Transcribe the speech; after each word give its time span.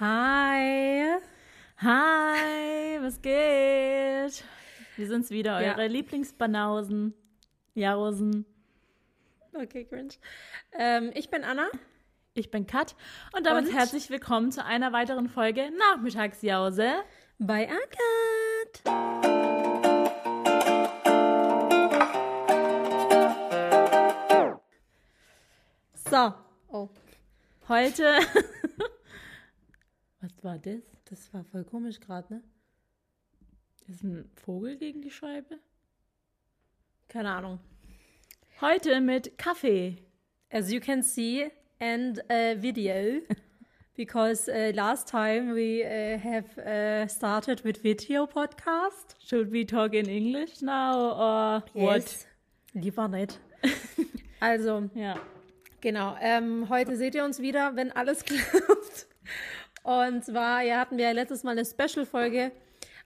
Hi. 0.00 1.18
Hi, 1.78 2.98
was 3.00 3.20
geht? 3.20 4.44
Wir 4.96 5.06
sind's 5.08 5.30
wieder, 5.30 5.60
Ja. 5.60 5.72
eure 5.72 5.88
Lieblingsbanausen. 5.88 7.14
Jausen. 7.74 8.44
Okay, 9.52 9.84
cringe. 9.84 10.14
Ähm, 10.72 11.10
ich 11.14 11.30
bin 11.30 11.42
Anna. 11.42 11.66
Ich 12.34 12.50
bin 12.52 12.66
Kat 12.68 12.94
und 13.36 13.44
damit 13.46 13.66
Und? 13.66 13.74
herzlich 13.74 14.08
willkommen 14.10 14.52
zu 14.52 14.64
einer 14.64 14.92
weiteren 14.92 15.28
Folge 15.28 15.68
Nachmittagsjause. 15.76 16.92
Bei 17.40 17.68
Akat. 17.68 18.82
So. 26.10 26.32
Oh, 26.68 26.88
Heute. 27.68 28.18
was 30.38 30.44
war 30.44 30.58
das? 30.58 30.82
das 31.06 31.34
war 31.34 31.44
voll 31.44 31.64
komisch 31.64 32.00
gerade, 32.00 32.34
ne? 32.34 32.42
Ist 33.88 34.04
ein 34.04 34.30
Vogel 34.34 34.76
gegen 34.76 35.00
die 35.02 35.10
Scheibe? 35.10 35.58
Keine 37.08 37.30
Ahnung. 37.30 37.58
Heute 38.60 39.00
mit 39.00 39.38
Kaffee. 39.38 39.96
As 40.50 40.70
you 40.70 40.80
can 40.80 41.02
see, 41.02 41.50
and 41.80 42.20
a 42.30 42.54
video, 42.60 43.20
because 43.96 44.48
uh, 44.48 44.72
last 44.74 45.08
time 45.08 45.54
we 45.54 45.82
uh, 45.82 46.18
have 46.18 46.58
uh, 46.58 47.08
started 47.08 47.64
with 47.64 47.82
video 47.82 48.26
podcast. 48.26 49.16
Should 49.18 49.50
we 49.50 49.64
talk 49.64 49.94
in 49.94 50.06
English 50.06 50.60
now 50.62 51.12
or 51.14 51.62
what? 51.72 52.02
Yes. 52.02 52.26
Lieber 52.74 53.08
nicht. 53.08 53.40
Also, 54.40 54.88
Ja. 54.94 55.18
Genau, 55.80 56.16
ähm, 56.20 56.68
heute 56.68 56.96
seht 56.96 57.16
ihr 57.16 57.24
uns 57.24 57.40
wieder, 57.40 57.74
wenn 57.74 57.90
alles 57.90 58.24
klappt. 58.24 59.07
Und 59.88 60.22
zwar, 60.22 60.60
ja, 60.60 60.80
hatten 60.80 60.98
wir 60.98 61.06
ja 61.06 61.12
letztes 61.12 61.44
Mal 61.44 61.52
eine 61.52 61.64
Special-Folge 61.64 62.52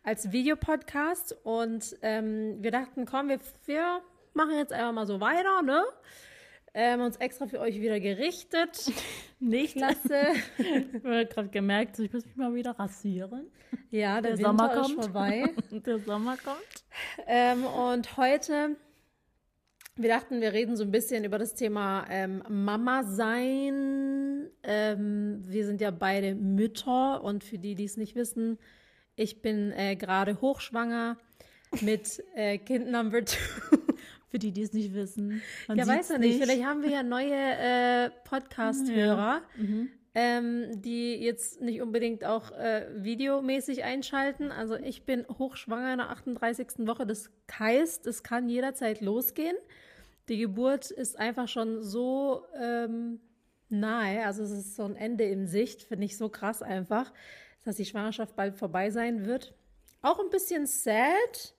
als 0.03 0.33
Videopodcast 0.33 1.37
und 1.45 1.97
ähm, 2.03 2.57
wir 2.61 2.73
dachten, 2.73 3.07
komm, 3.07 3.29
wir, 3.29 3.39
wir 3.67 4.01
machen 4.35 4.57
jetzt 4.57 4.73
einfach 4.73 4.91
mal 4.91 5.07
so 5.07 5.21
weiter, 5.21 5.63
ne? 5.63 5.85
Ähm, 6.75 7.01
uns 7.03 7.19
extra 7.19 7.47
für 7.47 7.61
euch 7.61 7.81
wieder 7.81 8.01
gerichtet. 8.01 8.91
Nicht 9.39 9.77
Klasse. 9.77 10.23
Ich 10.59 11.05
habe 11.05 11.27
gerade 11.27 11.49
gemerkt, 11.51 12.01
ich 12.01 12.13
muss 12.13 12.27
mich 12.27 12.35
mal 12.35 12.53
wieder 12.53 12.73
rasieren. 12.73 13.47
Ja, 13.93 14.21
der, 14.21 14.37
Der 14.37 14.39
Winter 14.39 14.49
Sommer 14.49 14.73
ist 14.73 14.81
kommt. 14.81 15.05
vorbei. 15.05 15.45
Und 15.71 15.87
der 15.87 15.99
Sommer 16.01 16.37
kommt. 16.37 16.85
Ähm, 17.29 17.65
und 17.65 18.17
heute, 18.17 18.75
wir 20.03 20.09
dachten, 20.11 20.41
wir 20.41 20.53
reden 20.53 20.77
so 20.77 20.85
ein 20.85 20.91
bisschen 20.91 21.25
über 21.25 21.39
das 21.39 21.55
Thema 21.55 22.05
ähm, 22.11 22.43
Mama 22.49 23.05
sein. 23.05 24.49
Ähm, 24.63 25.43
wir 25.47 25.67
sind 25.67 25.81
ja 25.81 25.91
beide 25.91 26.35
Mütter 26.35 27.23
und 27.23 27.45
für 27.45 27.59
die, 27.59 27.75
die 27.75 27.85
es 27.85 27.97
nicht 27.97 28.15
wissen, 28.15 28.59
ich 29.17 29.43
bin 29.43 29.73
äh, 29.73 29.97
gerade 29.97 30.41
hochschwanger 30.41 31.19
mit 31.81 32.23
äh, 32.35 32.59
Kind 32.59 32.91
Number 32.91 33.25
Two. 33.25 33.37
Für 34.29 34.39
die, 34.39 34.51
die 34.53 34.63
es 34.63 34.73
nicht 34.73 34.95
wissen. 34.95 35.43
Man 35.69 35.77
ja, 35.77 35.87
weiß 35.87 36.09
ja 36.09 36.19
nicht. 36.19 36.41
Vielleicht 36.43 36.65
haben 36.65 36.83
wir 36.83 36.91
ja 36.91 37.03
neue 37.03 37.35
äh, 37.35 38.11
Podcast-Hörer, 38.25 39.43
Mhm. 39.59 39.91
ähm, 40.15 40.81
die 40.81 41.17
jetzt 41.17 41.61
nicht 41.61 41.83
unbedingt 41.83 42.25
auch 42.25 42.51
äh, 42.53 42.87
videomäßig 42.97 43.85
einschalten. 43.85 44.51
Also 44.51 44.77
ich 44.77 45.05
bin 45.05 45.27
hochschwanger 45.29 45.93
in 45.93 45.99
der 45.99 46.09
38. 46.11 46.87
Woche. 46.87 47.05
Das 47.07 47.31
heißt, 47.59 48.07
es 48.07 48.23
kann 48.23 48.49
jederzeit 48.49 49.03
losgehen. 49.03 49.57
Die 50.29 50.39
Geburt 50.39 50.91
ist 50.91 51.19
einfach 51.19 51.49
schon 51.49 51.83
so 51.83 52.45
ähm, 52.61 53.21
nahe. 53.69 54.25
Also 54.25 54.43
es 54.45 54.51
ist 54.51 54.77
so 54.77 54.85
ein 54.85 54.97
Ende 54.97 55.25
in 55.25 55.47
Sicht. 55.47 55.83
Finde 55.83 56.05
ich 56.05 56.17
so 56.17 56.29
krass 56.29 56.63
einfach, 56.63 57.13
dass 57.65 57.77
die 57.77 57.85
Schwangerschaft 57.85 58.37
bald 58.37 58.57
vorbei 58.57 58.91
sein 58.91 59.27
wird. 59.27 59.55
Auch 60.03 60.19
ein 60.19 60.31
bisschen 60.31 60.67
sad, 60.67 61.55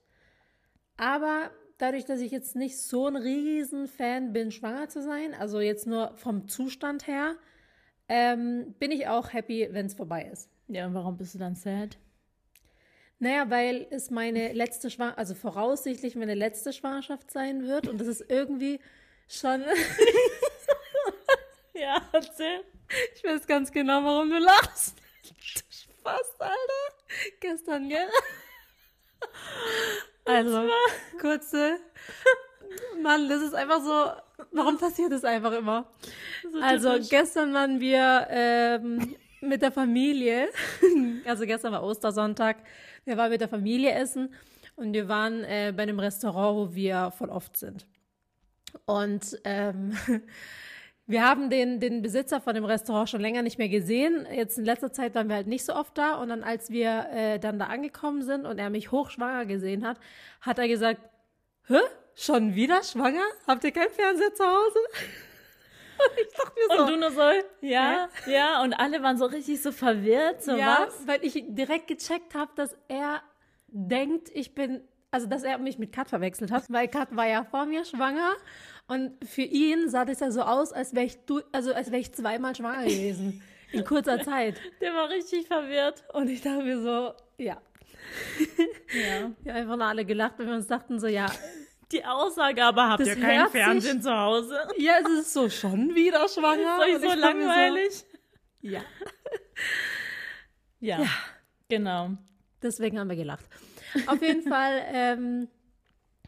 aber 0.96 1.50
dadurch, 1.78 2.04
dass 2.04 2.20
ich 2.20 2.30
jetzt 2.30 2.56
nicht 2.56 2.78
so 2.78 3.06
ein 3.06 3.16
riesen 3.16 3.88
Fan 3.88 4.32
bin, 4.32 4.50
schwanger 4.50 4.88
zu 4.88 5.02
sein, 5.02 5.34
also 5.34 5.60
jetzt 5.60 5.86
nur 5.86 6.16
vom 6.16 6.46
Zustand 6.48 7.06
her, 7.06 7.36
ähm, 8.08 8.74
bin 8.78 8.90
ich 8.90 9.08
auch 9.08 9.32
happy, 9.32 9.68
wenn 9.70 9.86
es 9.86 9.94
vorbei 9.94 10.28
ist. 10.30 10.50
Ja, 10.68 10.86
und 10.86 10.94
warum 10.94 11.16
bist 11.16 11.34
du 11.34 11.38
dann 11.38 11.54
sad? 11.54 11.98
Naja, 13.18 13.48
weil 13.48 13.86
es 13.90 14.10
meine 14.10 14.52
letzte 14.52 14.90
Schwangerschaft, 14.90 15.18
also 15.18 15.34
voraussichtlich 15.34 16.16
meine 16.16 16.34
letzte 16.34 16.72
Schwangerschaft 16.72 17.30
sein 17.30 17.66
wird 17.66 17.88
und 17.88 17.98
das 18.00 18.08
ist 18.08 18.24
irgendwie 18.28 18.80
schon, 19.28 19.64
Ja, 21.74 22.00
erzähl. 22.12 22.64
ich 23.14 23.24
weiß 23.24 23.46
ganz 23.46 23.72
genau, 23.72 24.02
warum 24.04 24.30
du 24.30 24.38
lachst. 24.38 24.96
Spaß, 25.70 26.34
Alter. 26.38 26.94
Gestern, 27.40 27.88
gell? 27.88 28.08
Also, 30.24 30.68
kurze. 31.20 31.78
Mann, 33.02 33.28
das 33.28 33.42
ist 33.42 33.54
einfach 33.54 33.80
so. 33.82 34.44
Warum 34.52 34.78
passiert 34.78 35.12
das 35.12 35.24
einfach 35.24 35.52
immer? 35.52 35.90
So 36.52 36.60
Also, 36.60 36.98
gestern 37.08 37.52
waren 37.54 37.80
wir 37.80 38.26
ähm, 38.30 39.16
mit 39.40 39.62
der 39.62 39.72
Familie. 39.72 40.48
Also, 41.26 41.46
gestern 41.46 41.72
war 41.72 41.82
Ostersonntag. 41.82 42.58
Wir 43.04 43.16
waren 43.16 43.30
mit 43.30 43.40
der 43.40 43.48
Familie 43.48 43.92
essen 43.92 44.32
und 44.76 44.92
wir 44.92 45.08
waren 45.08 45.44
äh, 45.44 45.72
bei 45.76 45.82
einem 45.82 46.00
Restaurant, 46.00 46.56
wo 46.56 46.74
wir 46.74 47.10
voll 47.10 47.28
oft 47.28 47.56
sind. 47.56 47.86
Und 48.86 49.38
ähm, 49.44 49.96
wir 51.06 51.22
haben 51.22 51.50
den, 51.50 51.80
den 51.80 52.02
Besitzer 52.02 52.40
von 52.40 52.54
dem 52.54 52.64
Restaurant 52.64 53.08
schon 53.08 53.20
länger 53.20 53.42
nicht 53.42 53.58
mehr 53.58 53.68
gesehen. 53.68 54.26
Jetzt 54.32 54.58
in 54.58 54.64
letzter 54.64 54.92
Zeit 54.92 55.14
waren 55.14 55.28
wir 55.28 55.36
halt 55.36 55.46
nicht 55.46 55.64
so 55.64 55.74
oft 55.74 55.96
da. 55.96 56.14
Und 56.16 56.30
dann, 56.30 56.42
als 56.42 56.70
wir 56.70 57.06
äh, 57.12 57.38
dann 57.38 57.58
da 57.58 57.66
angekommen 57.66 58.22
sind 58.22 58.46
und 58.46 58.58
er 58.58 58.70
mich 58.70 58.90
hochschwanger 58.90 59.46
gesehen 59.46 59.86
hat, 59.86 59.98
hat 60.40 60.58
er 60.58 60.68
gesagt, 60.68 61.00
hä? 61.66 61.78
Schon 62.16 62.54
wieder 62.54 62.80
schwanger? 62.84 63.24
Habt 63.46 63.64
ihr 63.64 63.72
keinen 63.72 63.90
Fernseher 63.90 64.32
zu 64.34 64.44
Hause? 64.44 64.78
Und 65.98 66.20
ich 66.20 66.32
dachte 66.36 66.52
mir 66.56 66.76
so, 66.76 66.82
Und 66.82 66.90
du 66.90 66.96
nur 66.96 67.10
so, 67.10 67.20
ja, 67.60 68.08
ja, 68.26 68.62
und 68.62 68.72
alle 68.74 69.02
waren 69.02 69.16
so 69.18 69.26
richtig 69.26 69.62
so 69.62 69.72
verwirrt, 69.72 70.42
so 70.42 70.56
ja, 70.56 70.86
was? 70.86 71.06
weil 71.06 71.24
ich 71.24 71.42
direkt 71.48 71.86
gecheckt 71.88 72.34
habe, 72.34 72.50
dass 72.56 72.76
er 72.88 73.22
denkt, 73.68 74.30
ich 74.34 74.54
bin, 74.54 74.82
also 75.10 75.26
dass 75.26 75.42
er 75.42 75.58
mich 75.58 75.78
mit 75.78 75.92
Kat 75.92 76.08
verwechselt 76.08 76.50
hat, 76.50 76.64
weil 76.68 76.88
Kat 76.88 77.14
war 77.16 77.26
ja 77.26 77.44
vor 77.44 77.66
mir 77.66 77.84
schwanger 77.84 78.32
und 78.86 79.12
für 79.26 79.42
ihn 79.42 79.88
sah 79.88 80.04
das 80.04 80.20
ja 80.20 80.30
so 80.30 80.42
aus, 80.42 80.72
als 80.72 80.94
wäre 80.94 81.06
ich, 81.06 81.24
du, 81.26 81.40
also 81.52 81.72
als 81.72 81.90
wäre 81.90 82.00
ich 82.00 82.12
zweimal 82.12 82.54
schwanger 82.54 82.84
gewesen 82.84 83.42
in 83.72 83.84
kurzer 83.84 84.20
Zeit. 84.22 84.60
Der 84.80 84.92
war 84.94 85.08
richtig 85.08 85.46
verwirrt. 85.48 86.04
Und 86.12 86.28
ich 86.30 86.42
dachte 86.42 86.62
mir 86.62 86.80
so, 86.80 87.12
ja, 87.38 87.56
Ja. 88.92 89.30
wir 89.42 89.52
haben 89.52 89.60
einfach 89.62 89.76
nur 89.76 89.86
alle 89.86 90.04
gelacht, 90.04 90.34
weil 90.38 90.46
wir 90.46 90.54
uns 90.54 90.66
dachten 90.66 91.00
so, 91.00 91.06
ja, 91.06 91.26
Die 91.94 92.04
Aussage 92.04 92.64
aber, 92.64 92.88
habt 92.90 93.00
Das 93.00 93.08
ihr 93.08 93.16
kein 93.16 93.38
hört 93.40 93.52
sich- 93.52 93.60
Fernsehen 93.62 94.02
zu 94.02 94.12
Hause? 94.16 94.58
ja, 94.78 94.94
es 95.02 95.20
ist 95.20 95.32
so 95.32 95.48
schon 95.48 95.94
wieder 95.94 96.28
schwanger. 96.28 96.86
Ist 96.88 97.02
euch 97.04 97.10
so 97.12 97.18
langweilig? 97.18 97.92
So, 97.94 98.68
ja, 98.68 98.80
Ja. 100.80 100.98
Genau. 101.68 102.10
deswegen 102.62 102.98
haben 102.98 103.08
wir 103.08 103.16
gelacht. 103.16 103.44
Auf 104.06 104.20
jeden 104.22 104.42
Fall, 104.48 104.82
ähm, 104.92 105.48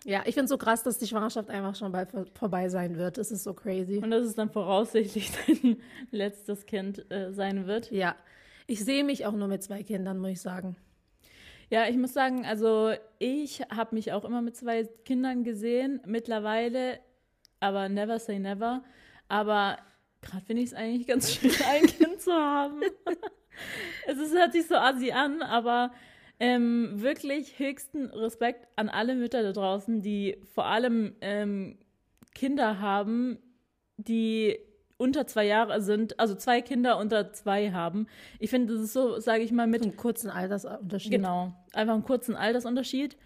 ja, 0.05 0.21
ich 0.25 0.34
finde 0.34 0.44
es 0.44 0.50
so 0.50 0.59
krass, 0.59 0.82
dass 0.82 0.99
die 0.99 1.06
Schwangerschaft 1.06 1.50
einfach 1.50 1.75
schon 1.75 1.91
bald 1.93 2.10
vor 2.12 2.26
vorbei 2.34 2.69
sein 2.69 2.97
wird. 2.97 3.19
Es 3.19 3.31
ist 3.32 3.43
so 3.44 3.53
crazy. 3.55 3.99
Und 3.99 4.10
dass 4.12 4.25
es 4.25 4.34
dann 4.34 4.50
voraussichtlich 4.50 5.32
dein 5.47 5.82
letztes 6.10 6.65
Kind 6.66 7.10
äh, 7.10 7.32
sein 7.32 7.66
wird. 7.66 7.91
Ja, 7.91 8.15
ich 8.66 8.84
sehe 8.84 9.03
mich 9.05 9.26
auch 9.26 9.32
nur 9.32 9.49
mit 9.49 9.62
zwei 9.62 9.82
Kindern, 9.82 10.19
muss 10.19 10.31
ich 10.31 10.41
sagen. 10.41 10.76
Ja, 11.69 11.88
ich 11.88 11.97
muss 11.97 12.12
sagen, 12.12 12.47
also 12.47 12.93
ich 13.19 13.60
habe 13.62 13.94
mich 13.94 14.12
auch 14.12 14.25
immer 14.25 14.41
mit 14.41 14.56
zwei 14.56 14.84
Kindern 15.04 15.43
gesehen, 15.43 16.00
mittlerweile, 16.06 17.00
aber 17.59 17.88
never 17.88 18.19
say 18.19 18.38
never. 18.38 18.84
Aber 19.28 19.78
gerade 20.22 20.44
finde 20.44 20.62
ich 20.62 20.69
es 20.69 20.75
eigentlich 20.75 21.06
ganz 21.09 21.32
schön, 21.32 21.50
ein 21.69 21.87
Kind 21.87 22.21
zu 22.21 22.32
haben. 22.32 22.81
es 24.06 24.19
ist, 24.19 24.34
hört 24.34 24.53
sich 24.53 24.67
so 24.67 24.76
assi 24.76 25.11
an, 25.11 25.43
aber 25.43 25.93
ähm, 26.38 26.91
wirklich 26.94 27.58
höchsten 27.58 28.06
Respekt 28.06 28.69
an 28.76 28.88
alle 28.88 29.14
Mütter 29.14 29.43
da 29.43 29.52
draußen, 29.52 30.02
die 30.02 30.37
vor 30.55 30.67
allem 30.67 31.17
ähm, 31.20 31.79
Kinder 32.35 32.79
haben, 32.79 33.38
die 33.96 34.58
unter 34.98 35.26
zwei 35.26 35.46
Jahre 35.46 35.81
sind, 35.81 36.19
also 36.19 36.34
zwei 36.34 36.62
Kinder 36.62 36.98
unter 36.98 37.32
zwei 37.32 37.70
haben. 37.72 38.06
Ich 38.38 38.50
finde, 38.50 38.75
das 38.75 38.82
ist 38.82 38.93
so, 38.93 39.19
sage 39.19 39.43
ich 39.43 39.52
mal, 39.52 39.66
mit 39.66 39.82
Einen 39.82 39.96
kurzen 39.96 40.31
Altersunterschied. 40.31 41.12
Genau, 41.12 41.52
einfach 41.72 41.94
einen 41.94 42.04
kurzen 42.04 42.34
Altersunterschied. 42.34 43.16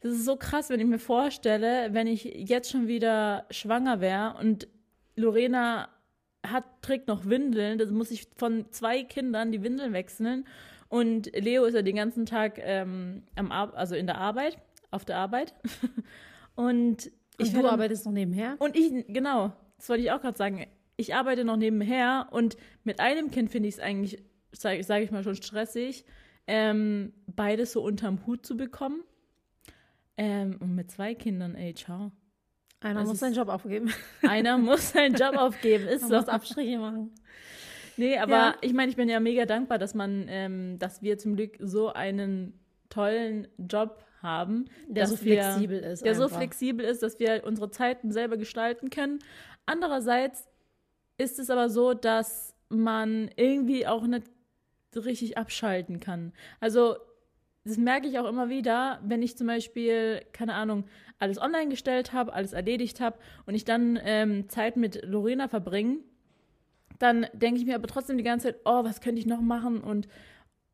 Das 0.00 0.12
ist 0.12 0.26
so 0.26 0.36
krass, 0.36 0.68
wenn 0.68 0.80
ich 0.80 0.86
mir 0.86 0.98
vorstelle, 0.98 1.94
wenn 1.94 2.06
ich 2.06 2.24
jetzt 2.24 2.70
schon 2.70 2.88
wieder 2.88 3.46
schwanger 3.50 4.00
wäre 4.00 4.36
und 4.38 4.68
Lorena 5.16 5.88
hat, 6.46 6.64
trägt 6.82 7.08
noch 7.08 7.24
Windeln, 7.24 7.78
das 7.78 7.90
muss 7.90 8.10
ich 8.10 8.28
von 8.36 8.66
zwei 8.70 9.02
Kindern 9.02 9.50
die 9.50 9.62
Windeln 9.62 9.94
wechseln. 9.94 10.46
Und 10.88 11.34
Leo 11.34 11.64
ist 11.64 11.74
ja 11.74 11.80
den 11.80 11.96
ganzen 11.96 12.26
Tag 12.26 12.58
ähm, 12.58 13.22
am 13.34 13.50
Ar 13.50 13.74
also 13.74 13.94
in 13.94 14.06
der 14.06 14.18
Arbeit, 14.18 14.58
auf 14.90 15.06
der 15.06 15.16
Arbeit. 15.16 15.54
und 16.54 17.06
Ich 17.38 17.48
ich 17.48 17.52
du 17.54 17.66
arbeitest 17.66 18.04
noch 18.04 18.12
nebenher? 18.12 18.56
und 18.58 18.76
ich, 18.76 19.06
genau, 19.08 19.52
das 19.78 19.88
wollte 19.88 20.02
ich 20.02 20.12
auch 20.12 20.20
gerade 20.20 20.36
sagen. 20.36 20.66
Ich 20.96 21.14
arbeite 21.14 21.44
noch 21.44 21.56
nebenher 21.56 22.28
und 22.30 22.56
mit 22.84 23.00
einem 23.00 23.30
Kind 23.30 23.50
finde 23.50 23.68
ich 23.68 23.76
es 23.76 23.80
eigentlich 23.80 24.22
sage 24.52 24.82
sag 24.84 25.02
ich 25.02 25.10
mal 25.10 25.24
schon, 25.24 25.34
stressig, 25.34 26.04
ähm, 26.46 27.12
beides 27.26 27.72
so 27.72 27.82
unterm 27.82 28.24
Hut 28.26 28.46
zu 28.46 28.56
bekommen. 28.56 29.02
Ähm, 30.16 30.58
und 30.60 30.74
mit 30.76 30.90
zwei 30.92 31.14
Kindern, 31.14 31.54
ey, 31.56 31.74
ciao. 31.74 32.12
Einer 32.80 33.00
Das 33.00 33.04
muss 33.08 33.14
ist- 33.14 33.20
seinen 33.20 33.34
Job 33.34 33.48
aufgeben. 33.48 33.90
Einer 34.22 34.58
muss 34.58 34.92
seinen 34.92 35.14
Job 35.16 35.36
aufgeben, 35.36 35.88
ist 35.88 36.02
Man 36.02 36.10
so. 36.10 36.16
muss 36.18 36.28
Abstriche 36.28 36.78
machen. 36.78 37.10
Nee, 37.96 38.18
aber 38.18 38.32
Ja. 38.32 38.54
ich 38.60 38.72
meine, 38.74 38.90
ich 38.90 38.96
bin 38.96 39.08
ja 39.08 39.18
mega 39.20 39.44
dankbar, 39.46 39.78
dass 39.78 39.94
man, 39.94 40.26
ähm, 40.28 40.78
dass 40.78 41.02
wir 41.02 41.18
zum 41.18 41.34
Glück 41.36 41.56
so 41.60 41.92
einen 41.92 42.60
tollen 42.90 43.48
Job 43.58 44.04
haben, 44.22 44.66
Der 44.88 45.06
so 45.06 45.16
flexibel 45.16 45.82
wir, 45.82 45.90
ist 45.90 46.04
der 46.04 46.14
so 46.14 46.24
einfach. 46.24 46.38
flexibel 46.38 46.84
ist, 46.84 47.02
dass 47.02 47.18
wir 47.18 47.42
unsere 47.44 47.70
Zeiten 47.70 48.12
selber 48.12 48.36
gestalten 48.36 48.90
können. 48.90 49.18
Andererseits 49.66 50.46
ist 51.16 51.38
es 51.38 51.50
aber 51.50 51.68
so, 51.68 51.94
dass 51.94 52.54
man 52.68 53.30
irgendwie 53.36 53.86
auch 53.86 54.06
nicht 54.06 54.24
richtig 54.94 55.38
abschalten 55.38 56.00
kann. 56.00 56.32
Also 56.60 56.96
das 57.64 57.78
merke 57.78 58.06
ich 58.06 58.18
auch 58.18 58.28
immer 58.28 58.48
wieder, 58.48 59.00
wenn 59.02 59.22
ich 59.22 59.36
zum 59.36 59.46
Beispiel, 59.46 60.20
keine 60.32 60.54
Ahnung, 60.54 60.84
alles 61.18 61.40
online 61.40 61.68
gestellt 61.68 62.12
habe, 62.12 62.32
alles 62.32 62.52
erledigt 62.52 63.00
habe 63.00 63.18
und 63.46 63.54
ich 63.54 63.64
dann 63.64 63.98
ähm, 64.02 64.48
Zeit 64.48 64.76
mit 64.76 65.04
Lorena 65.04 65.48
verbringe, 65.48 65.98
dann 66.98 67.26
denke 67.32 67.58
ich 67.58 67.66
mir 67.66 67.74
aber 67.74 67.88
trotzdem 67.88 68.18
die 68.18 68.24
ganze 68.24 68.48
Zeit, 68.48 68.60
oh, 68.64 68.84
was 68.84 69.00
könnte 69.00 69.18
ich 69.18 69.26
noch 69.26 69.40
machen 69.40 69.80
und 69.80 70.08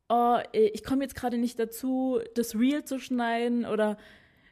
oh, 0.09 0.39
ich 0.53 0.83
komme 0.83 1.03
jetzt 1.05 1.15
gerade 1.15 1.39
nicht 1.39 1.59
dazu, 1.59 2.21
das 2.35 2.57
Reel 2.57 2.85
zu 2.85 2.99
schneiden 2.99 3.65
oder 3.65 3.97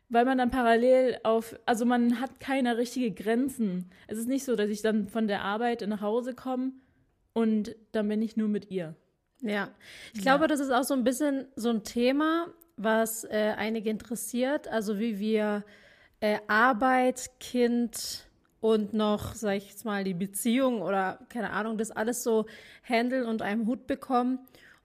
weil 0.08 0.25
man 0.25 0.38
dann 0.38 0.50
parallel 0.50 1.19
auf, 1.22 1.55
also 1.66 1.84
man 1.84 2.20
hat 2.20 2.40
keine 2.40 2.76
richtige 2.76 3.10
Grenzen. 3.10 3.90
Es 4.06 4.19
ist 4.19 4.28
nicht 4.28 4.44
so, 4.44 4.56
dass 4.56 4.69
ich 4.70 4.82
dann 4.82 5.08
von 5.08 5.28
der 5.28 5.43
Arbeit 5.43 5.87
nach 5.87 6.00
Hause 6.00 6.34
komme 6.34 6.72
und 7.32 7.76
dann 7.93 8.08
bin 8.08 8.22
ich 8.22 8.37
nur 8.37 8.49
mit 8.49 8.70
ihr. 8.70 8.94
Ja, 9.40 9.69
ich 10.14 10.25
Ja. 10.25 10.32
glaube, 10.32 10.49
das 10.49 10.60
ist 10.60 10.70
auch 10.70 10.84
so 10.84 10.94
ein 10.94 11.05
bisschen 11.05 11.46
so 11.56 11.69
ein 11.70 11.84
Thema, 11.84 12.49
was 12.76 13.25
äh, 13.25 13.55
einige 13.56 13.90
interessiert. 13.90 14.66
Also 14.69 14.99
wie 14.99 15.19
wir 15.19 15.64
äh, 16.20 16.38
Arbeit, 16.49 17.31
Kind 17.38 18.26
und 18.60 18.93
noch, 18.94 19.34
sag 19.34 19.56
ich 19.56 19.69
jetzt 19.70 19.84
mal, 19.84 20.02
die 20.02 20.14
Beziehung 20.14 20.82
oder 20.82 21.20
keine 21.28 21.50
Ahnung, 21.50 21.78
das 21.78 21.90
alles 21.93 22.25
so 22.25 22.46
handeln 22.82 23.26
und 23.26 23.43
einem 23.43 23.66
Hut 23.66 23.87
bekommen. 23.87 24.40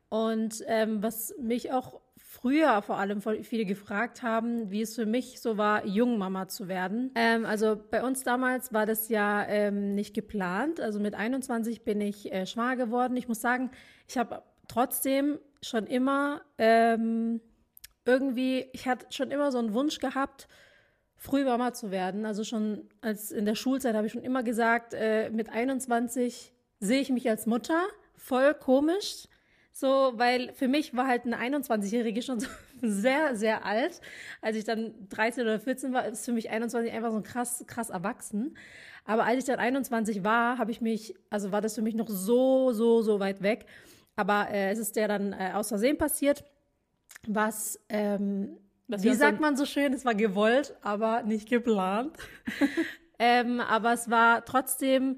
Und 0.09 0.63
ähm, 0.67 1.01
was 1.01 1.33
mich 1.39 1.71
auch 1.71 1.99
früher 2.43 2.81
vor 2.81 2.97
allem 2.97 3.21
viele 3.21 3.63
gefragt 3.63 4.21
haben, 4.21 4.69
wie 4.69 4.81
es 4.81 4.95
für 4.95 5.05
mich 5.05 5.39
so 5.39 5.57
war, 5.57 5.85
Jungmama 5.85 6.49
zu 6.49 6.67
werden. 6.67 7.09
Ähm, 7.15 7.45
also 7.45 7.81
bei 7.89 8.03
uns 8.03 8.23
damals 8.23 8.73
war 8.73 8.85
das 8.85 9.07
ja 9.07 9.45
ähm, 9.47 9.95
nicht 9.95 10.13
geplant. 10.13 10.81
Also 10.81 10.99
mit 10.99 11.15
21 11.15 11.85
bin 11.85 12.01
ich 12.01 12.33
äh, 12.33 12.45
schwanger 12.45 12.75
geworden. 12.75 13.15
Ich 13.15 13.29
muss 13.29 13.39
sagen, 13.39 13.71
ich 14.09 14.17
habe 14.17 14.43
trotzdem 14.67 15.39
schon 15.61 15.87
immer 15.87 16.41
ähm, 16.57 17.39
irgendwie, 18.03 18.65
ich 18.73 18.89
hatte 18.89 19.05
schon 19.11 19.31
immer 19.31 19.49
so 19.53 19.59
einen 19.59 19.73
Wunsch 19.73 19.99
gehabt, 19.99 20.49
früh 21.15 21.45
Mama 21.45 21.71
zu 21.71 21.91
werden. 21.91 22.25
Also 22.25 22.43
schon 22.43 22.89
als 22.99 23.31
in 23.31 23.45
der 23.45 23.55
Schulzeit 23.55 23.95
habe 23.95 24.07
ich 24.07 24.11
schon 24.11 24.21
immer 24.21 24.43
gesagt, 24.43 24.93
äh, 24.93 25.29
mit 25.29 25.47
21 25.47 26.51
sehe 26.81 26.99
ich 26.99 27.09
mich 27.09 27.29
als 27.29 27.45
Mutter. 27.45 27.87
Voll 28.17 28.53
komisch. 28.53 29.29
So, 29.75 30.13
weil 30.15 30.53
für 30.53 30.67
mich 30.67 30.95
war 30.95 31.07
halt 31.07 31.25
eine 31.25 31.37
21-Jährige 31.39 32.21
schon 32.21 32.39
so 32.39 32.47
sehr, 32.81 33.35
sehr 33.35 33.65
alt. 33.65 34.01
Als 34.39 34.55
ich 34.55 34.63
dann 34.63 34.93
13 35.09 35.43
oder 35.43 35.59
14 35.59 35.91
war, 35.93 36.05
ist 36.07 36.25
für 36.25 36.31
mich 36.31 36.51
21 36.51 36.93
einfach 36.93 37.09
so 37.09 37.17
ein 37.17 37.23
krass, 37.23 37.63
krass 37.65 37.89
erwachsen. 37.89 38.55
Aber 39.03 39.25
als 39.25 39.39
ich 39.39 39.45
dann 39.45 39.59
21 39.59 40.23
war, 40.23 40.59
habe 40.59 40.69
ich 40.69 40.79
mich, 40.79 41.15
also 41.31 41.51
war 41.51 41.59
das 41.59 41.73
für 41.73 41.81
mich 41.81 41.95
noch 41.95 42.07
so, 42.07 42.71
so, 42.71 43.01
so 43.01 43.19
weit 43.19 43.41
weg. 43.41 43.65
Aber 44.15 44.47
äh, 44.51 44.69
es 44.69 44.77
ist 44.77 44.95
ja 44.95 45.07
dann 45.07 45.33
äh, 45.33 45.51
aus 45.55 45.69
Versehen 45.69 45.97
passiert, 45.97 46.43
was, 47.27 47.79
ähm, 47.89 48.57
Was 48.87 49.03
wie 49.03 49.13
sagt 49.15 49.39
man 49.39 49.57
so 49.57 49.65
schön, 49.65 49.91
es 49.91 50.05
war 50.05 50.13
gewollt, 50.13 50.75
aber 50.83 51.23
nicht 51.23 51.49
geplant. 51.49 52.15
ähm, 53.19 53.59
aber 53.59 53.93
es 53.93 54.07
war 54.07 54.45
trotzdem 54.45 55.17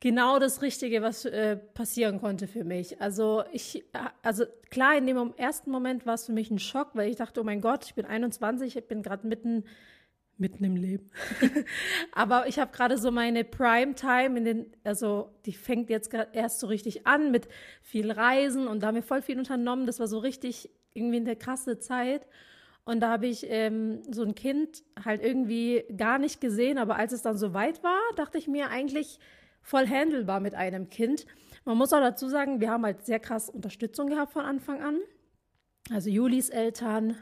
genau 0.00 0.38
das 0.38 0.62
Richtige, 0.62 1.02
was 1.02 1.24
äh, 1.24 1.56
passieren 1.56 2.20
konnte 2.20 2.46
für 2.46 2.64
mich. 2.64 3.00
Also 3.00 3.44
ich, 3.52 3.84
also 4.22 4.44
klar, 4.70 4.96
in 4.96 5.06
dem 5.06 5.34
ersten 5.36 5.70
Moment 5.70 6.06
war 6.06 6.14
es 6.14 6.26
für 6.26 6.32
mich 6.32 6.50
ein 6.50 6.58
Schock, 6.58 6.90
weil 6.94 7.10
ich 7.10 7.16
dachte, 7.16 7.40
oh 7.40 7.44
mein 7.44 7.60
Gott, 7.60 7.84
ich 7.84 7.94
bin 7.94 8.06
21, 8.06 8.76
ich 8.76 8.86
bin 8.86 9.02
gerade 9.02 9.26
mitten, 9.26 9.64
mitten 10.36 10.62
im 10.64 10.76
Leben. 10.76 11.10
Aber 12.12 12.46
ich 12.46 12.58
habe 12.58 12.70
gerade 12.72 12.96
so 12.96 13.10
meine 13.10 13.44
Prime-Time 13.44 14.38
in 14.38 14.44
den, 14.44 14.66
also 14.84 15.30
die 15.46 15.52
fängt 15.52 15.90
jetzt 15.90 16.14
erst 16.32 16.60
so 16.60 16.68
richtig 16.68 17.06
an 17.06 17.32
mit 17.32 17.48
viel 17.82 18.12
Reisen 18.12 18.68
und 18.68 18.82
da 18.82 18.88
haben 18.88 18.94
wir 18.94 19.02
voll 19.02 19.22
viel 19.22 19.38
unternommen. 19.38 19.86
Das 19.86 19.98
war 19.98 20.06
so 20.06 20.18
richtig 20.18 20.70
irgendwie 20.94 21.16
eine 21.16 21.36
krasse 21.36 21.78
Zeit. 21.78 22.26
Und 22.84 23.00
da 23.00 23.10
habe 23.10 23.26
ich 23.26 23.44
ähm, 23.50 24.00
so 24.10 24.22
ein 24.22 24.34
Kind 24.34 24.82
halt 25.04 25.22
irgendwie 25.22 25.84
gar 25.94 26.18
nicht 26.18 26.40
gesehen, 26.40 26.78
aber 26.78 26.96
als 26.96 27.12
es 27.12 27.20
dann 27.20 27.36
so 27.36 27.52
weit 27.52 27.82
war, 27.84 28.00
dachte 28.16 28.38
ich 28.38 28.48
mir 28.48 28.70
eigentlich 28.70 29.18
voll 29.62 29.86
handelbar 29.86 30.40
mit 30.40 30.54
einem 30.54 30.88
Kind. 30.88 31.26
Man 31.64 31.76
muss 31.76 31.92
auch 31.92 32.00
dazu 32.00 32.28
sagen, 32.28 32.60
wir 32.60 32.70
haben 32.70 32.84
halt 32.84 33.04
sehr 33.04 33.20
krass 33.20 33.48
Unterstützung 33.50 34.08
gehabt 34.08 34.32
von 34.32 34.44
Anfang 34.44 34.82
an. 34.82 34.98
Also 35.90 36.10
Julis 36.10 36.48
Eltern, 36.48 37.16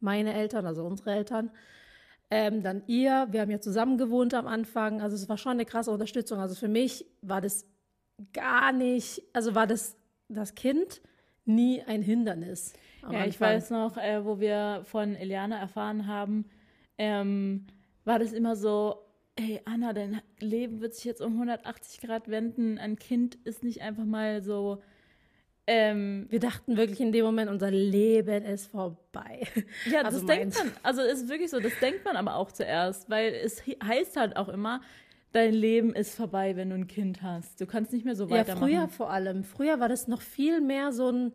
meine 0.00 0.34
Eltern, 0.34 0.66
also 0.66 0.84
unsere 0.84 1.12
Eltern, 1.12 1.50
ähm, 2.30 2.62
dann 2.62 2.82
ihr. 2.86 3.28
Wir 3.30 3.42
haben 3.42 3.50
ja 3.50 3.60
zusammen 3.60 3.98
gewohnt 3.98 4.34
am 4.34 4.46
Anfang. 4.46 5.02
Also 5.02 5.16
es 5.16 5.28
war 5.28 5.36
schon 5.36 5.52
eine 5.52 5.66
krasse 5.66 5.90
Unterstützung. 5.90 6.38
Also 6.40 6.54
für 6.54 6.68
mich 6.68 7.06
war 7.20 7.40
das 7.40 7.66
gar 8.32 8.72
nicht, 8.72 9.22
also 9.32 9.54
war 9.54 9.66
das 9.66 9.96
das 10.28 10.54
Kind 10.54 11.00
nie 11.44 11.82
ein 11.82 12.02
Hindernis. 12.02 12.72
Ja, 13.02 13.24
ich 13.24 13.40
Anfang. 13.40 13.48
weiß 13.48 13.70
noch, 13.70 13.96
äh, 13.96 14.24
wo 14.24 14.40
wir 14.40 14.82
von 14.84 15.14
Eliana 15.16 15.58
erfahren 15.58 16.06
haben, 16.06 16.46
ähm, 16.98 17.66
war 18.04 18.18
das 18.18 18.32
immer 18.32 18.56
so, 18.56 19.01
ey 19.36 19.60
Anna, 19.64 19.92
dein 19.92 20.20
Leben 20.40 20.80
wird 20.80 20.94
sich 20.94 21.04
jetzt 21.04 21.20
um 21.22 21.32
180 21.34 22.00
Grad 22.00 22.28
wenden. 22.28 22.78
Ein 22.78 22.96
Kind 22.98 23.36
ist 23.44 23.62
nicht 23.64 23.80
einfach 23.82 24.04
mal 24.04 24.42
so, 24.42 24.82
ähm, 25.66 26.26
Wir 26.28 26.40
dachten 26.40 26.76
wirklich 26.76 27.00
in 27.00 27.12
dem 27.12 27.24
Moment, 27.24 27.48
unser 27.50 27.70
Leben 27.70 28.44
ist 28.44 28.66
vorbei. 28.66 29.46
ja, 29.90 30.02
Also 30.02 30.18
das 30.18 30.26
denkt 30.26 30.54
meins. 30.56 30.58
man, 30.58 30.72
also 30.82 31.02
es 31.02 31.22
ist 31.22 31.28
wirklich 31.28 31.50
so, 31.50 31.60
das 31.60 31.72
denkt 31.80 32.04
man 32.04 32.16
aber 32.16 32.34
auch 32.36 32.50
zuerst, 32.50 33.08
weil 33.08 33.32
es 33.34 33.60
he- 33.62 33.78
heißt 33.82 34.16
halt 34.16 34.36
auch 34.36 34.48
immer, 34.48 34.80
dein 35.30 35.54
Leben 35.54 35.94
ist 35.94 36.14
vorbei, 36.16 36.56
wenn 36.56 36.70
du 36.70 36.74
ein 36.76 36.88
Kind 36.88 37.22
hast. 37.22 37.60
Du 37.60 37.66
kannst 37.66 37.92
nicht 37.92 38.04
mehr 38.04 38.16
so 38.16 38.24
Ja, 38.24 38.30
weitermachen. 38.38 38.68
früher 38.68 38.88
vor 38.88 39.10
allem. 39.10 39.44
Früher 39.44 39.78
war 39.80 39.88
das 39.88 40.08
noch 40.08 40.20
viel 40.20 40.60
mehr 40.60 40.92
so 40.92 41.10
ein 41.10 41.32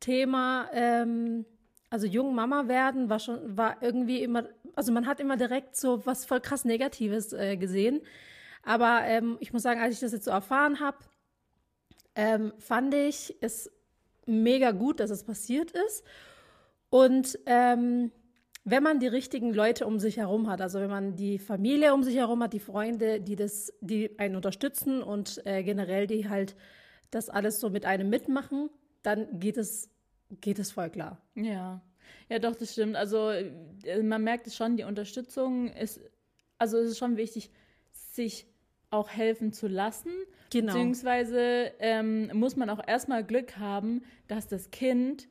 Thema, 0.00 0.68
ähm, 0.72 1.44
also 1.90 2.06
jung 2.06 2.34
Mama 2.34 2.68
werden 2.68 3.08
war 3.08 3.18
schon, 3.18 3.56
war 3.56 3.82
irgendwie 3.82 4.22
immer, 4.22 4.44
also 4.74 4.92
man 4.92 5.06
hat 5.06 5.20
immer 5.20 5.36
direkt 5.36 5.76
so 5.76 6.04
was 6.06 6.24
voll 6.24 6.40
krass 6.40 6.64
Negatives 6.64 7.32
äh, 7.32 7.56
gesehen. 7.56 8.02
Aber 8.62 9.02
ähm, 9.04 9.36
ich 9.40 9.52
muss 9.52 9.62
sagen, 9.62 9.80
als 9.80 9.94
ich 9.94 10.00
das 10.00 10.12
jetzt 10.12 10.24
so 10.24 10.30
erfahren 10.30 10.80
habe, 10.80 10.98
ähm, 12.14 12.52
fand 12.58 12.94
ich 12.94 13.36
es 13.40 13.70
mega 14.26 14.72
gut, 14.72 15.00
dass 15.00 15.10
es 15.10 15.24
passiert 15.24 15.70
ist. 15.70 16.04
Und 16.90 17.38
ähm, 17.46 18.12
wenn 18.64 18.82
man 18.82 18.98
die 19.00 19.06
richtigen 19.06 19.54
Leute 19.54 19.86
um 19.86 19.98
sich 19.98 20.18
herum 20.18 20.48
hat, 20.48 20.60
also 20.60 20.80
wenn 20.80 20.90
man 20.90 21.16
die 21.16 21.38
Familie 21.38 21.94
um 21.94 22.02
sich 22.02 22.16
herum 22.16 22.42
hat, 22.42 22.52
die 22.52 22.60
Freunde, 22.60 23.20
die 23.20 23.36
das, 23.36 23.72
die 23.80 24.18
einen 24.18 24.36
unterstützen 24.36 25.02
und 25.02 25.40
äh, 25.46 25.62
generell 25.62 26.06
die 26.06 26.28
halt 26.28 26.54
das 27.10 27.30
alles 27.30 27.60
so 27.60 27.70
mit 27.70 27.86
einem 27.86 28.10
mitmachen, 28.10 28.68
dann 29.02 29.40
geht 29.40 29.56
es, 29.56 29.90
geht 30.40 30.58
es 30.58 30.70
voll 30.72 30.90
klar. 30.90 31.20
Ja, 31.34 31.80
ja, 32.28 32.38
doch, 32.38 32.54
das 32.56 32.72
stimmt. 32.72 32.96
Also 32.96 33.30
äh, 33.30 34.02
man 34.02 34.22
merkt 34.24 34.46
es 34.46 34.56
schon, 34.56 34.76
die 34.76 34.84
Unterstützung 34.84 35.68
ist, 35.68 36.00
also 36.58 36.78
es 36.78 36.90
ist 36.92 36.98
schon 36.98 37.16
wichtig, 37.16 37.50
sich 37.92 38.46
auch 38.90 39.08
helfen 39.10 39.52
zu 39.52 39.66
lassen. 39.68 40.10
Genau. 40.50 40.72
Beziehungsweise 40.72 41.72
ähm, 41.78 42.30
muss 42.32 42.56
man 42.56 42.70
auch 42.70 42.80
erstmal 42.86 43.24
Glück 43.24 43.58
haben, 43.58 44.02
dass 44.28 44.46
das 44.48 44.70
Kind 44.70 45.28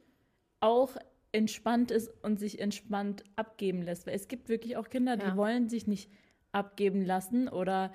auch 0.60 0.96
entspannt 1.32 1.92
ist 1.92 2.12
und 2.24 2.40
sich 2.40 2.60
entspannt 2.60 3.24
abgeben 3.36 3.82
lässt. 3.82 4.08
Weil 4.08 4.16
es 4.16 4.28
gibt 4.28 4.50
wirklich 4.50 4.78
auch 4.78 4.90
Kinder, 4.90 5.18
Ja. 5.18 5.32
die 5.32 5.38
wollen 5.38 5.70
sich 5.70 5.88
nicht 5.88 6.10
abgeben 6.52 7.04
lassen 7.04 7.48
oder 7.48 7.94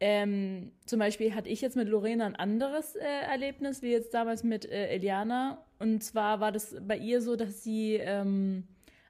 ähm, 0.00 0.70
zum 0.86 1.00
Beispiel 1.00 1.34
hatte 1.34 1.48
ich 1.48 1.60
jetzt 1.60 1.76
mit 1.76 1.88
Lorena 1.88 2.26
ein 2.26 2.36
anderes 2.36 2.94
äh, 2.94 3.04
Erlebnis, 3.04 3.82
wie 3.82 3.90
jetzt 3.90 4.14
damals 4.14 4.44
mit 4.44 4.64
äh, 4.64 4.88
Eliana. 4.88 5.64
Und 5.78 6.04
zwar 6.04 6.40
war 6.40 6.52
das 6.52 6.76
bei 6.80 6.96
ihr 6.96 7.20
so, 7.20 7.34
dass 7.34 7.64
sie 7.64 7.94
ähm, 7.94 8.64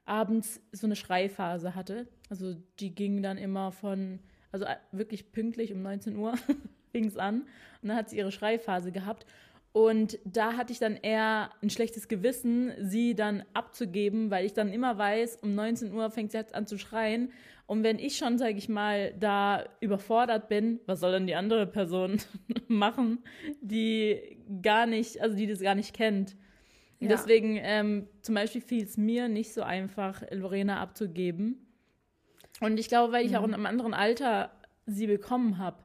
abends 0.05 0.61
so 0.71 0.87
eine 0.87 0.95
Schreiphase 0.95 1.75
hatte. 1.75 2.07
Also 2.29 2.55
die 2.79 2.93
ging 2.95 3.21
dann 3.21 3.37
immer 3.37 3.71
von, 3.71 4.19
also 4.51 4.65
äh, 4.65 4.75
wirklich 4.91 5.31
pünktlich 5.31 5.73
um 5.73 5.83
19 5.83 6.15
Uhr 6.15 6.33
fing 6.91 7.05
es 7.05 7.17
an. 7.17 7.41
Und 7.81 7.89
dann 7.89 7.97
hat 7.97 8.09
sie 8.09 8.17
ihre 8.17 8.31
Schreiphase 8.31 8.91
gehabt. 8.91 9.27
Und 9.71 10.17
da 10.25 10.53
hatte 10.53 10.73
ich 10.73 10.79
dann 10.79 10.95
eher 10.95 11.51
ein 11.61 11.69
schlechtes 11.69 12.07
Gewissen, 12.07 12.71
sie 12.79 13.13
dann 13.13 13.43
abzugeben, 13.53 14.31
weil 14.31 14.45
ich 14.45 14.53
dann 14.53 14.73
immer 14.73 14.97
weiß, 14.97 15.37
um 15.43 15.53
19 15.53 15.93
Uhr 15.93 16.09
fängt 16.09 16.31
sie 16.31 16.39
jetzt 16.39 16.55
an 16.55 16.65
zu 16.65 16.79
schreien. 16.79 17.31
Und 17.69 17.83
wenn 17.83 17.99
ich 17.99 18.17
schon, 18.17 18.39
sage 18.39 18.57
ich 18.57 18.67
mal, 18.67 19.13
da 19.19 19.63
überfordert 19.79 20.49
bin, 20.49 20.79
was 20.87 21.01
soll 21.01 21.11
dann 21.11 21.27
die 21.27 21.35
andere 21.35 21.67
Person 21.67 22.17
machen, 22.67 23.19
die 23.61 24.39
gar 24.63 24.87
nicht, 24.87 25.21
also 25.21 25.35
die 25.35 25.45
das 25.45 25.59
gar 25.59 25.75
nicht 25.75 25.93
kennt? 25.93 26.35
Ja. 26.99 27.09
Deswegen 27.09 27.59
ähm, 27.61 28.07
zum 28.23 28.33
Beispiel 28.33 28.61
fiel 28.61 28.83
es 28.83 28.97
mir 28.97 29.29
nicht 29.29 29.53
so 29.53 29.61
einfach, 29.61 30.23
Lorena 30.31 30.81
abzugeben. 30.81 31.67
Und 32.59 32.79
ich 32.79 32.87
glaube, 32.87 33.13
weil 33.13 33.23
ich 33.23 33.33
mhm. 33.33 33.37
auch 33.37 33.43
in 33.43 33.53
einem 33.53 33.67
anderen 33.67 33.93
Alter 33.93 34.51
sie 34.87 35.05
bekommen 35.05 35.59
habe. 35.59 35.77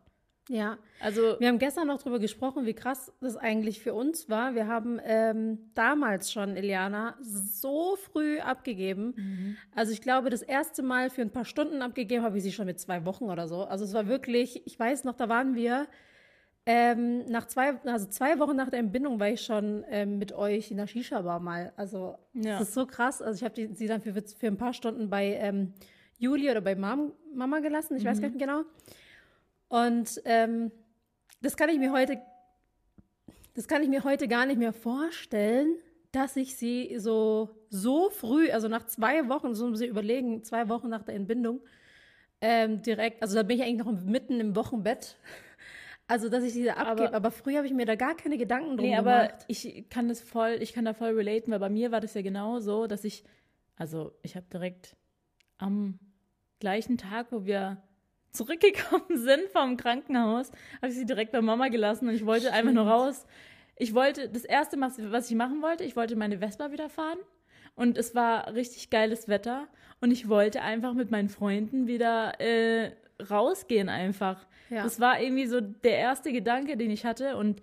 Ja, 0.48 0.76
also 1.00 1.36
wir 1.38 1.48
haben 1.48 1.58
gestern 1.58 1.88
noch 1.88 1.98
darüber 1.98 2.18
gesprochen, 2.18 2.66
wie 2.66 2.74
krass 2.74 3.12
das 3.22 3.36
eigentlich 3.36 3.80
für 3.80 3.94
uns 3.94 4.28
war. 4.28 4.54
Wir 4.54 4.66
haben 4.66 5.00
ähm, 5.02 5.70
damals 5.74 6.30
schon 6.30 6.56
Eliana 6.56 7.16
so 7.22 7.96
früh 7.96 8.40
abgegeben. 8.40 9.14
Mhm. 9.16 9.56
Also 9.74 9.92
ich 9.92 10.02
glaube, 10.02 10.28
das 10.28 10.42
erste 10.42 10.82
Mal 10.82 11.08
für 11.08 11.22
ein 11.22 11.30
paar 11.30 11.46
Stunden 11.46 11.80
abgegeben 11.80 12.22
habe 12.22 12.36
ich 12.36 12.42
sie 12.42 12.52
schon 12.52 12.66
mit 12.66 12.78
zwei 12.78 13.06
Wochen 13.06 13.24
oder 13.24 13.48
so. 13.48 13.64
Also 13.64 13.84
es 13.84 13.94
war 13.94 14.06
wirklich, 14.06 14.66
ich 14.66 14.78
weiß 14.78 15.04
noch, 15.04 15.14
da 15.14 15.30
waren 15.30 15.54
wir 15.54 15.86
ähm, 16.66 17.24
nach 17.26 17.46
zwei, 17.46 17.78
also 17.84 18.06
zwei 18.08 18.38
Wochen 18.38 18.56
nach 18.56 18.68
der 18.68 18.80
Entbindung 18.80 19.20
war 19.20 19.28
ich 19.28 19.42
schon 19.42 19.84
ähm, 19.88 20.18
mit 20.18 20.32
euch 20.32 20.70
in 20.70 20.76
der 20.76 20.86
Shisha-Bar 20.86 21.40
mal. 21.40 21.72
Also 21.76 22.16
ja. 22.34 22.58
das 22.58 22.68
ist 22.68 22.74
so 22.74 22.86
krass. 22.86 23.22
Also 23.22 23.38
ich 23.38 23.44
habe 23.44 23.74
sie 23.74 23.86
dann 23.86 24.02
für, 24.02 24.12
für 24.12 24.46
ein 24.46 24.58
paar 24.58 24.74
Stunden 24.74 25.08
bei 25.08 25.36
ähm, 25.36 25.72
Julie 26.18 26.50
oder 26.50 26.60
bei 26.60 26.74
Mom, 26.74 27.12
Mama 27.34 27.60
gelassen. 27.60 27.96
Ich 27.96 28.04
mhm. 28.04 28.08
weiß 28.08 28.20
gar 28.20 28.28
nicht 28.28 28.40
genau. 28.40 28.62
Und 29.74 30.22
ähm, 30.24 30.70
das 31.42 31.56
kann 31.56 31.68
ich 31.68 31.80
mir 31.80 31.90
heute, 31.90 32.22
das 33.54 33.66
kann 33.66 33.82
ich 33.82 33.88
mir 33.88 34.04
heute 34.04 34.28
gar 34.28 34.46
nicht 34.46 34.56
mehr 34.56 34.72
vorstellen, 34.72 35.74
dass 36.12 36.36
ich 36.36 36.54
sie 36.54 36.96
so, 37.00 37.50
so 37.70 38.08
früh, 38.10 38.52
also 38.52 38.68
nach 38.68 38.86
zwei 38.86 39.28
Wochen, 39.28 39.56
so 39.56 39.66
muss 39.66 39.80
ich 39.80 39.90
überlegen, 39.90 40.44
zwei 40.44 40.68
Wochen 40.68 40.88
nach 40.88 41.02
der 41.02 41.16
Entbindung, 41.16 41.60
ähm, 42.40 42.82
direkt, 42.82 43.20
also 43.20 43.34
da 43.34 43.42
bin 43.42 43.56
ich 43.58 43.64
eigentlich 43.64 43.84
noch 43.84 43.90
mitten 44.04 44.38
im 44.38 44.54
Wochenbett. 44.56 45.16
Also, 46.06 46.28
dass 46.28 46.44
ich 46.44 46.52
diese 46.52 46.76
abgebe. 46.76 47.08
Aber, 47.08 47.16
aber 47.16 47.30
früher 47.30 47.56
habe 47.56 47.66
ich 47.66 47.72
mir 47.72 47.86
da 47.86 47.94
gar 47.94 48.14
keine 48.14 48.36
Gedanken 48.36 48.76
drum 48.76 48.90
nee, 48.90 48.94
gemacht. 48.94 49.32
aber 49.32 49.38
ich 49.48 49.88
kann 49.88 50.06
das 50.06 50.20
voll, 50.20 50.58
ich 50.60 50.74
kann 50.74 50.84
da 50.84 50.92
voll 50.92 51.12
relaten, 51.12 51.50
weil 51.50 51.60
bei 51.60 51.70
mir 51.70 51.92
war 51.92 52.00
das 52.02 52.12
ja 52.12 52.20
genau 52.20 52.60
so, 52.60 52.86
dass 52.86 53.04
ich, 53.04 53.24
also 53.76 54.12
ich 54.20 54.36
habe 54.36 54.44
direkt 54.52 54.96
am 55.56 55.98
gleichen 56.60 56.98
Tag, 56.98 57.28
wo 57.30 57.46
wir 57.46 57.82
zurückgekommen 58.34 59.04
sind 59.16 59.48
vom 59.52 59.76
Krankenhaus, 59.76 60.50
habe 60.76 60.88
ich 60.88 60.94
sie 60.94 61.06
direkt 61.06 61.32
bei 61.32 61.40
Mama 61.40 61.68
gelassen 61.68 62.08
und 62.08 62.14
ich 62.14 62.26
wollte 62.26 62.48
Stimmt. 62.48 62.56
einfach 62.56 62.72
nur 62.72 62.86
raus. 62.86 63.26
Ich 63.76 63.94
wollte, 63.94 64.28
das 64.28 64.44
erste, 64.44 64.78
was 64.78 65.30
ich 65.30 65.36
machen 65.36 65.62
wollte, 65.62 65.84
ich 65.84 65.96
wollte 65.96 66.14
meine 66.16 66.38
Vespa 66.38 66.70
wieder 66.70 66.88
fahren 66.88 67.18
und 67.74 67.96
es 67.96 68.14
war 68.14 68.54
richtig 68.54 68.90
geiles 68.90 69.26
Wetter 69.28 69.66
und 70.00 70.10
ich 70.10 70.28
wollte 70.28 70.62
einfach 70.62 70.94
mit 70.94 71.10
meinen 71.10 71.28
Freunden 71.28 71.86
wieder 71.86 72.40
äh, 72.40 72.92
rausgehen 73.30 73.88
einfach. 73.88 74.46
Ja. 74.70 74.82
Das 74.82 75.00
war 75.00 75.20
irgendwie 75.20 75.46
so 75.46 75.60
der 75.60 75.98
erste 75.98 76.32
Gedanke, 76.32 76.76
den 76.76 76.90
ich 76.90 77.04
hatte 77.04 77.36
und 77.36 77.62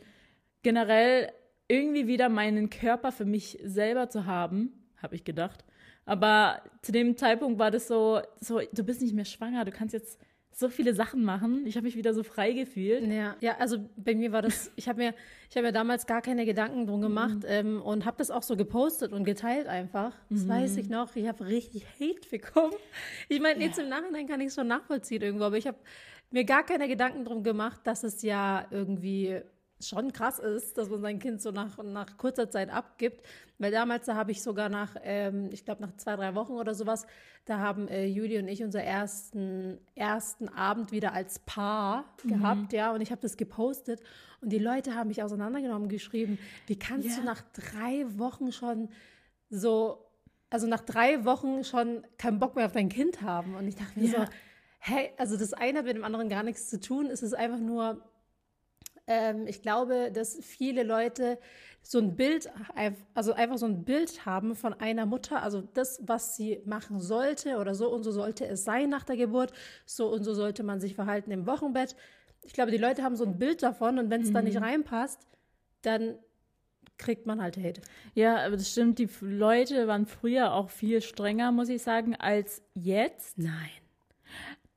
generell 0.64 1.32
irgendwie 1.68 2.08
wieder 2.08 2.30
meinen 2.30 2.70
Körper 2.70 3.12
für 3.12 3.26
mich 3.26 3.58
selber 3.64 4.10
zu 4.10 4.26
haben, 4.26 4.74
habe 5.02 5.16
ich 5.16 5.24
gedacht. 5.24 5.64
Aber 6.06 6.62
zu 6.82 6.92
dem 6.92 7.16
Zeitpunkt 7.16 7.60
war 7.60 7.72
das 7.72 7.88
so, 7.88 8.22
so, 8.40 8.60
du 8.74 8.84
bist 8.84 9.02
nicht 9.02 9.14
mehr 9.14 9.26
schwanger, 9.26 9.64
du 9.64 9.72
kannst 9.72 9.94
jetzt 9.94 10.20
so 10.54 10.70
viele 10.70 10.94
Sachen 10.94 11.24
machen. 11.24 11.66
Ich 11.66 11.76
habe 11.76 11.86
mich 11.86 11.96
wieder 11.96 12.14
so 12.14 12.24
frei 12.24 12.52
gefühlt. 12.52 13.04
Ja, 13.08 13.36
ja 13.40 13.58
also 13.58 13.78
bei 13.96 14.16
mir 14.16 14.32
war 14.32 14.42
das, 14.42 14.72
ich 14.76 14.88
habe 14.88 15.00
mir, 15.00 15.14
ich 15.50 15.62
mir 15.62 15.72
damals 15.72 16.06
gar 16.06 16.22
keine 16.22 16.46
Gedanken 16.46 16.86
drum 16.88 17.02
gemacht 17.02 17.40
mhm. 17.40 17.48
ähm, 17.48 17.82
und 17.82 18.06
habe 18.06 18.18
das 18.18 18.32
auch 18.32 18.44
so 18.44 18.56
gepostet 18.56 19.14
und 19.14 19.24
geteilt 19.24 19.68
einfach. 19.68 20.14
Das 20.30 20.44
mhm. 20.44 20.50
weiß 20.50 20.78
ich 20.78 20.90
noch. 20.90 21.16
Ich 21.16 21.28
habe 21.28 21.46
richtig 21.48 21.86
Hate 22.00 22.30
bekommen. 22.30 22.76
Ich 23.30 23.40
meine, 23.40 23.60
ja. 23.60 23.68
jetzt 23.68 23.80
im 23.80 23.90
Nachhinein 23.90 24.28
kann 24.28 24.42
ich 24.42 24.48
es 24.48 24.56
schon 24.56 24.68
nachvollziehen 24.68 25.22
irgendwo, 25.22 25.46
aber 25.46 25.58
ich 25.58 25.68
habe 25.68 25.78
mir 26.32 26.44
gar 26.46 26.64
keine 26.64 26.88
Gedanken 26.88 27.26
drum 27.26 27.44
gemacht, 27.44 27.82
dass 27.86 28.04
es 28.04 28.22
ja 28.22 28.66
irgendwie 28.72 29.42
schon 29.82 30.14
krass 30.14 30.40
ist, 30.40 30.78
dass 30.78 30.90
man 30.90 31.02
sein 31.02 31.20
Kind 31.20 31.42
so 31.42 31.52
nach, 31.52 31.82
nach 31.84 32.18
kurzer 32.18 32.50
Zeit 32.50 32.70
abgibt. 32.70 33.26
Weil 33.58 33.72
damals, 33.72 34.06
da 34.06 34.16
habe 34.16 34.32
ich 34.32 34.42
sogar 34.42 34.70
nach, 34.70 34.96
ähm, 35.04 35.50
ich 35.52 35.66
glaube 35.66 35.82
nach 35.82 35.96
zwei, 35.98 36.16
drei 36.16 36.36
Wochen 36.36 36.54
oder 36.54 36.74
sowas, 36.74 37.06
da 37.46 37.60
haben 37.60 37.88
äh, 37.88 38.06
Julie 38.06 38.40
und 38.40 38.48
ich 38.48 38.64
unseren 38.64 38.84
ersten, 38.84 39.80
ersten 39.96 40.50
Abend 40.50 40.92
wieder 40.92 41.14
als 41.14 41.40
Paar 41.40 42.06
mhm. 42.24 42.30
gehabt, 42.30 42.74
ja, 42.74 42.92
und 42.94 43.02
ich 43.02 43.12
habe 43.12 43.22
das 43.22 43.38
gepostet 43.38 44.02
und 44.42 44.50
die 44.50 44.60
Leute 44.60 44.96
haben 44.96 45.10
mich 45.10 45.22
auseinandergenommen, 45.22 45.90
geschrieben, 45.90 46.40
wie 46.68 46.78
kannst 46.78 47.08
yeah. 47.08 47.18
du 47.18 47.24
nach 47.24 47.42
drei 47.54 48.06
Wochen 48.18 48.52
schon 48.52 48.90
so, 49.50 50.08
also 50.50 50.68
nach 50.68 50.82
drei 50.82 51.26
Wochen 51.26 51.64
schon 51.64 52.04
keinen 52.18 52.40
Bock 52.40 52.56
mehr 52.56 52.66
auf 52.66 52.72
dein 52.72 52.90
Kind 52.90 53.22
haben? 53.22 53.56
Und 53.56 53.68
ich 53.68 53.76
dachte 53.76 54.00
mir 54.00 54.08
yeah. 54.08 54.26
so, 54.26 54.32
hey, 54.80 55.12
also 55.18 55.38
das 55.38 55.54
eine 55.54 55.80
hat 55.80 55.86
mit 55.86 55.96
dem 55.96 56.04
anderen 56.04 56.28
gar 56.28 56.42
nichts 56.42 56.68
zu 56.70 56.80
tun, 56.80 57.06
es 57.06 57.22
ist 57.22 57.34
einfach 57.34 57.60
nur 57.60 58.02
ähm, 59.08 59.48
ich 59.48 59.62
glaube, 59.62 60.12
dass 60.12 60.38
viele 60.42 60.84
Leute 60.84 61.38
so 61.84 61.98
ein 61.98 62.16
Bild, 62.16 62.50
also 63.14 63.34
einfach 63.34 63.58
so 63.58 63.66
ein 63.66 63.84
Bild 63.84 64.26
haben 64.26 64.56
von 64.56 64.74
einer 64.74 65.06
Mutter, 65.06 65.42
also 65.42 65.62
das, 65.74 66.00
was 66.04 66.36
sie 66.36 66.62
machen 66.66 67.00
sollte 67.00 67.58
oder 67.58 67.74
so 67.74 67.90
und 67.90 68.04
so 68.04 68.12
sollte 68.12 68.46
es 68.46 68.64
sein 68.64 68.90
nach 68.90 69.04
der 69.04 69.18
Geburt, 69.18 69.52
so 69.86 70.08
und 70.08 70.24
so 70.24 70.34
sollte 70.34 70.64
man 70.64 70.80
sich 70.80 70.96
verhalten 70.96 71.32
im 71.32 71.48
Wochenbett. 71.48 71.96
Ich 72.44 72.54
glaube, 72.54 72.72
die 72.72 72.78
Leute 72.78 73.04
haben 73.04 73.16
so 73.16 73.26
ein 73.26 73.40
Bild 73.40 73.64
davon 73.64 73.98
und 73.98 74.10
wenn 74.10 74.22
es 74.22 74.30
mhm. 74.30 74.34
da 74.34 74.42
nicht 74.42 74.58
mhm. 74.58 74.64
reinpasst, 74.64 75.28
dann 75.82 76.20
kriegt 76.98 77.26
man 77.26 77.42
halt 77.42 77.58
Hate. 77.58 77.82
Ja, 78.14 78.46
aber 78.46 78.58
das 78.58 78.70
stimmt, 78.72 79.00
die 79.00 79.10
Leute 79.22 79.88
waren 79.88 80.06
früher 80.06 80.54
auch 80.54 80.70
viel 80.70 81.02
strenger, 81.02 81.52
muss 81.52 81.70
ich 81.70 81.82
sagen, 81.82 82.16
als 82.16 82.62
jetzt. 82.76 83.40
Nein. 83.40 83.81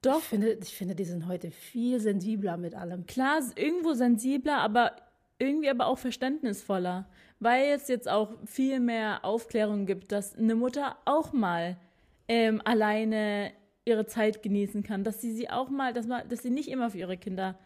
Doch. 0.04 0.18
Ich 0.18 0.24
finde, 0.24 0.58
ich 0.62 0.76
finde, 0.76 0.94
die 0.94 1.04
sind 1.04 1.26
heute 1.26 1.50
viel 1.50 1.98
sensibler 2.00 2.56
mit 2.56 2.74
allem. 2.74 3.06
Klar, 3.06 3.40
irgendwo 3.56 3.94
sensibler, 3.94 4.58
aber 4.58 4.92
irgendwie 5.38 5.70
aber 5.70 5.86
auch 5.86 5.98
verständnisvoller. 5.98 7.08
Weil 7.40 7.72
es 7.72 7.88
jetzt 7.88 8.08
auch 8.08 8.32
viel 8.44 8.80
mehr 8.80 9.24
Aufklärung 9.24 9.86
gibt, 9.86 10.12
dass 10.12 10.36
eine 10.36 10.54
Mutter 10.54 10.96
auch 11.04 11.32
mal 11.32 11.76
ähm, 12.28 12.60
alleine 12.64 13.52
ihre 13.84 14.06
Zeit 14.06 14.42
genießen 14.42 14.82
kann, 14.82 15.04
dass 15.04 15.20
sie 15.20 15.32
sie 15.32 15.50
auch 15.50 15.68
mal, 15.68 15.92
dass, 15.92 16.06
man, 16.06 16.26
dass 16.28 16.42
sie 16.42 16.50
nicht 16.50 16.68
immer 16.68 16.90
für 16.90 16.98
ihre 16.98 17.18
Kinder 17.18 17.58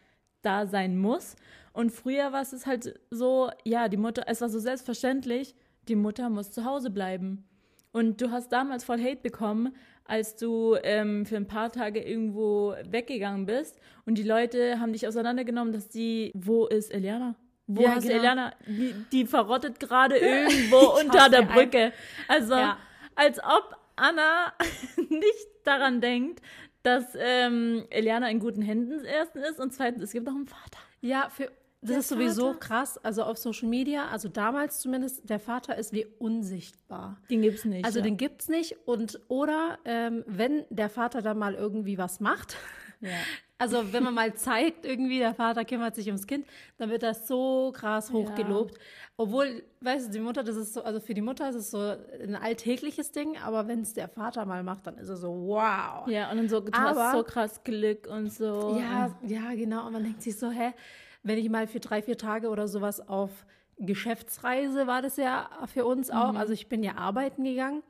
da 0.43 0.67
sein 0.67 0.97
muss. 0.97 1.37
Und 1.73 1.91
früher 1.91 2.33
war 2.33 2.43
es 2.43 2.67
halt 2.67 2.99
so, 3.11 3.51
ja, 3.65 3.89
die 3.89 3.97
Mutter, 3.97 4.25
es 4.27 4.41
war 4.41 4.49
so 4.49 4.59
selbstverständlich, 4.59 5.55
die 5.87 5.97
Mutter 5.97 6.29
muss 6.31 6.51
zu 6.51 6.65
Hause 6.65 6.91
bleiben. 6.91 7.45
Und 7.93 8.21
du 8.21 8.31
hast 8.31 8.53
damals 8.53 8.85
voll 8.85 9.01
Hate 9.01 9.23
bekommen, 9.23 9.75
als 10.09 10.37
du 10.37 10.77
ähm, 10.83 11.27
für 11.27 11.37
ein 11.37 11.47
paar 11.47 11.71
Tage 11.71 12.01
irgendwo 12.01 12.75
weggegangen 12.85 13.47
bist 13.47 13.79
und 14.07 14.17
die 14.17 14.25
Leute 14.25 14.81
haben 14.81 14.93
dich 14.93 15.07
auseinandergenommen, 15.07 15.73
dass 15.73 15.89
die, 15.89 16.33
wo 16.35 16.67
ist 16.67 16.93
Eliana? 16.93 17.37
Wo 17.67 17.83
ja, 17.83 17.91
hast 17.91 18.03
genau. 18.03 18.15
du 18.15 18.19
Eliana? 18.19 18.53
Die, 18.67 18.95
die 19.13 19.27
verrottet 19.27 19.79
gerade 19.79 20.17
irgendwo 20.19 20.99
unter 21.01 21.29
der 21.29 21.43
Brücke. 21.43 21.93
Also, 22.27 22.55
ja. 22.55 22.79
als 23.15 23.39
ob 23.39 23.77
Anna 23.97 24.55
nicht 25.11 25.49
daran 25.65 26.01
denkt, 26.01 26.41
dass 26.83 27.15
ähm, 27.19 27.85
Eliana 27.91 28.31
in 28.31 28.41
guten 28.41 28.63
Händen 28.63 29.05
erstens 29.05 29.51
ist 29.51 29.61
und 29.61 29.75
zweitens, 29.75 30.03
es 30.03 30.13
gibt 30.13 30.27
noch 30.27 30.35
einen 30.35 30.47
Vater. 30.47 30.79
Ja, 31.03 31.29
für 31.29 31.51
das 31.81 31.91
der 31.91 31.99
ist 31.99 32.09
sowieso 32.09 32.47
Vater? 32.49 32.59
krass. 32.59 32.99
Also 33.05 33.23
auf 33.23 33.39
Social 33.39 33.69
Media, 33.69 34.09
also 34.09 34.29
damals 34.29 34.81
zumindest, 34.81 35.29
der 35.29 35.39
Vater 35.39 35.77
ist 35.77 35.93
wie 35.93 36.07
unsichtbar. 36.19 37.19
Den 37.31 37.43
gibt's 37.43 37.65
nicht. 37.65 37.85
Also 37.85 38.01
ja. 38.01 38.05
den 38.05 38.17
gibt's 38.17 38.49
nicht. 38.49 38.77
Und 38.85 39.21
oder 39.29 39.79
ähm, 39.85 40.25
wenn 40.27 40.65
der 40.71 40.91
Vater 40.91 41.23
dann 41.23 41.39
mal 41.39 41.55
irgendwie 41.55 41.97
was 41.97 42.19
macht, 42.19 42.57
ja. 43.01 43.11
also 43.59 43.93
wenn 43.93 44.03
man 44.03 44.13
mal 44.13 44.35
zeigt, 44.35 44.87
irgendwie, 44.87 45.21
der 45.21 45.35
Vater 45.35 45.65
kümmert 45.65 45.95
sich 45.95 46.09
ums 46.09 46.27
Kind, 46.27 46.47
dann 46.79 46.91
wird 46.91 47.05
das 47.05 47.29
so 47.29 47.73
krass 47.73 48.11
hochgelobt. 48.11 48.77
Ja. 48.77 48.83
Obwohl, 49.17 49.63
weißt 49.81 50.09
du, 50.09 50.13
die 50.13 50.21
Mutter, 50.21 50.43
das 50.43 50.57
ist 50.57 50.75
so, 50.75 50.83
also 50.83 50.99
für 50.99 51.15
die 51.15 51.21
Mutter 51.21 51.49
ist 51.49 51.57
es 51.57 51.71
so 51.71 51.79
ein 51.79 52.35
alltägliches 52.35 53.13
Ding, 53.13 53.37
aber 53.37 53.69
wenn 53.69 53.83
es 53.83 53.93
der 53.93 54.09
Vater 54.09 54.47
mal 54.47 54.65
macht, 54.65 54.85
dann 54.89 54.99
ist 54.99 55.09
es 55.09 55.21
so, 55.21 55.29
wow. 55.29 56.09
Ja, 56.09 56.31
und 56.33 56.39
dann 56.39 56.49
so, 56.49 56.59
du 56.59 56.73
aber, 56.73 57.05
hast 57.05 57.13
so 57.13 57.23
krass 57.23 57.63
Glück 57.63 58.09
und 58.09 58.33
so. 58.33 58.77
Ja, 58.81 59.17
ja, 59.23 59.55
genau. 59.55 59.87
Und 59.87 59.93
man 59.93 60.03
denkt 60.03 60.23
sich 60.23 60.37
so, 60.37 60.51
hä? 60.51 60.73
Wenn 61.23 61.39
ich 61.39 61.49
mal 61.51 61.67
für 61.67 61.81
drei, 61.81 62.03
vier 62.03 62.17
Tage 62.17 62.49
oder 62.49 62.69
sowas 62.69 63.07
auf 63.07 63.47
Geschäftsreise 63.79 64.87
war 64.87 65.03
das 65.03 65.17
ja 65.17 65.49
für 65.73 65.85
uns 65.85 66.11
auch. 66.11 66.33
Mhm. 66.33 66.39
Also 66.39 66.53
ich 66.53 66.69
bin 66.69 66.83
ja 66.83 66.97
arbeiten 66.97 67.45
gegangen. 67.45 67.83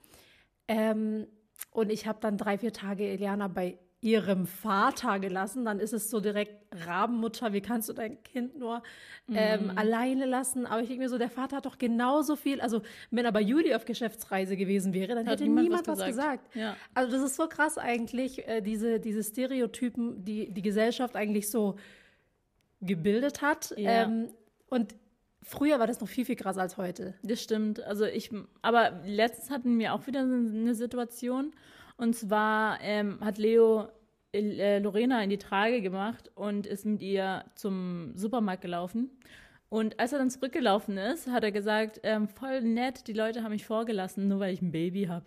Ähm, 0.67 1.27
und 1.71 1.91
ich 1.91 2.07
habe 2.07 2.19
dann 2.21 2.37
drei, 2.37 2.59
vier 2.59 2.73
Tage 2.73 3.07
Eliana 3.09 3.49
bei 3.49 3.79
ihrem 4.01 4.47
Vater 4.47 5.19
gelassen, 5.19 5.65
dann 5.65 5.81
ist 5.81 5.93
es 5.93 6.09
so 6.09 6.21
direkt 6.21 6.55
Rabenmutter, 6.87 7.53
wie 7.53 7.61
kannst 7.61 7.89
du 7.89 7.93
dein 7.93 8.23
Kind 8.23 8.57
nur 8.57 8.83
ähm, 9.29 9.67
mm. 9.67 9.79
alleine 9.79 10.25
lassen? 10.25 10.67
Aber 10.67 10.81
ich 10.81 10.89
denke 10.89 11.03
mir 11.03 11.09
so, 11.09 11.19
der 11.19 11.31
Vater 11.31 11.57
hat 11.57 11.67
doch 11.67 11.79
genauso 11.79 12.37
viel, 12.37 12.61
also 12.61 12.83
wenn 13.11 13.27
aber 13.27 13.41
Juli 13.41 13.75
auf 13.75 13.87
Geschäftsreise 13.87 14.57
gewesen 14.57 14.93
wäre, 14.93 15.17
dann 15.17 15.27
hat 15.27 15.41
hätte 15.41 15.45
niemand, 15.45 15.65
niemand 15.65 15.89
was 15.89 16.07
gesagt. 16.07 16.45
gesagt. 16.45 16.55
Ja. 16.55 16.77
Also 16.95 17.11
das 17.11 17.23
ist 17.23 17.37
so 17.37 17.49
krass 17.49 17.77
eigentlich, 17.77 18.47
äh, 18.47 18.61
diese, 18.61 19.01
diese 19.01 19.25
Stereotypen, 19.25 20.25
die 20.25 20.53
die 20.53 20.63
Gesellschaft 20.63 21.17
eigentlich 21.17 21.51
so 21.51 21.75
gebildet 22.81 23.43
hat. 23.43 23.75
Ja. 23.77 24.05
Ähm, 24.05 24.29
und 24.69 24.95
früher 25.43 25.79
war 25.79 25.87
das 25.87 26.01
noch 26.01 26.09
viel, 26.09 26.25
viel 26.25 26.37
krasser 26.37 26.61
als 26.61 26.77
heute. 26.77 27.15
Das 27.23 27.43
stimmt. 27.43 27.83
Also 27.85 28.05
ich, 28.05 28.31
aber 28.63 29.01
letztens 29.05 29.51
hatten 29.51 29.79
wir 29.79 29.95
auch 29.95 30.07
wieder 30.07 30.21
eine 30.21 30.75
Situation 30.75 31.53
Und 31.97 32.15
zwar 32.15 32.79
ähm, 32.81 33.19
hat 33.21 33.39
Leo 33.39 33.89
äh, 34.33 34.79
Lorena 34.79 35.23
in 35.23 35.31
die 35.31 35.39
Trage 35.39 35.83
gemacht 35.83 36.31
und 36.35 36.67
ist 36.67 36.87
mit 36.87 37.03
ihr 37.03 37.45
zum 37.55 38.13
Supermarkt 38.15 38.63
gelaufen. 38.63 39.11
Und 39.69 39.99
als 40.01 40.13
er 40.13 40.19
dann 40.19 40.31
zurückgelaufen 40.31 40.97
ist, 40.97 41.29
hat 41.29 41.45
er 41.45 41.53
gesagt, 41.53 42.01
ähm, 42.03 42.29
voll 42.29 42.63
nett, 42.63 43.07
die 43.07 43.13
Leute 43.13 43.43
haben 43.43 43.53
mich 43.53 43.67
vorgelassen, 43.67 44.29
nur 44.29 44.41
weil 44.41 44.55
ich 44.55 44.63
ein 44.63 44.73
Baby 44.73 45.07
habe. 45.07 45.27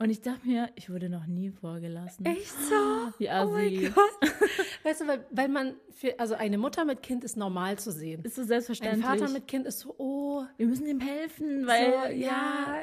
Und 0.00 0.10
ich 0.10 0.20
dachte 0.20 0.46
mir, 0.46 0.70
ich 0.76 0.90
wurde 0.90 1.08
noch 1.08 1.26
nie 1.26 1.50
vorgelassen. 1.50 2.24
Echt 2.24 2.52
so? 2.52 2.74
Wie 3.18 3.28
Oh 3.28 3.50
mein 3.50 3.92
Gott. 3.92 4.30
Weißt 4.84 5.00
du, 5.00 5.08
weil, 5.08 5.26
weil 5.32 5.48
man, 5.48 5.74
für, 5.90 6.18
also 6.20 6.34
eine 6.34 6.56
Mutter 6.56 6.84
mit 6.84 7.02
Kind 7.02 7.24
ist 7.24 7.36
normal 7.36 7.78
zu 7.78 7.90
sehen. 7.90 8.22
Ist 8.22 8.36
so 8.36 8.42
Ein 8.42 8.46
selbstverständlich. 8.48 9.04
Vater 9.04 9.28
mit 9.28 9.48
Kind 9.48 9.66
ist 9.66 9.80
so, 9.80 9.94
oh, 9.98 10.44
Wir 10.56 10.66
müssen 10.66 10.86
ihm 10.86 11.00
helfen, 11.00 11.66
weil, 11.66 12.12
so, 12.12 12.14
ja, 12.16 12.78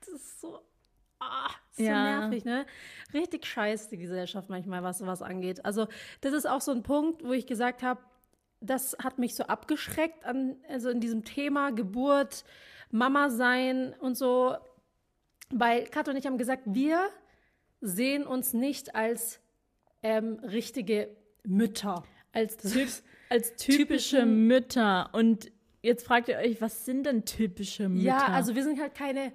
das 0.00 0.08
ist 0.14 0.40
so, 0.40 0.60
ah, 1.18 1.50
so 1.72 1.82
Ja. 1.82 2.20
nervig, 2.20 2.44
ne? 2.44 2.66
Richtig 3.12 3.44
scheiß 3.44 3.88
die 3.88 3.98
Gesellschaft 3.98 4.48
manchmal, 4.48 4.84
was 4.84 4.98
sowas 4.98 5.22
angeht. 5.22 5.64
Also 5.64 5.88
das 6.20 6.32
ist 6.34 6.46
auch 6.48 6.60
so 6.60 6.70
ein 6.70 6.84
Punkt, 6.84 7.24
wo 7.24 7.32
ich 7.32 7.46
gesagt 7.46 7.82
habe, 7.82 8.00
das 8.60 8.96
hat 9.02 9.18
mich 9.18 9.34
so 9.34 9.42
abgeschreckt 9.44 10.24
an, 10.24 10.56
also 10.68 10.88
in 10.88 11.00
diesem 11.00 11.24
Thema 11.24 11.70
Geburt, 11.72 12.44
Mama 12.92 13.28
sein 13.30 13.92
und 13.98 14.16
so. 14.16 14.56
Weil 15.50 15.84
Kat 15.84 16.08
und 16.08 16.16
ich 16.16 16.26
haben 16.26 16.38
gesagt, 16.38 16.62
wir 16.66 17.08
sehen 17.80 18.26
uns 18.26 18.52
nicht 18.52 18.94
als 18.94 19.40
ähm, 20.02 20.38
richtige 20.42 21.08
Mütter. 21.44 22.04
als, 22.32 22.56
typ, 22.56 22.88
als 23.30 23.56
typische 23.56 24.26
Mütter. 24.26 25.10
Und 25.12 25.50
jetzt 25.82 26.06
fragt 26.06 26.28
ihr 26.28 26.36
euch, 26.36 26.60
was 26.60 26.84
sind 26.84 27.04
denn 27.04 27.24
typische 27.24 27.88
Mütter? 27.88 28.04
Ja, 28.04 28.26
also 28.28 28.54
wir 28.54 28.62
sind 28.62 28.80
halt 28.80 28.94
keine 28.94 29.32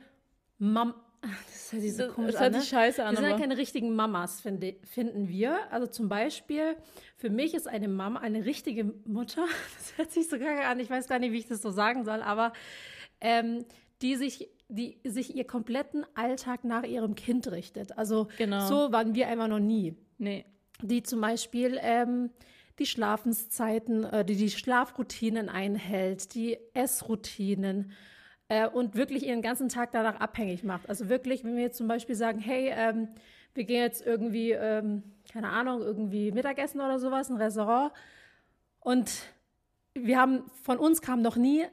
Mam. 0.57 0.93
Das 1.23 1.71
hört 1.71 1.81
sich 1.81 1.95
so 1.95 2.07
komisch 2.09 2.33
das 2.33 2.41
an, 2.41 2.51
ne? 2.51 2.61
scheiße 2.61 3.03
an, 3.03 3.13
Wir 3.15 3.21
sind 3.21 3.31
aber 3.31 3.39
keine 3.39 3.57
richtigen 3.57 3.95
Mamas, 3.95 4.41
finde, 4.41 4.75
finden 4.83 5.29
wir. 5.29 5.57
Also 5.71 5.87
zum 5.87 6.09
Beispiel, 6.09 6.75
für 7.15 7.29
mich 7.29 7.53
ist 7.53 7.65
eine 7.65 7.87
Mama 7.87 8.19
eine 8.19 8.45
richtige 8.45 8.83
Mutter. 9.05 9.45
Das 9.77 9.97
hört 9.97 10.11
sich 10.11 10.27
so 10.27 10.37
geil 10.37 10.63
an. 10.65 10.81
Ich 10.81 10.89
weiß 10.89 11.07
gar 11.07 11.19
nicht, 11.19 11.31
wie 11.31 11.37
ich 11.37 11.47
das 11.47 11.61
so 11.61 11.71
sagen 11.71 12.03
soll, 12.03 12.21
aber 12.21 12.51
ähm, 13.21 13.63
die 14.01 14.17
sich, 14.17 14.49
die 14.69 14.99
sich 15.03 15.35
ihr 15.35 15.45
kompletten 15.45 16.05
Alltag 16.15 16.63
nach 16.63 16.83
ihrem 16.83 17.15
Kind 17.15 17.51
richtet. 17.51 17.97
Also 17.97 18.27
Genau. 18.37 18.65
so 18.67 18.91
waren 18.91 19.13
wir 19.15 19.27
einfach 19.27 19.47
noch 19.47 19.59
nie. 19.59 19.95
nee. 20.17 20.45
Die 20.81 21.03
zum 21.03 21.21
Beispiel 21.21 21.77
ähm, 21.81 22.31
die 22.79 22.85
Schlafenszeiten, 22.85 24.03
äh, 24.05 24.25
die 24.25 24.35
die 24.35 24.49
Schlafroutinen 24.49 25.47
einhält, 25.47 26.33
die 26.33 26.57
Essroutinen 26.73 27.91
äh, 28.49 28.67
und 28.67 28.95
wirklich 28.95 29.25
ihren 29.25 29.41
ganzen 29.41 29.69
Tag 29.69 29.91
danach 29.91 30.19
abhängig 30.19 30.63
macht. 30.63 30.89
Also 30.89 31.07
wirklich, 31.09 31.43
wenn 31.43 31.55
wir 31.55 31.63
jetzt 31.63 31.77
zum 31.77 31.87
Beispiel 31.87 32.15
sagen, 32.15 32.39
hey, 32.39 32.73
ähm, 32.75 33.07
wir 33.53 33.63
gehen 33.65 33.81
jetzt 33.81 34.05
irgendwie, 34.05 34.51
ähm, 34.51 35.03
keine 35.31 35.49
Ahnung, 35.49 35.81
irgendwie 35.81 36.31
Mittagessen 36.31 36.81
oder 36.81 36.99
sowas, 36.99 37.29
ein 37.29 37.37
Restaurant 37.37 37.93
und 38.79 39.11
wir 39.93 40.19
haben, 40.19 40.43
von 40.63 40.79
uns 40.79 41.01
kam 41.01 41.21
noch 41.21 41.35
nie, 41.37 41.63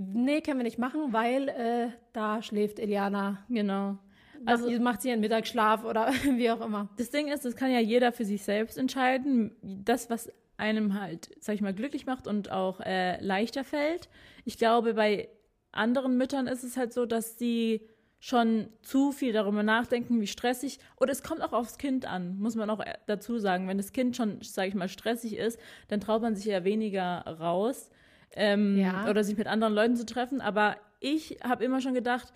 nee, 0.00 0.40
können 0.40 0.58
wir 0.58 0.64
nicht 0.64 0.78
machen, 0.78 1.12
weil 1.12 1.48
äh, 1.48 1.88
da 2.12 2.42
schläft 2.42 2.78
Eliana, 2.78 3.44
Genau. 3.48 3.98
also 4.46 4.66
Also 4.68 4.80
macht 4.82 5.02
sie 5.02 5.10
ihren 5.10 5.20
Mittagsschlaf 5.20 5.84
oder 5.84 6.08
wie 6.36 6.50
auch 6.50 6.60
immer. 6.60 6.88
das 6.96 7.10
Ding 7.10 7.28
ist, 7.28 7.44
das 7.44 7.56
kann 7.56 7.70
ja 7.70 7.80
jeder 7.80 8.12
für 8.12 8.24
sich 8.24 8.42
selbst 8.42 8.78
entscheiden. 8.78 9.54
Das, 9.62 10.10
was 10.10 10.32
einem 10.56 10.98
halt, 11.00 11.30
sag 11.40 11.54
ich 11.54 11.60
mal, 11.62 11.74
glücklich 11.74 12.06
macht 12.06 12.26
und 12.26 12.50
auch 12.50 12.80
äh, 12.80 13.22
leichter 13.22 13.64
fällt. 13.64 14.08
Ich 14.44 14.58
glaube, 14.58 14.94
bei 14.94 15.28
anderen 15.72 16.16
Müttern 16.18 16.46
ist 16.46 16.64
es 16.64 16.76
halt 16.76 16.92
so, 16.92 17.06
dass 17.06 17.38
sie 17.38 17.82
schon 18.18 18.68
zu 18.82 19.12
viel 19.12 19.32
darüber 19.32 19.62
nachdenken, 19.62 20.20
wie 20.20 20.26
stressig. 20.26 20.78
Oder 21.00 21.12
es 21.12 21.22
kommt 21.22 21.40
auch 21.42 21.54
aufs 21.54 21.78
Kind 21.78 22.04
an, 22.04 22.38
muss 22.38 22.54
man 22.56 22.68
auch 22.68 22.80
äh, 22.80 22.94
dazu 23.06 23.38
sagen. 23.38 23.66
Wenn 23.68 23.78
das 23.78 23.92
Kind 23.92 24.16
schon, 24.16 24.38
sag 24.42 24.68
ich 24.68 24.74
mal, 24.74 24.88
stressig 24.88 25.36
ist, 25.36 25.58
dann 25.88 26.00
traut 26.00 26.20
man 26.20 26.34
sich 26.34 26.44
ja 26.44 26.64
weniger 26.64 27.20
raus 27.26 27.90
ähm, 28.34 28.76
Ja. 28.78 29.08
oder 29.08 29.24
sich 29.24 29.36
mit 29.36 29.46
anderen 29.46 29.74
Leuten 29.74 29.96
zu 29.96 30.06
treffen. 30.06 30.40
Aber 30.40 30.76
ich 31.00 31.38
habe 31.42 31.64
immer 31.64 31.80
schon 31.80 31.94
gedacht, 31.94 32.32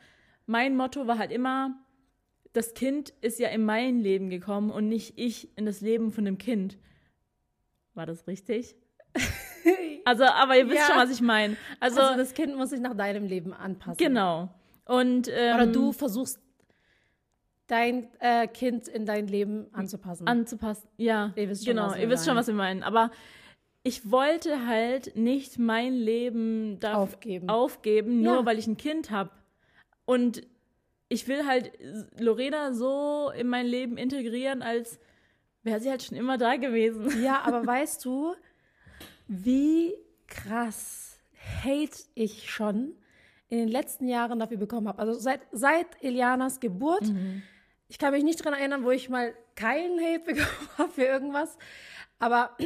mein 0.47 0.77
Motto 0.77 1.07
war 1.07 1.19
halt 1.19 1.33
immer, 1.33 1.75
das 2.53 2.75
Kind 2.75 3.11
ist 3.21 3.39
ja 3.41 3.49
in 3.49 3.65
mein 3.65 4.01
Leben 4.01 4.31
gekommen 4.31 4.71
und 4.71 4.89
nicht 4.89 5.19
ich 5.19 5.57
in 5.57 5.67
das 5.67 5.81
Leben 5.81 6.13
von 6.13 6.25
dem 6.25 6.39
Kind. 6.39 6.79
War 7.95 8.07
das 8.07 8.27
richtig? 8.27 8.77
Also, 10.07 10.25
aber 10.25 10.59
ihr 10.59 10.67
wisst 10.69 10.77
Ja. 10.81 10.87
schon, 10.89 10.97
was 10.99 11.11
ich 11.11 11.23
meine. 11.23 11.57
Also, 11.81 12.03
Also, 12.03 12.19
das 12.19 12.35
Kind 12.35 12.55
muss 12.57 12.69
sich 12.69 12.81
nach 12.81 12.93
deinem 12.95 13.25
Leben 13.25 13.55
anpassen. 13.55 13.97
genau. 13.97 14.51
Und 14.85 15.29
ähm, 15.33 15.55
Oder 15.55 15.67
du 15.67 15.93
versuchst 15.93 16.39
dein 17.69 18.09
äh, 18.21 18.47
Kind 18.47 18.87
in 18.89 19.07
dein 19.07 19.27
Leben 19.27 19.69
anzupassen. 19.73 20.27
anzupassen. 20.29 20.87
Ja, 20.99 21.33
Ihr 21.37 21.49
wisst 21.49 21.65
schon, 21.65 21.77
genau. 21.77 21.89
was 21.89 21.99
ihr 21.99 22.11
wisst 22.11 22.27
schon, 22.27 22.37
was 22.37 22.47
wir 22.49 22.55
meinen. 22.55 22.83
Aber 22.83 23.11
ich 23.85 24.11
wollte 24.11 24.67
halt 24.67 25.15
nicht 25.15 25.59
mein 25.59 25.93
Leben 25.95 26.81
da 26.81 26.95
Aufgeben. 26.95 27.49
aufgeben, 27.49 28.23
nur 28.23 28.37
Ja. 28.37 28.47
weil 28.47 28.59
ich 28.59 28.67
ein 28.67 28.77
Kind 28.79 29.11
habe. 29.11 29.31
Und 30.07 30.43
ich 31.09 31.29
will 31.29 31.47
halt 31.47 31.71
Lorena 32.19 32.73
so 32.73 33.31
in 33.37 33.47
mein 33.47 33.67
Leben 33.67 33.97
integrieren, 33.99 34.63
als 34.63 34.99
wäre 35.63 35.81
sie 35.81 35.91
halt 35.91 36.03
schon 36.03 36.17
immer 36.19 36.39
da 36.39 36.57
gewesen. 36.57 37.23
ja, 37.23 37.41
aber 37.45 37.65
weißt 37.67 38.05
du, 38.05 38.35
wie 39.29 39.95
krass 40.27 41.19
Hate 41.63 42.05
ich 42.15 42.51
schon 42.51 42.95
in 43.49 43.59
den 43.59 43.69
letzten 43.69 44.09
Jahren 44.09 44.39
dafür 44.39 44.57
bekommen 44.57 44.89
habe? 44.89 44.99
Also 44.99 45.13
seit, 45.15 45.41
seit 45.53 46.03
Elianas 46.03 46.59
Geburt. 46.59 47.03
Mhm. 47.03 47.43
Ich 47.89 47.99
kann 47.99 48.13
mich 48.13 48.25
nicht 48.25 48.41
daran 48.41 48.59
erinnern, 48.59 48.83
wo 48.83 48.91
ich 48.91 49.11
mal 49.11 49.35
keinen 49.57 50.01
Hate 50.01 50.25
bekommen 50.25 50.69
habe 50.79 50.91
für 50.91 51.05
irgendwas. 51.05 51.59
Aber 52.19 52.57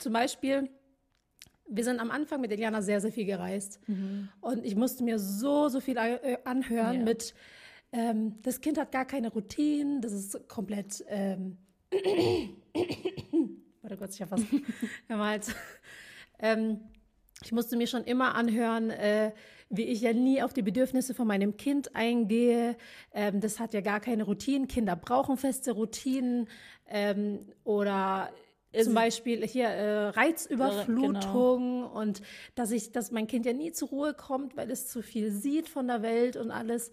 zum 0.00 0.12
Beispiel, 0.12 0.68
wir 1.68 1.84
sind 1.84 2.00
am 2.00 2.10
Anfang 2.10 2.40
mit 2.40 2.50
Eliana 2.50 2.82
sehr, 2.82 3.00
sehr 3.00 3.12
viel 3.12 3.26
gereist. 3.26 3.80
Und 4.40 4.64
ich 4.64 4.74
musste 4.74 5.04
mir 5.04 5.18
so, 5.18 5.68
so 5.68 5.80
viel 5.80 5.96
äh, 5.96 6.38
anhören 6.44 6.98
Ja. 6.98 7.04
mit, 7.04 7.34
ähm, 7.92 8.40
das 8.42 8.60
Kind 8.60 8.78
hat 8.78 8.92
gar 8.92 9.04
keine 9.04 9.30
Routinen, 9.32 10.00
das 10.00 10.12
ist 10.12 10.48
komplett, 10.48 11.04
ähm, 11.08 11.58
warte 13.82 13.96
Gott, 13.96 14.10
ich 14.14 14.20
habe 14.22 14.36
fast 14.36 14.46
gemalt. 15.08 15.54
ähm, 16.38 16.80
ich 17.42 17.52
musste 17.52 17.76
mir 17.76 17.86
schon 17.86 18.04
immer 18.04 18.34
anhören, 18.34 18.90
äh, 18.90 19.32
wie 19.70 19.84
ich 19.84 20.00
ja 20.02 20.12
nie 20.12 20.42
auf 20.42 20.52
die 20.52 20.62
Bedürfnisse 20.62 21.14
von 21.14 21.26
meinem 21.26 21.56
Kind 21.56 21.94
eingehe. 21.94 22.76
Ähm, 23.12 23.40
das 23.40 23.58
hat 23.60 23.72
ja 23.72 23.80
gar 23.80 24.00
keine 24.00 24.24
Routinen. 24.24 24.68
Kinder 24.68 24.96
brauchen 24.96 25.36
feste 25.36 25.72
Routinen. 25.72 26.48
Ähm, 26.86 27.46
oder 27.64 28.30
zum 28.78 28.94
Beispiel 28.94 29.46
hier 29.46 29.68
äh, 29.68 30.08
Reizüberflutung 30.08 31.84
und 31.84 32.22
dass 32.54 32.70
ich, 32.70 32.92
dass 32.92 33.10
mein 33.10 33.26
Kind 33.26 33.46
ja 33.46 33.52
nie 33.52 33.72
zur 33.72 33.88
Ruhe 33.88 34.14
kommt, 34.14 34.56
weil 34.56 34.70
es 34.70 34.88
zu 34.88 35.02
viel 35.02 35.30
sieht 35.30 35.68
von 35.68 35.88
der 35.88 36.02
Welt 36.02 36.36
und 36.36 36.50
alles. 36.50 36.92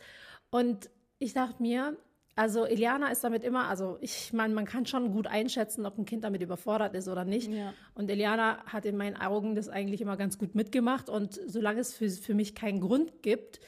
Und 0.49 0.89
ich 1.19 1.33
dachte 1.33 1.61
mir, 1.61 1.97
also 2.35 2.65
Eliana 2.65 3.11
ist 3.11 3.23
damit 3.23 3.43
immer, 3.43 3.67
also 3.67 3.97
ich 3.99 4.31
meine, 4.31 4.53
man 4.53 4.65
kann 4.65 4.85
schon 4.85 5.11
gut 5.11 5.25
einschätzen, 5.25 5.87
ob 5.87 5.97
ein 5.97 6.05
Kind 6.05 6.23
damit 6.23 6.43
überfordert 6.43 6.93
ist 6.93 7.07
oder 7.07 7.25
nicht. 7.25 7.51
Ja. 7.51 7.73
Und 7.95 8.11
Eliana 8.11 8.63
hat 8.65 8.85
in 8.85 8.95
meinen 8.95 9.15
Augen 9.15 9.55
das 9.55 9.69
eigentlich 9.69 10.01
immer 10.01 10.17
ganz 10.17 10.37
gut 10.37 10.53
mitgemacht. 10.53 11.09
Und 11.09 11.39
solange 11.47 11.79
es 11.79 11.93
für, 11.93 12.09
für 12.09 12.35
mich 12.35 12.53
keinen 12.53 12.79
Grund 12.79 13.23
gibt, 13.23 13.59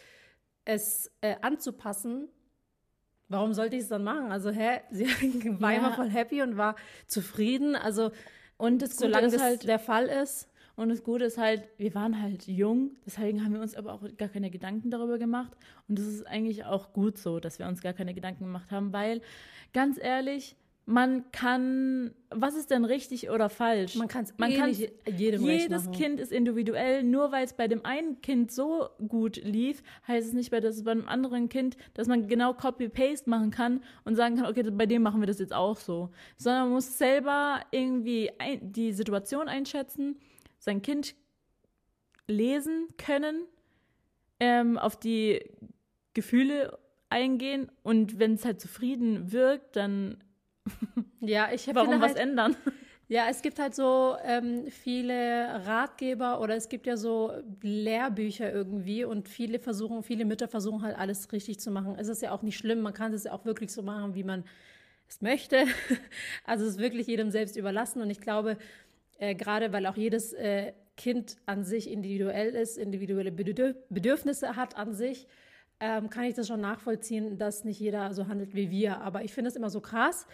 es 0.66 1.12
äh, 1.22 1.36
anzupassen, 1.42 2.30
warum 3.30 3.54
sollte 3.54 3.76
ich 3.78 3.84
es 3.84 3.88
dann 3.90 4.04
machen? 4.04 4.32
Also, 4.32 4.50
hä, 4.52 4.82
sie 4.92 5.08
war 5.60 5.72
Ja. 5.72 5.78
immer 5.78 5.94
voll 5.94 6.10
happy 6.10 6.42
und 6.42 6.58
war 6.58 6.76
zufrieden. 7.08 7.76
Also, 7.76 8.12
Und 8.58 8.82
das 8.82 8.98
solange 8.98 9.28
ist 9.28 9.36
das 9.36 9.42
halt, 9.42 9.68
der 9.68 9.80
Fall 9.80 10.08
ist, 10.08 10.48
Und 10.76 10.90
das 10.90 11.04
Gute 11.04 11.26
ist 11.26 11.38
halt, 11.38 11.68
wir 11.78 11.94
waren 11.94 12.22
halt 12.22 12.48
jung, 12.48 12.92
deswegen 13.06 13.44
haben 13.44 13.54
wir 13.54 13.62
uns 13.62 13.76
aber 13.76 13.92
auch 13.94 14.02
gar 14.18 14.30
keine 14.30 14.50
Gedanken 14.50 14.90
darüber 14.92 15.18
gemacht. 15.18 15.52
Und 15.90 16.00
das 16.00 16.06
ist 16.06 16.26
eigentlich 16.26 16.64
auch 16.64 16.94
gut 16.94 17.18
so, 17.18 17.40
dass 17.42 17.60
wir 17.60 17.68
uns 17.68 17.82
gar 17.82 17.92
keine 17.94 18.14
Gedanken 18.14 18.46
gemacht 18.46 18.72
haben, 18.72 18.94
weil, 18.94 19.22
ganz 19.74 19.98
ehrlich, 20.02 20.56
man 20.92 21.32
kann, 21.32 22.16
was 22.32 22.56
ist 22.56 22.72
denn 22.72 22.84
richtig 22.84 23.30
oder 23.30 23.48
falsch? 23.50 23.94
man 23.96 24.08
kann 24.08 24.24
es 24.24 24.34
Man 24.40 24.50
eh 24.50 24.58
kann's- 24.58 24.80
nicht 24.80 24.92
jedem 25.20 25.44
Jedes 25.46 25.86
machen. 25.86 25.94
Kind 25.96 26.20
ist 26.20 26.32
individuell. 26.32 27.04
Nur 27.04 27.32
weil 27.32 27.46
es 27.46 27.54
bei 27.54 27.68
dem 27.68 27.86
einen 27.86 28.22
Kind 28.22 28.52
so 28.52 28.90
gut 29.08 29.38
lief, 29.44 29.84
heißt 30.08 30.28
es 30.30 30.34
nicht, 30.34 30.52
dass 30.52 30.64
es 30.78 30.84
bei 30.84 30.90
einem 30.92 31.08
anderen 31.08 31.48
Kind, 31.48 31.78
dass 31.94 32.08
man 32.08 32.28
genau 32.28 32.54
Copy-Paste 32.56 33.30
machen 33.30 33.52
kann 33.52 33.84
und 34.04 34.16
sagen 34.16 34.38
kann, 34.38 34.48
okay, 34.48 34.64
bei 34.72 34.88
dem 34.88 35.04
machen 35.04 35.22
wir 35.22 35.28
das 35.28 35.38
jetzt 35.38 35.54
auch 35.54 35.78
so. 35.78 36.10
Sondern 36.38 36.64
man 36.64 36.72
muss 36.74 36.98
selber 36.98 37.60
irgendwie 37.70 38.32
ein, 38.40 38.72
die 38.72 38.92
Situation 38.92 39.48
einschätzen, 39.48 40.18
sein 40.58 40.82
Kind 40.82 41.14
lesen 42.28 42.88
können, 42.98 43.44
ähm, 44.40 44.78
auf 44.80 45.00
die 45.00 45.40
Gefühle 46.14 46.80
eingehen 47.10 47.72
und 47.84 48.18
wenn 48.20 48.34
es 48.34 48.46
halt 48.46 48.60
zufrieden 48.60 49.32
wirkt, 49.32 49.76
dann 49.76 50.18
Ja, 51.22 51.50
ich 51.54 51.68
warum 51.74 51.90
finde 51.90 52.02
was 52.06 52.16
halt, 52.16 52.20
ändern? 52.20 52.56
Ja, 53.10 53.26
es 53.28 53.42
gibt 53.42 53.58
halt 53.58 53.74
so 53.74 54.16
ähm, 54.24 54.68
viele 54.70 55.66
Ratgeber 55.66 56.40
oder 56.42 56.56
es 56.56 56.70
gibt 56.70 56.86
ja 56.86 56.96
so 56.96 57.32
Lehrbücher 57.62 58.54
irgendwie 58.54 59.04
und 59.04 59.28
viele 59.28 59.58
versuchen, 59.58 60.04
viele 60.04 60.26
Mütter 60.26 60.48
versuchen 60.48 60.84
halt 60.84 60.96
alles 60.96 61.32
richtig 61.32 61.60
zu 61.60 61.72
machen. 61.72 61.96
Es 61.98 62.08
ist 62.08 62.22
ja 62.22 62.32
auch 62.32 62.44
nicht 62.44 62.58
schlimm, 62.58 62.82
man 62.82 62.94
kann 62.94 63.12
es 63.12 63.24
ja 63.24 63.32
auch 63.32 63.46
wirklich 63.46 63.72
so 63.72 63.82
machen, 63.82 64.14
wie 64.14 64.24
man 64.24 64.44
es 65.08 65.22
möchte. 65.22 65.66
Also 66.46 66.66
es 66.66 66.74
ist 66.74 66.80
wirklich 66.80 67.08
jedem 67.08 67.32
selbst 67.32 67.58
überlassen 67.58 68.02
und 68.02 68.12
ich 68.12 68.22
glaube, 68.22 68.58
äh, 69.18 69.34
gerade 69.34 69.74
weil 69.74 69.88
auch 69.88 69.98
jedes 69.98 70.34
äh, 70.34 70.74
Kind 70.96 71.38
an 71.46 71.64
sich 71.64 71.90
individuell 71.90 72.50
ist, 72.50 72.78
individuelle 72.78 73.32
Bedürfnisse 73.32 74.56
hat 74.56 74.78
an 74.78 74.94
sich, 74.94 75.28
ähm, 75.80 76.10
kann 76.10 76.26
ich 76.26 76.36
das 76.36 76.48
schon 76.48 76.62
nachvollziehen, 76.62 77.38
dass 77.38 77.64
nicht 77.64 77.80
jeder 77.80 78.14
so 78.14 78.28
handelt 78.28 78.54
wie 78.54 78.70
wir. 78.70 79.00
Aber 79.02 79.24
ich 79.24 79.34
finde 79.34 79.50
es 79.50 79.56
immer 79.56 79.70
so 79.70 79.80
krass, 79.80 80.28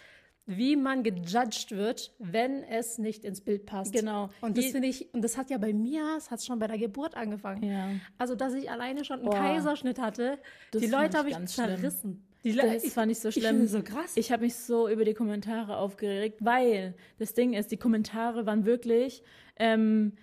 wie 0.45 0.75
man 0.75 1.03
gejudged 1.03 1.71
wird, 1.71 2.13
wenn 2.19 2.63
es 2.63 2.97
nicht 2.97 3.25
ins 3.25 3.41
Bild 3.41 3.65
passt. 3.65 3.93
Genau. 3.93 4.29
Und 4.41 4.58
das 4.58 4.65
finde 4.67 4.88
ich, 4.88 5.13
und 5.13 5.23
das 5.23 5.38
hat 5.38 5.49
ja 5.49 5.58
bei 5.58 5.73
mir, 5.73 6.15
es 6.17 6.29
hat 6.29 6.43
schon 6.43 6.60
bei 6.60 6.67
der 6.67 6.77
Geburt 6.77 7.15
angefangen. 7.15 7.63
Ja. 7.63 7.89
Also, 8.17 8.36
dass 8.36 8.53
ich 8.53 8.69
alleine 8.69 9.03
schon 9.03 9.19
einen 9.19 9.29
oh, 9.29 9.31
Kaiserschnitt 9.31 9.99
hatte, 9.99 10.38
die 10.73 10.88
Leute 10.88 11.17
habe 11.17 11.29
ich 11.29 11.45
zerrissen. 11.45 12.25
Die 12.43 12.53
das 12.53 12.84
ich, 12.84 12.93
fand 12.93 13.12
ich 13.12 13.19
so 13.19 13.31
schlimm. 13.31 13.63
Ich 13.63 13.71
so 13.71 13.81
krass. 13.81 14.12
Ich 14.15 14.31
habe 14.31 14.43
mich 14.43 14.55
so 14.55 14.88
über 14.88 15.03
die 15.03 15.15
Kommentare 15.15 15.77
aufgeregt, 15.77 16.38
weil 16.41 16.93
das 17.17 17.34
Ding 17.34 17.53
ist, 17.53 17.71
die 17.71 17.77
Kommentare 17.77 18.45
waren 18.45 18.65
wirklich, 18.65 19.23
ähm, 19.58 20.13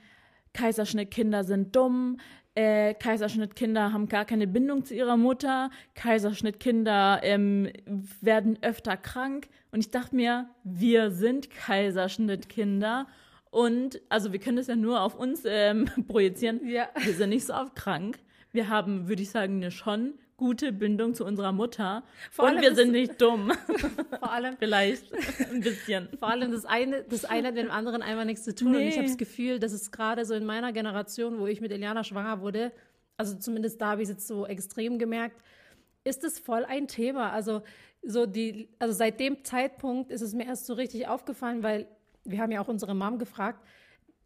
Kaiserschnittkinder 0.52 1.42
sind 1.42 1.74
dumm, 1.74 2.18
äh, 2.54 2.94
Kaiserschnittkinder 2.94 3.92
haben 3.92 4.08
gar 4.08 4.24
keine 4.24 4.46
Bindung 4.46 4.84
zu 4.84 4.94
ihrer 4.94 5.16
Mutter, 5.16 5.70
Kaiserschnittkinder 5.94 7.20
ähm, 7.22 7.70
werden 8.20 8.58
öfter 8.62 8.96
krank. 8.96 9.48
Und 9.70 9.80
ich 9.80 9.90
dachte 9.90 10.14
mir, 10.14 10.50
wir 10.62 11.10
sind 11.10 11.50
Kaiserschnittkinder. 11.50 13.06
Und 13.50 14.00
also 14.08 14.32
wir 14.32 14.38
können 14.38 14.58
das 14.58 14.66
ja 14.66 14.76
nur 14.76 15.00
auf 15.00 15.14
uns 15.14 15.42
ähm, 15.46 15.86
projizieren. 16.08 16.66
Ja. 16.66 16.88
Wir 17.02 17.14
sind 17.14 17.30
nicht 17.30 17.46
so 17.46 17.54
oft 17.54 17.74
krank. 17.74 18.18
Wir 18.52 18.68
haben, 18.68 19.08
würde 19.08 19.22
ich 19.22 19.30
sagen, 19.30 19.56
eine 19.56 19.70
schon 19.70 20.14
gute 20.36 20.72
Bindung 20.72 21.14
zu 21.14 21.24
unserer 21.24 21.52
Mutter. 21.52 22.02
Vor 22.30 22.46
und 22.46 22.60
wir 22.60 22.74
sind 22.74 22.92
nicht 22.92 23.20
dumm. 23.20 23.52
Vor 24.18 24.32
allem. 24.32 24.56
Vielleicht 24.58 25.12
ein 25.50 25.60
bisschen. 25.60 26.08
Vor 26.18 26.28
allem 26.28 26.50
das 26.50 26.64
eine, 26.64 27.02
das 27.04 27.24
eine 27.24 27.48
hat 27.48 27.54
mit 27.54 27.64
dem 27.64 27.70
anderen 27.70 28.02
einfach 28.02 28.24
nichts 28.24 28.44
zu 28.44 28.54
tun. 28.54 28.72
Nee. 28.72 28.78
Und 28.78 28.82
ich 28.84 28.96
habe 28.96 29.06
das 29.06 29.18
Gefühl, 29.18 29.58
dass 29.58 29.72
es 29.72 29.90
gerade 29.92 30.24
so 30.24 30.34
in 30.34 30.44
meiner 30.44 30.72
Generation, 30.72 31.38
wo 31.38 31.46
ich 31.46 31.60
mit 31.60 31.72
Eliana 31.72 32.04
schwanger 32.04 32.40
wurde, 32.40 32.72
also 33.16 33.36
zumindest 33.36 33.80
da 33.80 33.90
habe 33.90 34.02
ich 34.02 34.08
es 34.08 34.14
jetzt 34.14 34.26
so 34.26 34.46
extrem 34.46 34.98
gemerkt, 34.98 35.40
ist 36.04 36.24
es 36.24 36.38
voll 36.38 36.64
ein 36.64 36.88
Thema. 36.88 37.30
Also 37.30 37.62
so 38.02 38.26
die, 38.26 38.68
also 38.78 38.94
seit 38.94 39.20
dem 39.20 39.44
Zeitpunkt 39.44 40.10
ist 40.10 40.22
es 40.22 40.34
mir 40.34 40.46
erst 40.46 40.66
so 40.66 40.74
richtig 40.74 41.06
aufgefallen, 41.06 41.62
weil 41.62 41.86
wir 42.24 42.40
haben 42.40 42.50
ja 42.50 42.60
auch 42.60 42.68
unsere 42.68 42.94
Mom 42.94 43.18
gefragt, 43.18 43.60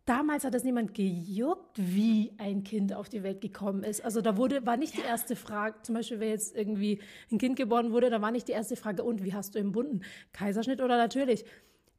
Damals 0.06 0.44
hat 0.44 0.54
das 0.54 0.62
niemand 0.62 0.94
gejuckt, 0.94 1.76
wie 1.76 2.32
ein 2.38 2.62
Kind 2.62 2.94
auf 2.94 3.08
die 3.08 3.24
Welt 3.24 3.40
gekommen 3.40 3.82
ist. 3.82 4.04
Also 4.04 4.20
da 4.20 4.36
wurde, 4.36 4.64
war 4.64 4.76
nicht 4.76 4.96
die 4.96 5.02
erste 5.02 5.34
Frage, 5.34 5.82
zum 5.82 5.96
Beispiel, 5.96 6.20
wenn 6.20 6.28
jetzt 6.28 6.56
irgendwie 6.56 7.00
ein 7.32 7.38
Kind 7.38 7.56
geboren 7.56 7.90
wurde, 7.90 8.08
da 8.08 8.22
war 8.22 8.30
nicht 8.30 8.46
die 8.46 8.52
erste 8.52 8.76
Frage, 8.76 9.02
und 9.02 9.24
wie 9.24 9.34
hast 9.34 9.56
du 9.56 9.58
im 9.58 9.72
Bunden? 9.72 10.02
Kaiserschnitt 10.32 10.80
oder 10.80 10.96
natürlich? 10.96 11.44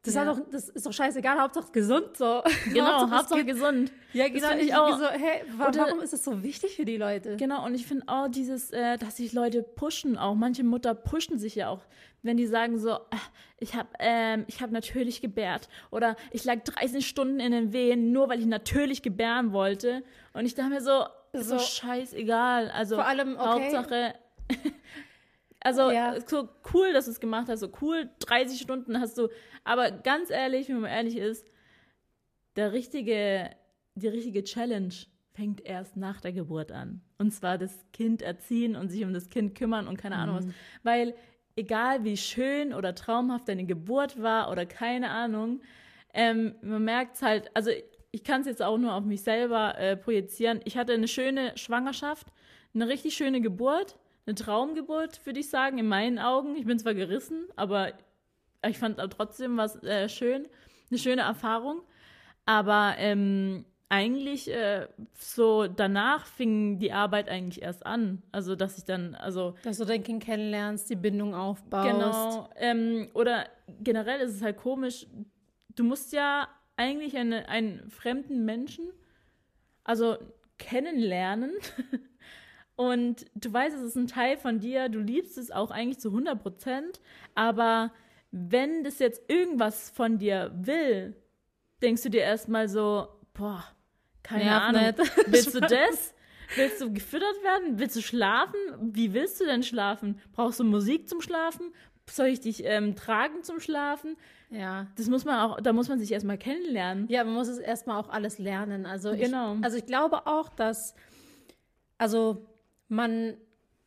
Das, 0.03 0.15
ja. 0.15 0.23
doch, 0.23 0.39
das 0.51 0.69
ist 0.69 0.85
doch 0.85 0.93
scheißegal, 0.93 1.37
Hauptsache 1.37 1.69
gesund. 1.71 2.15
So. 2.15 2.41
Genau, 2.73 3.09
Hauptsache, 3.09 3.43
gesund. 3.43 3.91
Ja, 4.13 4.29
genau. 4.29 4.55
Ich 4.57 4.73
auch. 4.73 4.97
So, 4.97 5.05
hey, 5.07 5.43
warum 5.57 5.73
Oder, 5.73 6.03
ist 6.03 6.13
es 6.13 6.23
so 6.23 6.43
wichtig 6.43 6.77
für 6.77 6.85
die 6.85 6.95
Leute? 6.95 7.35
Genau, 7.35 7.65
und 7.65 7.75
ich 7.75 7.85
finde 7.85 8.05
auch 8.07 8.29
dieses, 8.29 8.71
äh, 8.71 8.97
dass 8.97 9.17
sich 9.17 9.33
Leute 9.33 9.63
pushen 9.63 10.17
auch. 10.17 10.35
Manche 10.35 10.63
Mutter 10.63 10.95
pushen 10.95 11.37
sich 11.37 11.55
ja 11.55 11.69
auch, 11.69 11.81
wenn 12.21 12.37
die 12.37 12.47
sagen 12.47 12.77
so, 12.77 12.91
äh, 12.91 13.17
ich 13.59 13.75
habe 13.75 13.89
ähm, 13.99 14.45
hab 14.59 14.71
natürlich 14.71 15.21
gebärt. 15.21 15.69
Oder 15.91 16.15
ich 16.31 16.43
lag 16.45 16.63
30 16.63 17.07
Stunden 17.07 17.39
in 17.39 17.51
den 17.51 17.73
Wehen, 17.73 18.11
nur 18.11 18.29
weil 18.29 18.39
ich 18.39 18.45
natürlich 18.45 19.01
gebären 19.01 19.51
wollte. 19.51 20.03
Und 20.33 20.45
ich 20.45 20.55
dachte 20.55 20.69
mir 20.69 20.81
so, 20.81 21.05
so, 21.33 21.57
so 21.57 21.59
scheißegal. 21.59 22.69
Also 22.71 22.95
vor 22.95 23.05
allem, 23.05 23.35
okay. 23.35 23.47
Hauptsache 23.47 24.13
Also 25.59 25.91
ja. 25.91 26.15
so 26.25 26.47
cool, 26.73 26.93
dass 26.93 27.05
du 27.05 27.11
es 27.11 27.19
gemacht 27.19 27.47
hast, 27.49 27.61
so 27.61 27.69
cool, 27.81 28.09
30 28.19 28.59
Stunden 28.59 28.99
hast 28.99 29.17
du. 29.17 29.27
Aber 29.63 29.91
ganz 29.91 30.29
ehrlich, 30.29 30.69
wenn 30.69 30.81
man 30.81 30.91
ehrlich 30.91 31.17
ist, 31.17 31.45
der 32.55 32.71
richtige, 32.71 33.49
die 33.95 34.07
richtige 34.07 34.43
Challenge 34.43 34.93
fängt 35.33 35.61
erst 35.61 35.97
nach 35.97 36.21
der 36.21 36.31
Geburt 36.31 36.71
an. 36.71 37.01
Und 37.17 37.31
zwar 37.31 37.57
das 37.57 37.85
Kind 37.91 38.21
erziehen 38.21 38.75
und 38.75 38.89
sich 38.89 39.03
um 39.03 39.13
das 39.13 39.29
Kind 39.29 39.55
kümmern 39.55 39.87
und 39.87 39.97
keine 39.97 40.15
mhm. 40.15 40.21
Ahnung 40.21 40.35
was. 40.37 40.45
Weil 40.83 41.15
egal 41.57 42.03
wie 42.03 42.17
schön 42.17 42.73
oder 42.73 42.95
traumhaft 42.95 43.49
deine 43.49 43.65
Geburt 43.65 44.21
war 44.21 44.49
oder 44.51 44.65
keine 44.65 45.09
Ahnung, 45.09 45.61
ähm, 46.13 46.55
man 46.61 46.83
merkt 46.85 47.17
es 47.17 47.21
halt, 47.21 47.51
also 47.53 47.71
ich 48.11 48.23
kann 48.23 48.41
es 48.41 48.47
jetzt 48.47 48.61
auch 48.61 48.77
nur 48.77 48.93
auf 48.93 49.03
mich 49.03 49.21
selber 49.21 49.77
äh, 49.77 49.97
projizieren. 49.97 50.61
Ich 50.63 50.77
hatte 50.77 50.93
eine 50.93 51.07
schöne 51.07 51.57
Schwangerschaft, 51.57 52.27
eine 52.73 52.87
richtig 52.87 53.15
schöne 53.15 53.41
Geburt 53.41 53.97
eine 54.27 54.35
Traumgeburt, 54.35 55.25
würde 55.25 55.39
ich 55.39 55.49
sagen, 55.49 55.77
in 55.77 55.87
meinen 55.87 56.19
Augen. 56.19 56.55
Ich 56.57 56.65
bin 56.65 56.77
zwar 56.77 56.93
gerissen, 56.93 57.47
aber 57.55 57.93
ich 58.67 58.77
fand 58.77 58.97
trotzdem 58.97 59.55
was 59.57 59.81
äh, 59.83 60.09
schön, 60.09 60.47
eine 60.89 60.99
schöne 60.99 61.21
Erfahrung. 61.21 61.81
Aber 62.45 62.95
ähm, 62.97 63.65
eigentlich 63.89 64.51
äh, 64.51 64.87
so 65.13 65.67
danach 65.67 66.25
fing 66.25 66.79
die 66.79 66.91
Arbeit 66.91 67.29
eigentlich 67.29 67.61
erst 67.61 67.85
an. 67.85 68.21
Also, 68.31 68.55
dass 68.55 68.77
ich 68.77 68.85
dann, 68.85 69.15
also. 69.15 69.55
Dass 69.63 69.77
du 69.77 69.85
dein 69.85 70.03
Kind 70.03 70.23
kennenlernst, 70.23 70.89
die 70.89 70.95
Bindung 70.95 71.33
aufbaust. 71.33 71.87
Genau. 71.87 72.49
Ähm, 72.57 73.09
oder 73.13 73.47
generell 73.81 74.19
ist 74.19 74.35
es 74.35 74.41
halt 74.41 74.57
komisch, 74.57 75.07
du 75.75 75.83
musst 75.83 76.11
ja 76.11 76.47
eigentlich 76.75 77.15
eine, 77.17 77.47
einen 77.47 77.89
fremden 77.89 78.43
Menschen, 78.43 78.89
also 79.83 80.17
kennenlernen. 80.57 81.51
Und 82.75 83.25
du 83.33 83.51
weißt, 83.51 83.75
es 83.75 83.81
ist 83.81 83.95
ein 83.95 84.07
Teil 84.07 84.37
von 84.37 84.59
dir, 84.59 84.87
du 84.89 84.99
liebst 84.99 85.37
es 85.37 85.49
auch 85.49 85.71
eigentlich 85.71 85.97
zu 85.97 86.09
100 86.09 86.39
Prozent, 86.39 87.01
aber 87.33 87.91
wenn 88.29 88.83
das 88.83 88.99
jetzt 88.99 89.31
irgendwas 89.31 89.89
von 89.89 90.19
dir 90.19 90.51
will, 90.53 91.15
denkst 91.81 92.03
du 92.03 92.09
dir 92.09 92.21
erstmal 92.21 92.69
so, 92.69 93.07
boah, 93.33 93.63
keine 94.27 94.45
Nerv 94.45 94.63
Ahnung, 94.63 94.81
nicht. 94.81 94.97
willst 95.27 95.55
du 95.55 95.59
das? 95.61 96.13
Willst 96.55 96.81
du 96.81 96.93
gefüttert 96.93 97.43
werden? 97.43 97.79
Willst 97.79 97.95
du 97.95 98.01
schlafen? 98.01 98.59
Wie 98.81 99.13
willst 99.13 99.39
du 99.39 99.45
denn 99.45 99.63
schlafen? 99.63 100.19
Brauchst 100.33 100.59
du 100.59 100.63
Musik 100.63 101.09
zum 101.09 101.21
Schlafen? 101.21 101.73
Soll 102.09 102.27
ich 102.27 102.39
dich 102.39 102.63
ähm, 102.63 102.95
tragen 102.95 103.43
zum 103.43 103.59
Schlafen? 103.59 104.15
Ja. 104.49 104.87
Das 104.95 105.07
muss 105.07 105.25
man 105.25 105.39
auch, 105.39 105.59
da 105.59 105.73
muss 105.73 105.89
man 105.89 105.99
sich 105.99 106.11
erstmal 106.11 106.37
kennenlernen. 106.37 107.07
Ja, 107.09 107.23
man 107.23 107.33
muss 107.33 107.49
es 107.49 107.57
erstmal 107.57 107.99
auch 107.99 108.09
alles 108.09 108.39
lernen. 108.39 108.85
Also 108.85 109.11
genau. 109.15 109.55
Ich, 109.55 109.63
also 109.63 109.77
ich 109.77 109.85
glaube 109.85 110.25
auch, 110.25 110.49
dass, 110.49 110.95
also 111.97 112.45
man, 112.87 113.35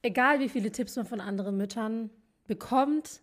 egal 0.03 0.41
wie 0.41 0.51
viele 0.51 0.71
Tipps 0.71 0.97
man 0.97 1.07
von 1.07 1.21
anderen 1.21 1.57
Müttern 1.57 2.11
bekommt, 2.47 3.23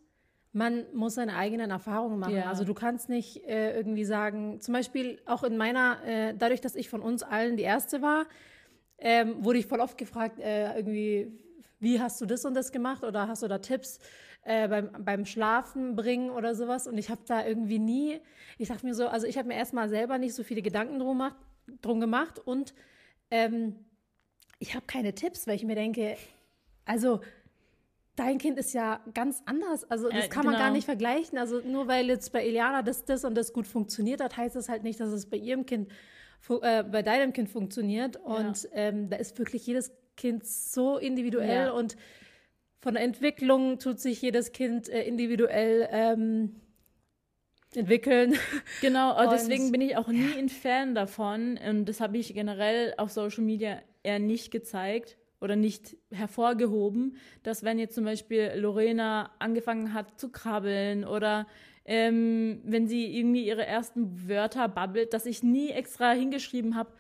man 0.58 0.86
muss 0.92 1.16
seine 1.16 1.36
eigenen 1.36 1.70
Erfahrungen 1.70 2.18
machen. 2.18 2.36
Ja. 2.36 2.50
Also 2.50 2.64
du 2.64 2.74
kannst 2.74 3.10
nicht 3.10 3.46
äh, 3.46 3.78
irgendwie 3.78 4.06
sagen, 4.06 4.60
zum 4.60 4.74
Beispiel 4.74 5.22
auch 5.28 5.44
in 5.44 5.56
meiner, 5.56 6.04
äh, 6.04 6.34
dadurch, 6.36 6.62
dass 6.62 6.76
ich 6.76 6.90
von 6.90 7.02
uns 7.02 7.22
allen 7.22 7.58
die 7.58 7.64
Erste 7.64 8.02
war, 8.02 8.26
ähm, 8.98 9.46
wurde 9.46 9.60
ich 9.60 9.68
voll 9.68 9.80
oft 9.80 9.98
gefragt, 10.00 10.40
äh, 10.40 10.76
irgendwie, 10.76 11.32
wie 11.80 12.02
hast 12.02 12.20
du 12.20 12.26
das 12.26 12.44
und 12.44 12.56
das 12.56 12.72
gemacht 12.72 13.04
oder 13.04 13.28
hast 13.28 13.44
du 13.44 13.48
da 13.48 13.60
Tipps 13.60 14.00
äh, 14.44 14.68
beim, 14.68 14.90
beim 14.98 15.26
Schlafen 15.26 15.96
bringen 15.96 16.32
oder 16.32 16.56
sowas? 16.56 16.88
Und 16.88 16.98
ich 16.98 17.12
habe 17.12 17.22
da 17.28 17.46
irgendwie 17.46 17.78
nie, 17.78 18.20
ich 18.58 18.70
dachte 18.70 18.84
mir 18.84 18.96
so, 18.96 19.08
also 19.08 19.28
ich 19.28 19.38
habe 19.38 19.48
mir 19.48 19.56
erstmal 19.56 19.90
selber 19.90 20.18
nicht 20.18 20.34
so 20.34 20.44
viele 20.44 20.64
Gedanken 20.64 20.98
drum, 20.98 21.20
macht, 21.20 21.38
drum 21.84 22.00
gemacht 22.00 22.40
und 22.40 22.74
ähm, 23.30 23.76
ich 24.58 24.74
habe 24.74 24.88
keine 24.88 25.14
Tipps, 25.14 25.46
weil 25.46 25.56
ich 25.56 25.64
mir 25.64 25.76
denke, 25.76 26.18
also 26.86 27.22
dein 28.18 28.40
Kind 28.40 28.58
ist 28.58 28.74
ja 28.74 29.00
ganz 29.14 29.42
anders. 29.46 29.90
Also 29.90 30.10
das 30.10 30.26
äh, 30.26 30.28
kann 30.28 30.42
genau. 30.42 30.54
man 30.54 30.60
gar 30.60 30.72
nicht 30.72 30.86
vergleichen. 30.86 31.38
Also 31.38 31.62
nur 31.62 31.88
weil 31.88 32.08
jetzt 32.08 32.34
bei 32.34 32.46
Eliana 32.46 32.82
das, 32.82 33.06
das 33.06 33.24
und 33.24 33.36
das 33.36 33.54
gut 33.54 33.68
funktioniert 33.68 34.22
hat, 34.22 34.36
heißt 34.36 34.56
das 34.56 34.68
halt 34.68 34.84
nicht, 34.84 35.00
dass 35.00 35.10
es 35.10 35.28
bei 35.28 35.38
ihrem 35.38 35.66
Kind, 35.66 35.90
äh, 36.62 36.84
bei 36.84 37.04
deinem 37.04 37.32
Kind 37.32 37.50
funktioniert. 37.50 38.18
Und 38.18 38.64
ja. 38.64 38.70
ähm, 38.74 39.10
da 39.10 39.18
ist 39.18 39.38
wirklich 39.40 39.66
jedes 39.66 39.92
Kind 40.18 40.46
so 40.46 40.98
individuell 40.98 41.68
ja. 41.68 41.72
und 41.72 41.96
von 42.80 42.96
der 42.96 43.04
Entwicklung 43.04 43.80
tut 43.80 44.00
sich 44.00 44.22
jedes 44.22 44.52
Kind 44.52 44.90
äh, 44.90 45.04
individuell 45.04 45.88
ähm, 45.92 46.56
entwickeln. 47.76 48.36
Genau, 48.82 49.20
und 49.20 49.32
deswegen 49.32 49.72
bin 49.72 49.82
ich 49.82 49.96
auch 49.96 50.08
nie 50.08 50.34
ein 50.38 50.50
Fan 50.50 50.96
davon. 50.96 51.60
Und 51.70 51.86
das 51.86 52.02
habe 52.02 52.18
ich 52.18 52.34
generell 52.34 52.94
auf 52.98 53.12
Social 53.12 53.44
Media 53.44 53.82
eher 54.04 54.20
nicht 54.20 54.52
gezeigt 54.52 55.18
oder 55.40 55.56
nicht 55.56 55.98
hervorgehoben, 56.12 57.18
dass 57.44 57.64
wenn 57.64 57.80
jetzt 57.80 57.96
zum 57.96 58.06
Beispiel 58.06 58.52
Lorena 58.56 59.32
angefangen 59.40 59.94
hat 59.94 60.20
zu 60.20 60.30
krabbeln 60.30 61.06
oder 61.06 61.48
ähm, 61.86 62.62
wenn 62.66 62.88
sie 62.88 63.18
irgendwie 63.18 63.46
ihre 63.46 63.66
ersten 63.66 64.28
Wörter 64.28 64.68
babbelt, 64.68 65.14
dass 65.14 65.26
ich 65.26 65.44
nie 65.44 65.70
extra 65.70 66.12
hingeschrieben 66.12 66.76
habe, 66.76 66.92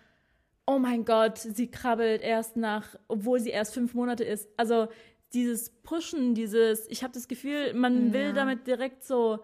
oh 0.66 0.80
mein 0.80 1.06
Gott, 1.06 1.40
sie 1.40 1.70
krabbelt 1.70 2.22
erst 2.22 2.58
nach, 2.58 2.96
obwohl 3.08 3.40
sie 3.40 3.50
erst 3.50 3.74
fünf 3.74 3.94
Monate 3.94 4.24
ist. 4.24 4.48
Also 4.58 4.88
dieses 5.34 5.70
Pushen, 5.70 6.36
dieses, 6.36 6.88
ich 6.90 7.04
habe 7.04 7.14
das 7.14 7.28
Gefühl, 7.28 7.74
man 7.74 8.08
ja. 8.08 8.14
will 8.14 8.34
damit 8.34 8.68
direkt 8.68 9.04
so 9.04 9.40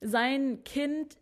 sein 0.00 0.62
Kind 0.64 1.16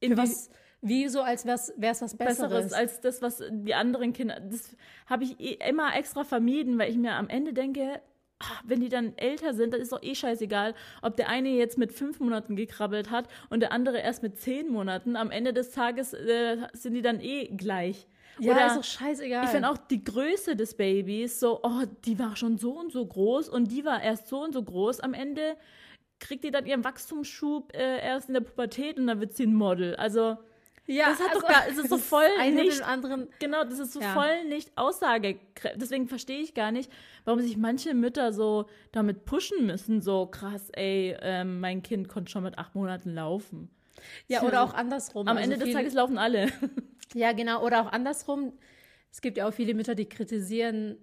in 0.00 0.16
was, 0.16 0.50
wie 0.82 1.08
so, 1.08 1.20
als 1.20 1.44
wäre 1.44 1.56
es 1.56 1.72
was 1.78 2.16
Besseres. 2.16 2.16
Besseres 2.16 2.72
als 2.72 3.00
das, 3.00 3.22
was 3.22 3.42
die 3.50 3.74
anderen 3.74 4.12
Kinder. 4.12 4.40
Das 4.40 4.76
habe 5.06 5.24
ich 5.24 5.38
eh 5.40 5.58
immer 5.68 5.94
extra 5.94 6.24
vermieden, 6.24 6.78
weil 6.78 6.90
ich 6.90 6.96
mir 6.96 7.14
am 7.14 7.28
Ende 7.28 7.52
denke, 7.52 8.00
ah, 8.40 8.60
wenn 8.64 8.80
die 8.80 8.88
dann 8.88 9.12
älter 9.16 9.52
sind, 9.52 9.74
dann 9.74 9.80
ist 9.80 9.92
doch 9.92 10.02
eh 10.02 10.14
scheißegal, 10.14 10.74
ob 11.02 11.16
der 11.16 11.28
eine 11.28 11.50
jetzt 11.50 11.76
mit 11.76 11.92
fünf 11.92 12.18
Monaten 12.20 12.56
gekrabbelt 12.56 13.10
hat 13.10 13.28
und 13.50 13.60
der 13.60 13.72
andere 13.72 13.98
erst 13.98 14.22
mit 14.22 14.38
zehn 14.40 14.70
Monaten. 14.70 15.16
Am 15.16 15.30
Ende 15.30 15.52
des 15.52 15.70
Tages 15.70 16.14
äh, 16.14 16.56
sind 16.72 16.94
die 16.94 17.02
dann 17.02 17.20
eh 17.20 17.48
gleich. 17.48 18.06
ja, 18.38 18.52
Oder 18.52 18.66
ist 18.68 18.76
doch 18.76 18.84
scheißegal. 18.84 19.44
ich 19.44 19.50
finde 19.50 19.70
auch 19.70 19.78
die 19.78 20.02
Größe 20.02 20.56
des 20.56 20.74
Babys 20.74 21.40
so, 21.40 21.60
oh, 21.62 21.82
die 22.06 22.18
war 22.18 22.36
schon 22.36 22.56
so 22.56 22.72
und 22.78 22.90
so 22.90 23.04
groß 23.04 23.50
und 23.50 23.70
die 23.70 23.84
war 23.84 24.02
erst 24.02 24.28
so 24.28 24.42
und 24.42 24.54
so 24.54 24.62
groß. 24.62 25.00
Am 25.00 25.12
Ende 25.12 25.56
kriegt 26.20 26.44
die 26.44 26.50
dann 26.50 26.64
ihren 26.64 26.84
Wachstumsschub 26.84 27.74
äh, 27.74 27.98
erst 28.02 28.28
in 28.28 28.34
der 28.34 28.40
Pubertät 28.40 28.98
und 28.98 29.06
dann 29.06 29.20
wird 29.20 29.34
sie 29.34 29.44
ein 29.44 29.54
Model. 29.54 29.94
Also, 29.96 30.38
ja, 30.90 31.08
das 31.10 31.20
hat 31.20 31.34
doch 31.34 31.46
gar- 31.46 31.68
es 31.68 31.78
ist 31.78 31.88
so 31.88 31.98
voll 31.98 32.26
eine 32.38 32.62
nicht- 32.62 32.82
anderen. 32.82 33.28
genau, 33.38 33.64
das 33.64 33.78
ist 33.78 33.92
so 33.92 34.00
Ja. 34.00 34.12
voll 34.14 34.44
nicht 34.48 34.70
aussagekräftig. 34.76 35.80
Deswegen 35.80 36.08
verstehe 36.08 36.40
ich 36.40 36.54
gar 36.54 36.72
nicht, 36.72 36.90
warum 37.24 37.40
sich 37.40 37.56
manche 37.56 37.94
Mütter 37.94 38.32
so 38.32 38.66
damit 38.92 39.24
pushen 39.24 39.66
müssen. 39.66 40.00
So 40.00 40.26
krass, 40.26 40.68
ey, 40.72 41.16
ähm, 41.20 41.60
mein 41.60 41.82
Kind 41.82 42.08
konnte 42.08 42.30
schon 42.30 42.42
mit 42.42 42.58
acht 42.58 42.74
Monaten 42.74 43.14
laufen. 43.14 43.70
Ja, 44.28 44.42
oder 44.42 44.62
auch 44.62 44.72
andersrum. 44.74 45.28
Am 45.28 45.36
Also 45.36 45.50
Ende 45.52 45.64
des 45.64 45.74
Tages 45.74 45.94
laufen 45.94 46.18
alle. 46.18 46.46
Ja, 47.12 47.32
genau. 47.32 47.64
Oder 47.66 47.82
auch 47.82 47.90
andersrum. 47.90 48.52
Es 49.10 49.20
gibt 49.20 49.36
ja 49.36 49.48
auch 49.48 49.52
viele 49.52 49.74
Mütter, 49.74 49.96
die 49.96 50.08
kritisieren 50.08 50.96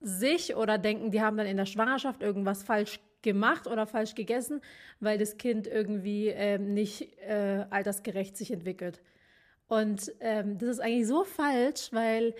sich 0.00 0.54
oder 0.56 0.76
denken, 0.76 1.10
die 1.10 1.22
haben 1.22 1.38
dann 1.38 1.46
in 1.46 1.56
der 1.56 1.64
Schwangerschaft 1.64 2.22
irgendwas 2.22 2.62
falsch 2.62 3.00
gemacht 3.22 3.66
oder 3.66 3.86
falsch 3.86 4.14
gegessen, 4.14 4.60
weil 5.00 5.16
das 5.16 5.38
Kind 5.38 5.66
irgendwie 5.66 6.28
ähm, 6.28 6.74
nicht 6.74 7.16
äh, 7.26 7.64
altersgerecht 7.70 8.36
sich 8.36 8.50
entwickelt. 8.50 9.00
Und 9.68 10.12
ähm, 10.20 10.58
das 10.58 10.68
ist 10.70 10.80
eigentlich 10.80 11.06
so 11.06 11.24
falsch, 11.24 11.88
weil 11.92 12.34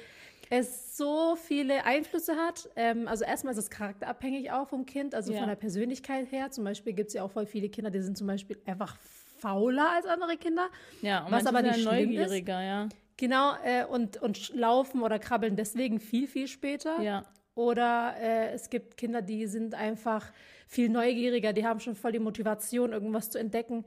es 0.50 0.96
so 0.96 1.36
viele 1.36 1.84
Einflüsse 1.84 2.36
hat. 2.36 2.68
Ähm, 2.76 3.08
also 3.08 3.24
erstmal 3.24 3.52
ist 3.52 3.58
es 3.58 3.70
charakterabhängig 3.70 4.52
auch 4.52 4.68
vom 4.68 4.84
Kind, 4.86 5.14
also 5.14 5.32
Ja. 5.32 5.38
von 5.40 5.48
der 5.48 5.56
Persönlichkeit 5.56 6.30
her. 6.30 6.50
Zum 6.50 6.64
Beispiel 6.64 6.92
gibt 6.92 7.08
es 7.08 7.14
ja 7.14 7.22
auch 7.22 7.30
voll 7.30 7.46
viele 7.46 7.68
Kinder, 7.68 7.90
die 7.90 8.00
sind 8.00 8.16
zum 8.18 8.26
Beispiel 8.26 8.58
einfach 8.66 8.96
fauler 9.38 9.90
als 9.96 10.06
andere 10.06 10.36
Kinder. 10.36 10.68
Ja, 11.02 11.24
und 11.24 11.32
Was 11.32 11.46
aber 11.46 11.62
nicht 11.62 11.80
schlimm 11.80 12.10
ist. 12.10 12.16
neugieriger, 12.16 12.62
ja. 12.62 12.88
Genau, 13.16 13.52
äh, 13.64 13.84
und, 13.84 14.20
und 14.22 14.54
laufen 14.54 15.02
oder 15.02 15.18
krabbeln 15.18 15.56
deswegen 15.56 16.00
viel, 16.00 16.26
viel 16.26 16.48
später. 16.48 17.00
Ja. 17.00 17.24
Oder 17.54 18.14
äh, 18.20 18.50
es 18.52 18.68
gibt 18.68 18.96
Kinder, 18.96 19.22
die 19.22 19.46
sind 19.46 19.74
einfach 19.74 20.32
viel 20.66 20.88
neugieriger, 20.88 21.52
die 21.52 21.64
haben 21.64 21.78
schon 21.80 21.94
voll 21.94 22.12
die 22.12 22.18
Motivation, 22.18 22.92
irgendwas 22.92 23.30
zu 23.30 23.38
entdecken 23.38 23.84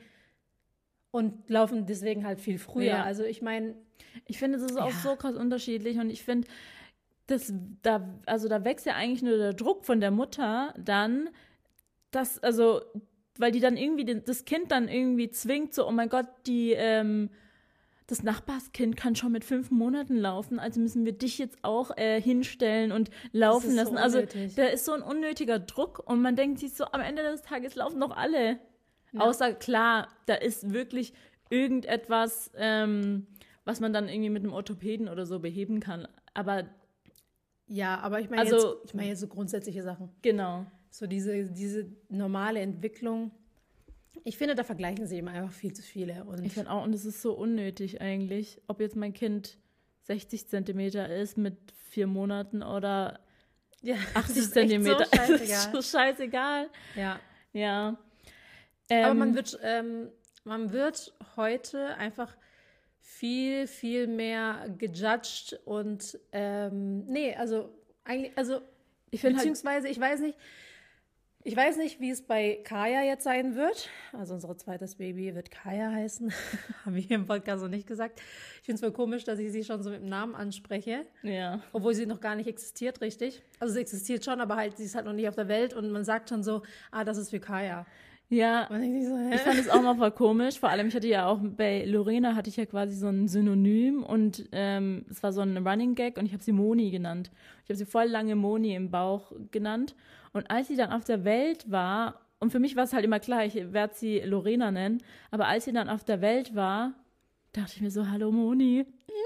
und 1.11 1.49
laufen 1.49 1.85
deswegen 1.85 2.25
halt 2.25 2.39
viel 2.39 2.59
früher. 2.59 2.85
Ja. 2.85 3.03
Also 3.03 3.23
ich 3.23 3.41
meine, 3.41 3.75
Ich 4.25 4.39
finde, 4.39 4.57
das 4.57 4.71
ist 4.71 4.77
auch 4.77 4.89
Ja. 4.89 4.99
so 5.03 5.15
krass 5.15 5.35
unterschiedlich 5.35 5.97
und 5.99 6.09
ich 6.09 6.23
finde, 6.23 6.47
das, 7.27 7.53
da, 7.81 8.07
also 8.25 8.47
da 8.47 8.63
wächst 8.63 8.85
ja 8.85 8.95
eigentlich 8.95 9.21
nur 9.21 9.37
der 9.37 9.53
Druck 9.53 9.85
von 9.85 9.99
der 9.99 10.11
Mutter 10.11 10.73
dann, 10.77 11.29
dass, 12.11 12.39
also, 12.41 12.81
weil 13.37 13.51
die 13.51 13.59
dann 13.59 13.77
irgendwie 13.77 14.05
den, 14.05 14.23
das 14.25 14.45
Kind 14.45 14.71
dann 14.71 14.87
irgendwie 14.87 15.29
zwingt, 15.29 15.73
so, 15.73 15.87
oh 15.87 15.91
mein 15.91 16.09
Gott, 16.09 16.27
die, 16.47 16.71
ähm, 16.71 17.29
das 18.07 18.23
Nachbarskind 18.23 18.95
kann 18.95 19.15
schon 19.15 19.33
mit 19.33 19.43
fünf 19.43 19.69
Monaten 19.71 20.15
laufen, 20.15 20.59
also 20.59 20.79
müssen 20.79 21.03
wir 21.05 21.11
dich 21.11 21.37
jetzt 21.37 21.57
auch 21.63 21.91
äh, 21.97 22.21
hinstellen 22.21 22.91
und 22.93 23.09
laufen 23.33 23.67
ist 23.71 23.75
so 23.75 23.93
lassen. 23.93 23.97
also 23.97 24.23
da 24.55 24.65
ist 24.67 24.85
so 24.85 24.93
ein 24.93 25.01
unnötiger 25.01 25.59
Druck 25.59 26.01
und 26.05 26.21
man 26.21 26.35
denkt 26.37 26.59
sich 26.59 26.73
so, 26.73 26.85
am 26.85 27.01
Ende 27.01 27.23
des 27.23 27.41
Tages 27.41 27.75
laufen 27.75 27.99
doch 27.99 28.15
alle. 28.15 28.59
Außer 29.17 29.53
klar, 29.53 30.07
da 30.25 30.33
ist 30.35 30.73
wirklich 30.73 31.13
irgendetwas, 31.49 32.51
ähm, 32.55 33.27
was 33.65 33.79
man 33.79 33.93
dann 33.93 34.09
irgendwie 34.09 34.29
mit 34.29 34.43
einem 34.43 34.53
Orthopäden 34.53 35.07
oder 35.09 35.25
so 35.25 35.39
beheben 35.39 35.79
kann. 35.79 36.07
Aber 36.33 36.65
ja, 37.67 37.99
aber 37.99 38.19
ich 38.19 38.29
meine 38.29 38.41
Also- 38.43 38.75
jetzt, 38.75 38.85
ich 38.85 38.93
meine 38.93 39.09
jetzt 39.09 39.19
so 39.19 39.27
grundsätzliche 39.27 39.83
Sachen. 39.83 40.09
genau. 40.21 40.65
So 40.89 41.05
diese, 41.05 41.43
diese 41.51 41.85
normale 42.09 42.59
Entwicklung. 42.61 43.31
Ich 44.23 44.37
finde, 44.37 44.55
da 44.55 44.63
vergleichen 44.63 45.05
sie 45.05 45.17
eben 45.17 45.27
einfach 45.27 45.51
viel 45.51 45.73
zu 45.73 45.81
viele. 45.83 46.23
Und 46.23 46.43
Ich 46.45 46.53
finde 46.53 46.71
auch, 46.71 46.83
und 46.83 46.95
es 46.95 47.05
ist 47.05 47.21
so 47.21 47.33
unnötig 47.33 48.01
eigentlich, 48.01 48.61
ob 48.67 48.79
jetzt 48.79 48.95
mein 48.95 49.13
Kind 49.13 49.57
60 50.03 50.47
Zentimeter 50.47 51.13
ist 51.13 51.37
mit 51.37 51.55
vier 51.89 52.07
Monaten 52.07 52.63
oder 52.63 53.19
ja, 53.81 53.95
80 54.15 54.37
es 54.37 54.37
ist 54.37 54.57
echt 54.57 54.69
Zentimeter. 54.69 55.05
So 55.05 55.11
Es 55.11 55.29
ist 55.29 55.49
scheißegal. 55.49 55.71
so 55.83 55.97
scheißegal. 55.97 56.69
ja. 56.95 57.19
Ja. 57.53 57.97
Aber 58.89 59.11
Ähm, 59.11 59.17
man 59.17 59.35
wird, 59.35 59.59
ähm, 59.63 60.09
man 60.43 60.71
wird 60.71 61.13
heute 61.35 61.95
einfach 61.97 62.35
viel, 63.01 63.67
viel 63.67 64.07
mehr 64.07 64.67
gejudged 64.77 65.59
und 65.65 66.19
ähm, 66.31 67.05
nee, 67.05 67.35
also 67.35 67.69
eigentlich, 68.03 68.37
also 68.37 68.61
ich 69.11 69.21
finde 69.21 69.37
halt, 69.37 69.47
beziehungsweise 69.47 69.87
ich 69.87 69.99
weiß 69.99 70.19
nicht, 70.19 70.37
ich 71.47 71.55
weiß 71.55 71.77
nicht, 71.77 72.01
wie 72.01 72.09
es 72.09 72.21
bei 72.21 72.59
Kaya 72.65 73.03
jetzt 73.03 73.23
sein 73.23 73.55
wird. 73.55 73.89
Also 74.11 74.33
unser 74.33 74.57
zweites 74.57 74.95
Baby 74.95 75.33
wird 75.33 75.49
Kaya 75.49 75.91
heißen. 75.91 76.33
Haben 76.85 76.95
wir 76.95 77.01
hier 77.01 77.15
im 77.15 77.25
Podcast 77.25 77.61
so 77.61 77.69
nicht 77.69 77.87
gesagt. 77.87 78.19
Ich 78.59 78.65
finde 78.65 78.75
es 78.75 78.81
voll 78.81 78.91
komisch, 78.91 79.23
dass 79.23 79.39
ich 79.39 79.53
sie 79.53 79.63
schon 79.63 79.81
so 79.81 79.89
mit 79.89 80.01
dem 80.01 80.09
Namen 80.09 80.35
anspreche, 80.35 81.05
ja. 81.23 81.61
obwohl 81.71 81.93
sie 81.93 82.05
noch 82.05 82.19
gar 82.19 82.35
nicht 82.35 82.47
existiert, 82.47 82.99
richtig. 82.99 83.41
Also 83.59 83.73
sie 83.73 83.79
existiert 83.79 84.25
schon, 84.25 84.41
aber 84.41 84.57
halt, 84.57 84.75
sie 84.75 84.83
ist 84.83 84.95
halt 84.95 85.05
noch 85.05 85.13
nicht 85.13 85.29
auf 85.29 85.35
der 85.35 85.47
Welt 85.47 85.73
und 85.73 85.89
man 85.89 86.03
sagt 86.03 86.27
schon 86.27 86.43
so, 86.43 86.63
ah, 86.91 87.05
das 87.05 87.17
ist 87.17 87.29
für 87.29 87.39
Kaya. 87.39 87.85
Ja, 88.29 88.67
sich 88.69 89.07
so? 89.07 89.17
Ich 89.31 89.41
fand 89.41 89.57
es 89.57 89.69
auch 89.69 89.81
mal 89.81 89.95
voll 89.95 90.11
komisch. 90.11 90.59
Vor 90.59 90.69
allem, 90.69 90.87
ich 90.87 90.95
hatte 90.95 91.07
ja 91.07 91.27
auch 91.27 91.39
bei 91.41 91.85
Lorena 91.85 92.35
hatte 92.35 92.49
ich 92.49 92.57
ja 92.57 92.65
quasi 92.65 92.95
so 92.95 93.07
ein 93.07 93.29
Synonym 93.29 94.03
und 94.03 94.49
ähm, 94.51 95.05
es 95.09 95.23
war 95.23 95.31
so 95.31 95.41
ein 95.41 95.65
Running 95.65 95.95
Gag 95.95 96.17
und 96.17 96.25
ich 96.25 96.33
habe 96.33 96.43
sie 96.43 96.51
Moni 96.51 96.91
genannt. 96.91 97.31
Ich 97.63 97.69
habe 97.69 97.77
sie 97.77 97.85
voll 97.85 98.05
lange 98.05 98.35
Moni 98.35 98.75
im 98.75 98.91
Bauch 98.91 99.31
genannt. 99.51 99.95
Und 100.33 100.51
als 100.51 100.67
sie 100.67 100.75
dann 100.75 100.91
auf 100.91 101.05
der 101.05 101.23
Welt 101.23 101.71
war, 101.71 102.19
und 102.39 102.51
für 102.51 102.59
mich 102.59 102.75
war 102.75 102.83
es 102.83 102.93
halt 102.93 103.05
immer 103.05 103.19
klar, 103.19 103.45
ich 103.45 103.55
werde 103.71 103.93
sie 103.95 104.19
Lorena 104.19 104.71
nennen, 104.71 105.01
aber 105.31 105.47
als 105.47 105.65
sie 105.65 105.71
dann 105.71 105.87
auf 105.87 106.03
der 106.03 106.19
Welt 106.19 106.53
war, 106.53 106.93
dachte 107.53 107.73
ich 107.75 107.81
mir 107.81 107.91
so, 107.91 108.09
hallo 108.09 108.31
Moni. 108.31 108.85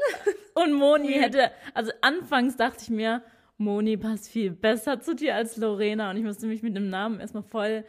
Und 0.54 0.74
Moni 0.74 1.14
hätte, 1.14 1.50
also 1.74 1.92
anfangs 2.02 2.56
dachte 2.58 2.84
ich 2.84 2.90
mir, 2.90 3.24
Moni 3.58 3.96
passt 3.98 4.30
viel 4.30 4.52
besser 4.52 5.00
zu 5.00 5.16
dir 5.16 5.36
als 5.36 5.56
Lorena 5.56 6.10
und 6.10 6.18
ich 6.18 6.24
musste 6.24 6.46
mich 6.48 6.62
mit 6.62 6.76
dem 6.76 6.90
Namen 6.90 7.20
erstmal 7.20 7.44
voll 7.44 7.86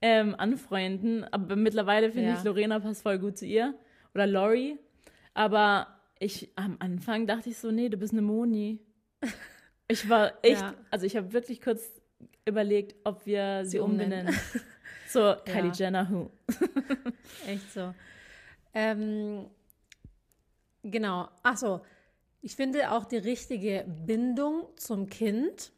ähm, 0.00 0.34
anfreunden. 0.38 1.24
Aber 1.32 1.56
mittlerweile 1.56 2.10
finde 2.12 2.30
Ja. 2.30 2.36
ich, 2.38 2.44
Lorena 2.44 2.78
passt 2.80 3.02
voll 3.02 3.18
gut 3.18 3.36
zu 3.38 3.46
ihr. 3.46 3.74
Oder 4.14 4.26
Lori. 4.26 4.78
Aber 5.34 5.86
ich, 6.18 6.50
am 6.56 6.76
Anfang 6.80 7.26
dachte 7.26 7.50
ich 7.50 7.58
so, 7.58 7.70
nee, 7.70 7.88
du 7.88 7.96
bist 7.96 8.12
eine 8.12 8.22
Moni. 8.22 8.78
Ich 9.90 10.06
war 10.10 10.34
echt, 10.42 10.60
Ja. 10.60 10.74
also 10.90 11.06
ich 11.06 11.16
habe 11.16 11.32
wirklich 11.32 11.62
kurz 11.62 11.82
überlegt, 12.44 12.94
ob 13.04 13.24
wir 13.24 13.60
sie, 13.64 13.70
Sie 13.70 13.78
umbenennen. 13.78 14.34
So, 15.08 15.34
Kylie. 15.46 15.72
Jenner, 15.72 16.06
who? 16.10 16.30
Echt 17.46 17.72
so. 17.72 17.94
Ähm, 18.74 19.46
genau. 20.82 21.30
Ach 21.42 21.56
so. 21.56 21.80
Ich 22.42 22.54
finde 22.56 22.90
auch 22.92 23.06
die 23.06 23.16
richtige 23.16 23.86
Bindung 24.06 24.66
zum 24.76 25.08
Kind 25.08 25.72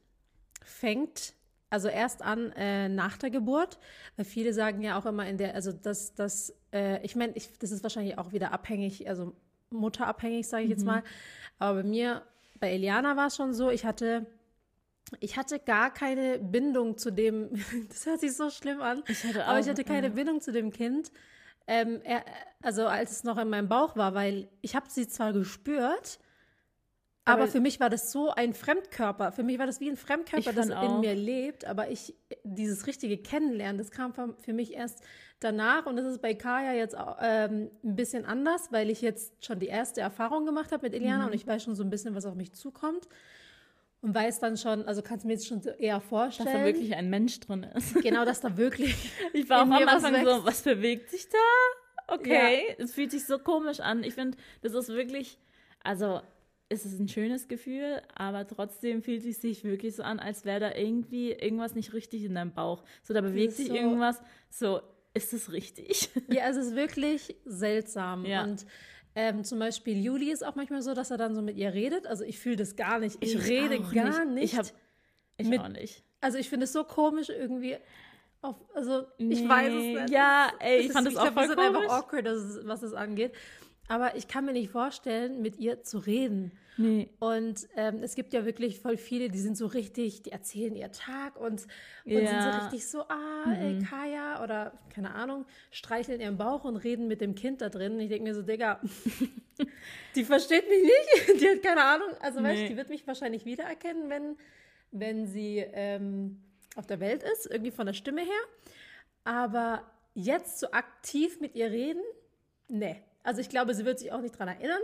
fängt 0.64 1.34
also 1.70 1.88
erst 1.88 2.22
an 2.22 2.52
äh, 2.52 2.88
nach 2.88 3.16
der 3.16 3.30
Geburt, 3.30 3.78
weil 4.16 4.24
viele 4.24 4.52
sagen 4.52 4.82
ja 4.82 4.98
auch 4.98 5.06
immer 5.06 5.26
in 5.26 5.38
der, 5.38 5.54
also 5.54 5.72
dass 5.72 6.14
das, 6.14 6.54
äh, 6.72 7.02
ich 7.04 7.14
meine, 7.14 7.32
ich, 7.36 7.56
das 7.58 7.70
ist 7.70 7.82
wahrscheinlich 7.84 8.18
auch 8.18 8.32
wieder 8.32 8.52
abhängig, 8.52 9.08
also 9.08 9.34
mutterabhängig, 9.70 10.48
sage 10.48 10.64
ich 10.64 10.70
jetzt 10.70 10.84
mal. 10.84 11.04
Aber 11.58 11.82
bei 11.82 11.88
mir, 11.88 12.22
bei 12.58 12.72
Eliana 12.72 13.16
war 13.16 13.28
es 13.28 13.36
schon 13.36 13.54
so, 13.54 13.70
ich 13.70 13.84
hatte, 13.84 14.26
ich 15.20 15.36
hatte 15.36 15.60
gar 15.60 15.92
keine 15.94 16.38
Bindung 16.38 16.98
zu 16.98 17.12
dem, 17.12 17.50
das 17.88 18.04
hört 18.04 18.20
sich 18.20 18.36
so 18.36 18.50
schlimm 18.50 18.82
an, 18.82 19.04
Ich 19.06 19.24
hatte 19.24 19.44
aber 19.44 19.54
auch, 19.56 19.62
ich 19.62 19.68
hatte 19.68 19.84
keine 19.84 20.08
ja. 20.08 20.12
Bindung 20.12 20.40
zu 20.40 20.52
dem 20.52 20.72
Kind. 20.72 21.12
Ähm, 21.68 22.00
er, 22.02 22.24
also 22.62 22.86
als 22.86 23.12
es 23.12 23.24
noch 23.24 23.38
in 23.38 23.48
meinem 23.48 23.68
Bauch 23.68 23.96
war, 23.96 24.12
weil 24.14 24.48
ich 24.60 24.74
habe 24.74 24.86
sie 24.88 25.06
zwar 25.06 25.32
gespürt, 25.32 26.18
aber, 27.32 27.42
Aber- 27.42 27.50
für 27.50 27.60
mich 27.60 27.80
war 27.80 27.90
das 27.90 28.12
so 28.12 28.30
ein 28.30 28.54
Fremdkörper. 28.54 29.32
Für 29.32 29.42
mich 29.42 29.58
war 29.58 29.66
das 29.66 29.80
wie 29.80 29.88
ein 29.90 29.96
Fremdkörper, 29.96 30.52
das 30.52 30.68
fand 30.68 30.82
in 30.82 30.90
auch. 30.90 31.00
mir 31.00 31.14
lebt. 31.14 31.64
Aber 31.64 31.90
ich, 31.90 32.14
dieses 32.44 32.86
richtige 32.86 33.18
Kennenlernen, 33.18 33.78
das 33.78 33.90
kam 33.90 34.12
für 34.38 34.52
mich 34.52 34.74
erst 34.74 35.02
danach. 35.40 35.86
Und 35.86 35.96
das 35.96 36.04
ist 36.06 36.20
bei 36.22 36.34
Kaya 36.34 36.72
jetzt 36.74 36.96
auch, 36.96 37.16
ähm, 37.20 37.70
ein 37.82 37.96
bisschen 37.96 38.24
anders, 38.26 38.70
weil 38.72 38.90
ich 38.90 39.00
jetzt 39.00 39.44
schon 39.44 39.58
die 39.58 39.68
erste 39.68 40.00
Erfahrung 40.00 40.44
gemacht 40.46 40.72
habe 40.72 40.82
mit 40.86 40.94
Eliana 40.94 41.22
Mhm. 41.24 41.28
und 41.28 41.34
ich 41.34 41.46
weiß 41.46 41.62
schon 41.62 41.74
so 41.74 41.82
ein 41.82 41.90
bisschen, 41.90 42.14
was 42.14 42.26
auf 42.26 42.34
mich 42.34 42.52
zukommt. 42.52 43.08
Und 44.02 44.14
weiß 44.14 44.40
dann 44.40 44.56
schon, 44.56 44.86
also 44.86 45.02
kannst 45.02 45.24
du 45.24 45.28
mir 45.28 45.34
jetzt 45.34 45.46
schon 45.46 45.60
eher 45.78 45.96
Dass 45.98 46.04
vorstellen. 46.08 46.48
da 46.60 46.64
wirklich 46.64 46.94
ein 46.96 47.10
Mensch 47.10 47.38
drin 47.40 47.64
ist. 47.74 47.94
genau, 48.02 48.24
dass 48.24 48.40
da 48.40 48.56
wirklich 48.56 48.94
Ich 49.34 49.48
war 49.50 49.58
auch 49.58 49.62
am 49.62 49.68
mir 49.68 49.86
was 49.86 50.02
Anfang 50.04 50.24
so, 50.24 50.44
was 50.44 50.62
bewegt 50.62 51.10
sich 51.10 51.28
da? 51.28 52.14
Okay, 52.14 52.74
es 52.78 52.94
fühlt 52.94 53.10
sich 53.10 53.24
so 53.26 53.38
komisch 53.38 53.80
an. 53.80 54.02
Ich 54.02 54.14
finde, 54.14 54.36
das 54.62 54.72
ist 54.74 54.88
wirklich, 54.88 55.38
also 55.84 56.22
es 56.72 56.86
ist 56.86 56.98
ein 56.98 57.08
schönes 57.08 57.48
Gefühl, 57.48 58.00
aber 58.14 58.46
trotzdem 58.46 59.02
fühlt 59.02 59.24
es 59.26 59.42
sich 59.42 59.64
wirklich 59.64 59.94
so 59.96 60.02
an, 60.02 60.18
als 60.20 60.44
wäre 60.44 60.60
da 60.60 60.74
irgendwie 60.74 61.32
irgendwas 61.32 61.74
nicht 61.74 61.92
richtig 61.92 62.24
in 62.24 62.34
deinem 62.36 62.52
Bauch. 62.52 62.84
So, 63.02 63.12
da 63.12 63.20
bewegt 63.20 63.52
sich 63.54 63.68
so- 63.68 63.74
irgendwas. 63.74 64.22
So, 64.50 64.80
ist 65.12 65.32
es 65.34 65.52
richtig? 65.52 66.08
Ja, 66.28 66.48
es 66.48 66.56
ist 66.56 66.74
wirklich 66.76 67.34
seltsam. 67.44 68.24
Ja. 68.24 68.44
Und 68.44 68.64
ähm, 69.16 69.42
zum 69.42 69.58
Beispiel 69.58 70.00
Juli 70.02 70.30
ist 70.30 70.44
auch 70.46 70.54
manchmal 70.54 70.82
so, 70.82 70.94
dass 70.94 71.10
er 71.10 71.16
dann 71.18 71.34
so 71.34 71.42
mit 71.42 71.56
ihr 71.56 71.74
redet. 71.74 72.06
Also 72.06 72.22
ich 72.24 72.38
fühle 72.38 72.56
das 72.56 72.76
gar 72.76 73.00
nicht. 73.00 73.16
Ich, 73.20 73.34
Ich 73.34 73.48
rede 73.48 73.80
gar 73.80 74.24
nicht. 74.26 74.34
nicht. 74.34 74.52
Ich 74.52 74.56
hab- 74.58 74.72
Ich 75.36 75.48
Mit- 75.48 75.60
auch 75.60 75.68
nicht. 75.68 76.04
also 76.20 76.38
ich 76.38 76.48
finde 76.48 76.64
es 76.64 76.72
so 76.72 76.84
komisch 76.84 77.28
irgendwie. 77.30 77.76
Auf, 78.42 78.54
also 78.74 79.02
ich 79.18 79.40
Nee. 79.42 79.48
weiß 79.48 79.72
es 79.72 79.82
nicht. 80.02 80.10
Ja, 80.10 80.50
ey, 80.60 80.78
ich 80.78 80.86
Es 80.86 80.92
fand 80.92 81.06
das 81.08 81.16
auch 81.16 81.22
glaub, 81.24 81.34
wir 81.34 81.42
voll 81.42 81.48
sind 81.48 81.56
komisch. 81.74 81.82
einfach 81.90 82.04
awkward, 82.04 82.26
es, 82.26 82.60
was 82.66 82.80
das 82.80 82.94
angeht. 82.94 83.32
Aber 83.90 84.14
ich 84.16 84.28
kann 84.28 84.44
mir 84.44 84.52
nicht 84.52 84.70
vorstellen, 84.70 85.42
mit 85.42 85.58
ihr 85.58 85.82
zu 85.82 85.98
reden. 85.98 86.52
Nee. 86.76 87.10
Und 87.18 87.66
ähm, 87.76 88.02
es 88.02 88.14
gibt 88.14 88.32
ja 88.32 88.44
wirklich 88.46 88.78
voll 88.78 88.96
viele, 88.96 89.28
die 89.28 89.38
sind 89.40 89.56
so 89.56 89.66
richtig, 89.66 90.22
die 90.22 90.30
erzählen 90.32 90.74
ihr 90.76 90.92
Tag 90.92 91.36
und, 91.38 91.50
und 91.50 91.66
sind 92.06 92.26
so 92.28 92.48
Ja. 92.48 92.58
richtig 92.58 92.86
so, 92.86 93.00
ah, 93.02 93.52
ey, 93.60 93.78
Kaya 93.80 94.42
oder 94.44 94.78
keine 94.94 95.14
Ahnung, 95.14 95.44
streicheln 95.72 96.20
ihren 96.20 96.38
Bauch 96.38 96.62
und 96.64 96.76
reden 96.76 97.08
mit 97.08 97.20
dem 97.20 97.34
Kind 97.34 97.60
da 97.60 97.68
drin. 97.68 97.94
Und 97.94 98.00
ich 98.00 98.08
denke 98.08 98.24
mir 98.28 98.34
so, 98.34 98.42
Digga, 98.42 98.80
die 100.14 100.24
versteht 100.24 100.68
mich 100.68 100.82
nicht, 100.84 101.40
die 101.42 101.48
hat 101.48 101.62
keine 101.62 101.82
Ahnung. 101.84 102.08
Also 102.20 102.42
weißt 102.42 102.58
du, 102.58 102.62
Nee. 102.62 102.68
die 102.68 102.76
wird 102.76 102.88
mich 102.90 103.06
wahrscheinlich 103.06 103.44
wiedererkennen, 103.44 104.08
wenn, 104.08 104.36
wenn 104.92 105.26
sie 105.26 105.58
ähm, 105.72 106.40
auf 106.76 106.86
der 106.86 107.00
Welt 107.00 107.24
ist, 107.24 107.46
irgendwie 107.50 107.72
von 107.72 107.86
der 107.86 107.94
Stimme 107.94 108.20
her. 108.22 108.40
Aber 109.24 109.82
jetzt 110.14 110.60
so 110.60 110.70
aktiv 110.70 111.40
mit 111.40 111.54
ihr 111.56 111.70
reden, 111.70 112.02
nee. 112.68 113.02
Also 113.22 113.40
ich 113.40 113.48
glaube, 113.48 113.74
sie 113.74 113.84
wird 113.84 113.98
sich 113.98 114.12
auch 114.12 114.20
nicht 114.20 114.38
dran 114.38 114.48
erinnern. 114.48 114.80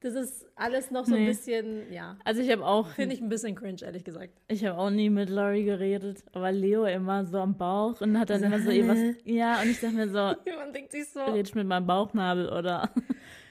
Das 0.00 0.14
ist 0.14 0.46
alles 0.56 0.90
noch 0.90 1.06
so 1.06 1.14
ein 1.14 1.22
Nee. 1.22 1.28
bisschen, 1.30 1.90
ja, 1.90 2.18
Also 2.22 2.42
ich 2.42 2.50
habe 2.52 2.64
auch, 2.66 2.88
finde 2.90 3.14
ich 3.14 3.22
ein 3.22 3.30
bisschen 3.30 3.54
cringe, 3.54 3.78
ehrlich 3.82 4.04
gesagt. 4.04 4.34
ich 4.46 4.62
habe 4.64 4.78
auch 4.78 4.90
nie 4.90 5.08
mit 5.08 5.30
Laurie 5.30 5.64
geredet, 5.64 6.22
aber 6.34 6.52
Leo 6.52 6.84
immer 6.84 7.24
so 7.24 7.38
am 7.38 7.56
Bauch 7.56 8.00
und 8.02 8.18
hat 8.18 8.28
dann 8.28 8.42
immer 8.42 8.60
so 8.60 8.70
irgendwas, 8.70 9.16
ja, 9.24 9.60
und 9.62 9.70
ich 9.70 9.80
dachte 9.80 9.94
mir 9.96 10.08
so, 10.08 10.18
Man 10.58 10.72
denkt 10.74 10.92
sich 10.92 11.08
so, 11.08 11.24
redest 11.24 11.54
mit 11.54 11.66
meinem 11.66 11.86
Bauchnabel 11.86 12.46
oder 12.50 12.90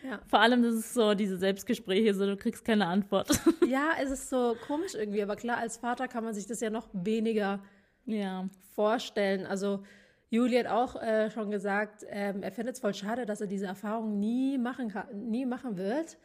Ja. 0.04 0.20
vor 0.28 0.40
allem 0.40 0.62
das 0.62 0.76
ist 0.76 0.94
so 0.94 1.16
diese 1.16 1.38
Selbstgespräche, 1.38 2.14
so 2.14 2.28
du 2.28 2.38
kriegst 2.38 2.64
keine 2.64 2.86
Antwort. 2.86 3.28
ja, 3.68 3.90
es 4.02 4.12
ist 4.12 4.30
so 4.30 4.56
komisch 4.68 4.94
irgendwie, 4.94 5.24
aber 5.24 5.36
klar, 5.36 5.58
als 5.58 5.78
Vater 5.78 6.08
kann 6.08 6.24
man 6.24 6.36
sich 6.36 6.46
das 6.46 6.60
ja 6.62 6.70
noch 6.70 6.88
weniger 6.94 7.60
ja, 8.06 8.48
vorstellen. 8.76 9.48
Also 9.48 9.84
Juli 10.30 10.58
hat 10.58 10.68
auch 10.68 11.02
äh, 11.02 11.30
schon 11.32 11.52
gesagt, 11.52 12.04
ähm, 12.10 12.42
er 12.44 12.52
findet 12.52 12.76
es 12.76 12.82
voll 12.82 12.94
schade, 12.94 13.26
dass 13.26 13.42
er 13.42 13.48
diese 13.48 13.68
Erfahrung 13.68 14.20
nie 14.20 14.58
machen 14.58 14.90
kann, 14.90 15.08
nie 15.30 15.46
machen 15.46 15.78
wird, 15.78 16.18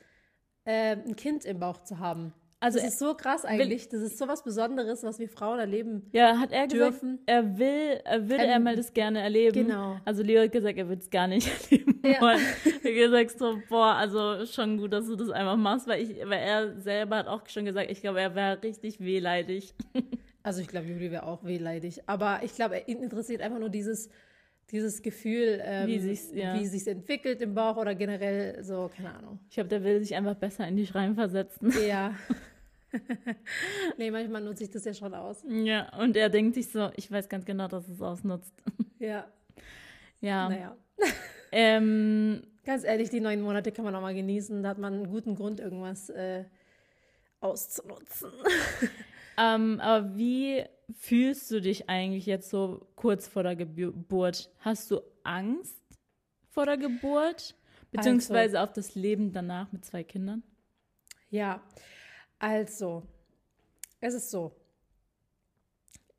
äh, 0.64 0.96
ein 0.96 1.16
Kind 1.16 1.44
im 1.44 1.58
Bauch 1.60 1.82
zu 1.84 1.98
haben. 1.98 2.32
Also 2.62 2.78
das 2.78 2.88
ist 2.88 2.98
so 2.98 3.14
krass 3.14 3.46
eigentlich. 3.46 3.88
Das 3.88 4.02
ist 4.02 4.18
so 4.18 4.28
was 4.28 4.44
Besonderes, 4.44 5.02
was 5.02 5.18
wir 5.18 5.30
Frauen 5.30 5.58
erleben. 5.58 6.10
ja, 6.12 6.38
hat 6.38 6.52
er 6.52 6.66
gesagt, 6.66 6.92
Dürfen. 7.00 7.18
er 7.24 7.58
will, 7.58 8.00
er 8.04 8.28
würde 8.28 8.44
Ähm, 8.44 8.50
er 8.50 8.60
mal 8.60 8.76
das 8.76 8.92
gerne 8.92 9.20
erleben. 9.22 9.66
genau. 9.66 9.96
Also 10.04 10.22
Leo 10.22 10.42
hat 10.42 10.52
gesagt, 10.52 10.76
er 10.76 10.86
würde 10.86 11.00
es 11.00 11.08
gar 11.08 11.26
nicht 11.26 11.48
erleben 11.70 12.02
Ja. 12.04 12.20
wollen. 12.20 12.40
Er 12.64 12.72
hat 12.74 12.82
gesagt 12.82 13.38
so, 13.38 13.58
boah, 13.70 13.94
also 13.94 14.44
schon 14.44 14.76
gut, 14.76 14.92
dass 14.92 15.06
du 15.06 15.16
das 15.16 15.30
einfach 15.30 15.56
machst, 15.56 15.86
weil 15.88 16.02
ich, 16.02 16.10
weil 16.26 16.38
er 16.40 16.78
selber 16.80 17.16
hat 17.16 17.28
auch 17.28 17.46
schon 17.48 17.64
gesagt, 17.64 17.90
ich 17.90 18.02
glaube, 18.02 18.20
er 18.20 18.34
wäre 18.34 18.62
richtig 18.62 19.00
wehleidig. 19.00 19.72
Also 20.42 20.60
ich 20.60 20.68
glaube, 20.68 20.86
Juli 20.86 21.10
wäre 21.10 21.24
auch 21.24 21.44
wehleidig. 21.44 22.02
Aber 22.08 22.40
ich 22.42 22.54
glaube, 22.54 22.82
ihn 22.86 23.02
interessiert 23.02 23.42
einfach 23.42 23.58
nur 23.58 23.68
dieses, 23.68 24.08
dieses 24.70 25.02
Gefühl, 25.02 25.60
ähm, 25.62 25.88
Wie 25.88 25.98
sich's- 25.98 26.32
ja. 26.32 26.54
wie 26.58 26.66
sich's 26.66 26.86
entwickelt 26.86 27.42
im 27.42 27.54
Bauch 27.54 27.76
oder 27.76 27.94
generell 27.94 28.62
so, 28.62 28.90
keine 28.94 29.14
Ahnung. 29.14 29.38
Ich 29.48 29.54
glaube, 29.54 29.68
der 29.68 29.82
will 29.84 30.00
sich 30.00 30.14
einfach 30.14 30.34
besser 30.36 30.66
in 30.68 30.76
dich 30.76 30.94
reinversetzen. 30.94 31.72
Ja. 31.86 32.14
nee, 33.98 34.10
manchmal 34.10 34.42
nutze 34.42 34.64
ich 34.64 34.70
das 34.70 34.84
ja 34.84 34.92
schon 34.92 35.14
aus. 35.14 35.44
Ja, 35.48 35.96
und 35.98 36.16
er 36.16 36.28
denkt 36.28 36.54
sich 36.56 36.70
so, 36.72 36.90
ich 36.96 37.10
weiß 37.10 37.28
ganz 37.28 37.44
genau, 37.44 37.68
dass 37.68 37.86
es 37.88 38.00
ausnutzt. 38.02 38.52
Ja, 38.98 39.26
Ja. 40.20 40.48
naja. 40.48 40.76
Ähm, 41.52 42.42
Ganz 42.66 42.84
ehrlich, 42.84 43.08
die 43.08 43.20
neun 43.20 43.40
Monate 43.40 43.72
kann 43.72 43.84
man 43.86 43.94
auch 43.94 44.02
mal 44.02 44.14
genießen. 44.14 44.62
Da 44.62 44.68
hat 44.70 44.78
man 44.78 44.92
einen 44.92 45.08
guten 45.10 45.34
Grund, 45.34 45.58
irgendwas 45.60 46.10
äh, 46.10 46.44
auszunutzen. 47.40 48.30
Ähm, 49.40 49.80
aber 49.80 50.16
wie 50.16 50.64
fühlst 50.92 51.50
du 51.50 51.60
dich 51.60 51.88
eigentlich 51.88 52.26
jetzt 52.26 52.50
so 52.50 52.86
kurz 52.94 53.26
vor 53.26 53.42
der 53.42 53.56
Geburt? 53.56 54.50
Hast 54.58 54.90
du 54.90 55.00
Angst 55.24 55.80
vor 56.50 56.66
der 56.66 56.76
Geburt? 56.76 57.54
Beziehungsweise 57.90 58.60
auf 58.60 58.72
das 58.72 58.94
Leben 58.94 59.32
danach 59.32 59.72
mit 59.72 59.84
zwei 59.84 60.04
Kindern? 60.04 60.42
Ja, 61.30 61.62
also, 62.38 63.02
es 64.00 64.14
ist 64.14 64.30
so. 64.30 64.54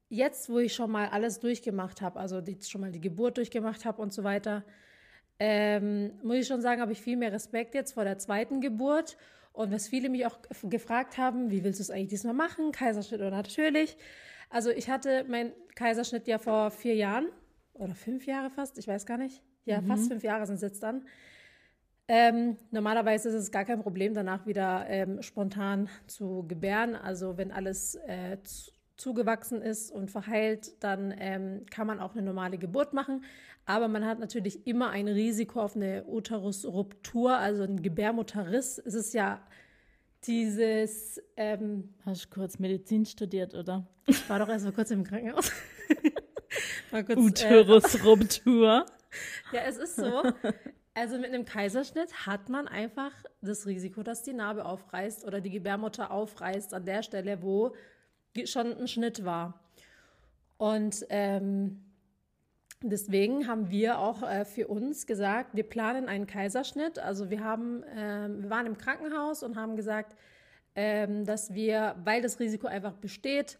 Jetzt, 0.09 0.49
wo 0.49 0.59
ich 0.59 0.73
schon 0.73 0.91
mal 0.91 1.07
alles 1.07 1.39
durchgemacht 1.39 2.01
habe, 2.01 2.19
also 2.19 2.39
jetzt 2.39 2.69
schon 2.69 2.81
mal 2.81 2.91
die 2.91 2.99
Geburt 2.99 3.37
durchgemacht 3.37 3.85
habe 3.85 4.01
und 4.01 4.11
so 4.11 4.23
weiter, 4.23 4.65
ähm, 5.39 6.19
muss 6.23 6.37
ich 6.37 6.47
schon 6.47 6.61
sagen, 6.61 6.81
habe 6.81 6.91
ich 6.91 7.01
viel 7.01 7.17
mehr 7.17 7.31
Respekt 7.31 7.73
jetzt 7.73 7.93
vor 7.93 8.03
der 8.03 8.17
zweiten 8.17 8.61
Geburt. 8.61 9.17
Und 9.53 9.71
was 9.71 9.87
viele 9.89 10.09
mich 10.09 10.25
auch 10.25 10.39
gef- 10.41 10.69
gefragt 10.69 11.17
haben, 11.17 11.51
wie 11.51 11.63
willst 11.63 11.79
du 11.79 11.83
es 11.83 11.89
eigentlich 11.89 12.09
diesmal 12.09 12.33
machen? 12.33 12.71
Kaiserschnitt 12.71 13.19
oder 13.19 13.31
natürlich? 13.31 13.97
Also 14.49 14.69
ich 14.69 14.89
hatte 14.89 15.25
meinen 15.25 15.53
Kaiserschnitt 15.75 16.27
ja 16.27 16.37
vor 16.37 16.71
vier 16.71 16.95
Jahren 16.95 17.27
oder 17.73 17.95
fünf 17.95 18.25
Jahre 18.25 18.49
fast, 18.49 18.77
ich 18.77 18.87
weiß 18.87 19.05
gar 19.05 19.17
nicht. 19.17 19.43
Ja, 19.65 19.81
fast 19.81 20.07
fünf 20.07 20.23
Jahre 20.23 20.45
sind 20.45 20.55
es 20.55 20.61
jetzt 20.61 20.83
dann. 20.83 21.05
Ähm, 22.07 22.57
normalerweise 22.71 23.29
ist 23.29 23.35
es 23.35 23.51
gar 23.51 23.63
kein 23.63 23.81
Problem, 23.81 24.13
danach 24.13 24.45
wieder 24.45 24.85
ähm, 24.87 25.21
spontan 25.21 25.87
zu 26.07 26.45
gebären. 26.47 26.95
Also 26.95 27.37
wenn 27.37 27.51
alles 27.51 27.95
äh, 28.07 28.37
zu, 28.43 28.71
zugewachsen 29.01 29.61
ist 29.61 29.91
und 29.91 30.11
verheilt, 30.11 30.71
dann 30.83 31.13
ähm, 31.17 31.65
kann 31.71 31.87
man 31.87 31.99
auch 31.99 32.13
eine 32.13 32.21
normale 32.21 32.57
Geburt 32.57 32.93
machen. 32.93 33.23
Aber 33.65 33.87
man 33.87 34.05
hat 34.05 34.19
natürlich 34.19 34.67
immer 34.67 34.91
ein 34.91 35.07
Risiko 35.07 35.61
auf 35.61 35.75
eine 35.75 36.05
Uterusruptur, 36.05 37.35
also 37.35 37.63
ein 37.63 37.81
Gebärmutterriss. 37.81 38.77
Es 38.77 38.93
ist 38.93 39.13
ja 39.13 39.41
dieses, 40.25 41.19
ähm, 41.35 41.93
Hast 42.05 42.25
du 42.25 42.29
kurz 42.29 42.59
Medizin 42.59 43.05
studiert, 43.05 43.55
oder? 43.55 43.87
ich 44.05 44.29
war 44.29 44.39
doch 44.39 44.49
erst 44.49 44.65
mal 44.65 44.71
kurz 44.71 44.91
im 44.91 45.03
Krankenhaus. 45.03 45.51
äh, 46.91 47.15
Uterusruptur. 47.15 48.85
Ja, 49.51 49.61
es 49.67 49.77
ist 49.77 49.95
so. 49.95 50.23
Also 50.93 51.17
mit 51.17 51.33
einem 51.33 51.45
Kaiserschnitt 51.45 52.27
hat 52.27 52.49
man 52.49 52.67
einfach 52.67 53.11
das 53.41 53.65
Risiko, 53.65 54.03
dass 54.03 54.23
die 54.23 54.33
Narbe 54.33 54.65
aufreißt 54.65 55.25
oder 55.25 55.39
die 55.39 55.49
Gebärmutter 55.49 56.11
aufreißt 56.11 56.73
an 56.73 56.85
der 56.85 57.01
Stelle, 57.01 57.41
wo 57.41 57.73
schon 58.45 58.77
ein 58.77 58.87
Schnitt 58.87 59.25
war. 59.25 59.59
Und 60.57 61.05
ähm, 61.09 61.83
deswegen 62.81 63.47
haben 63.47 63.69
wir 63.69 63.99
auch 63.99 64.23
äh, 64.23 64.45
für 64.45 64.67
uns 64.67 65.07
gesagt, 65.07 65.55
wir 65.55 65.63
planen 65.63 66.07
einen 66.07 66.27
Kaiserschnitt. 66.27 66.99
Also 66.99 67.29
wir 67.29 67.43
haben, 67.43 67.83
ähm, 67.95 68.43
wir 68.43 68.49
waren 68.49 68.65
im 68.65 68.77
Krankenhaus 68.77 69.43
und 69.43 69.55
haben 69.55 69.75
gesagt, 69.75 70.15
ähm, 70.75 71.25
dass 71.25 71.53
wir, 71.53 71.95
weil 72.03 72.21
das 72.21 72.39
Risiko 72.39 72.67
einfach 72.67 72.93
besteht, 72.93 73.57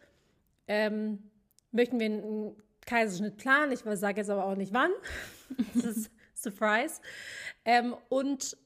ähm, 0.68 1.32
möchten 1.72 2.00
wir 2.00 2.06
einen 2.06 2.56
Kaiserschnitt 2.86 3.38
planen. 3.38 3.72
Ich 3.72 3.80
sage 4.00 4.22
jetzt 4.22 4.30
aber 4.30 4.46
auch 4.46 4.56
nicht 4.56 4.74
wann. 4.74 4.92
Das 5.74 5.84
ist 5.84 6.12
Surprise. 6.34 7.02
Ähm, 7.66 7.96
und 8.10 8.58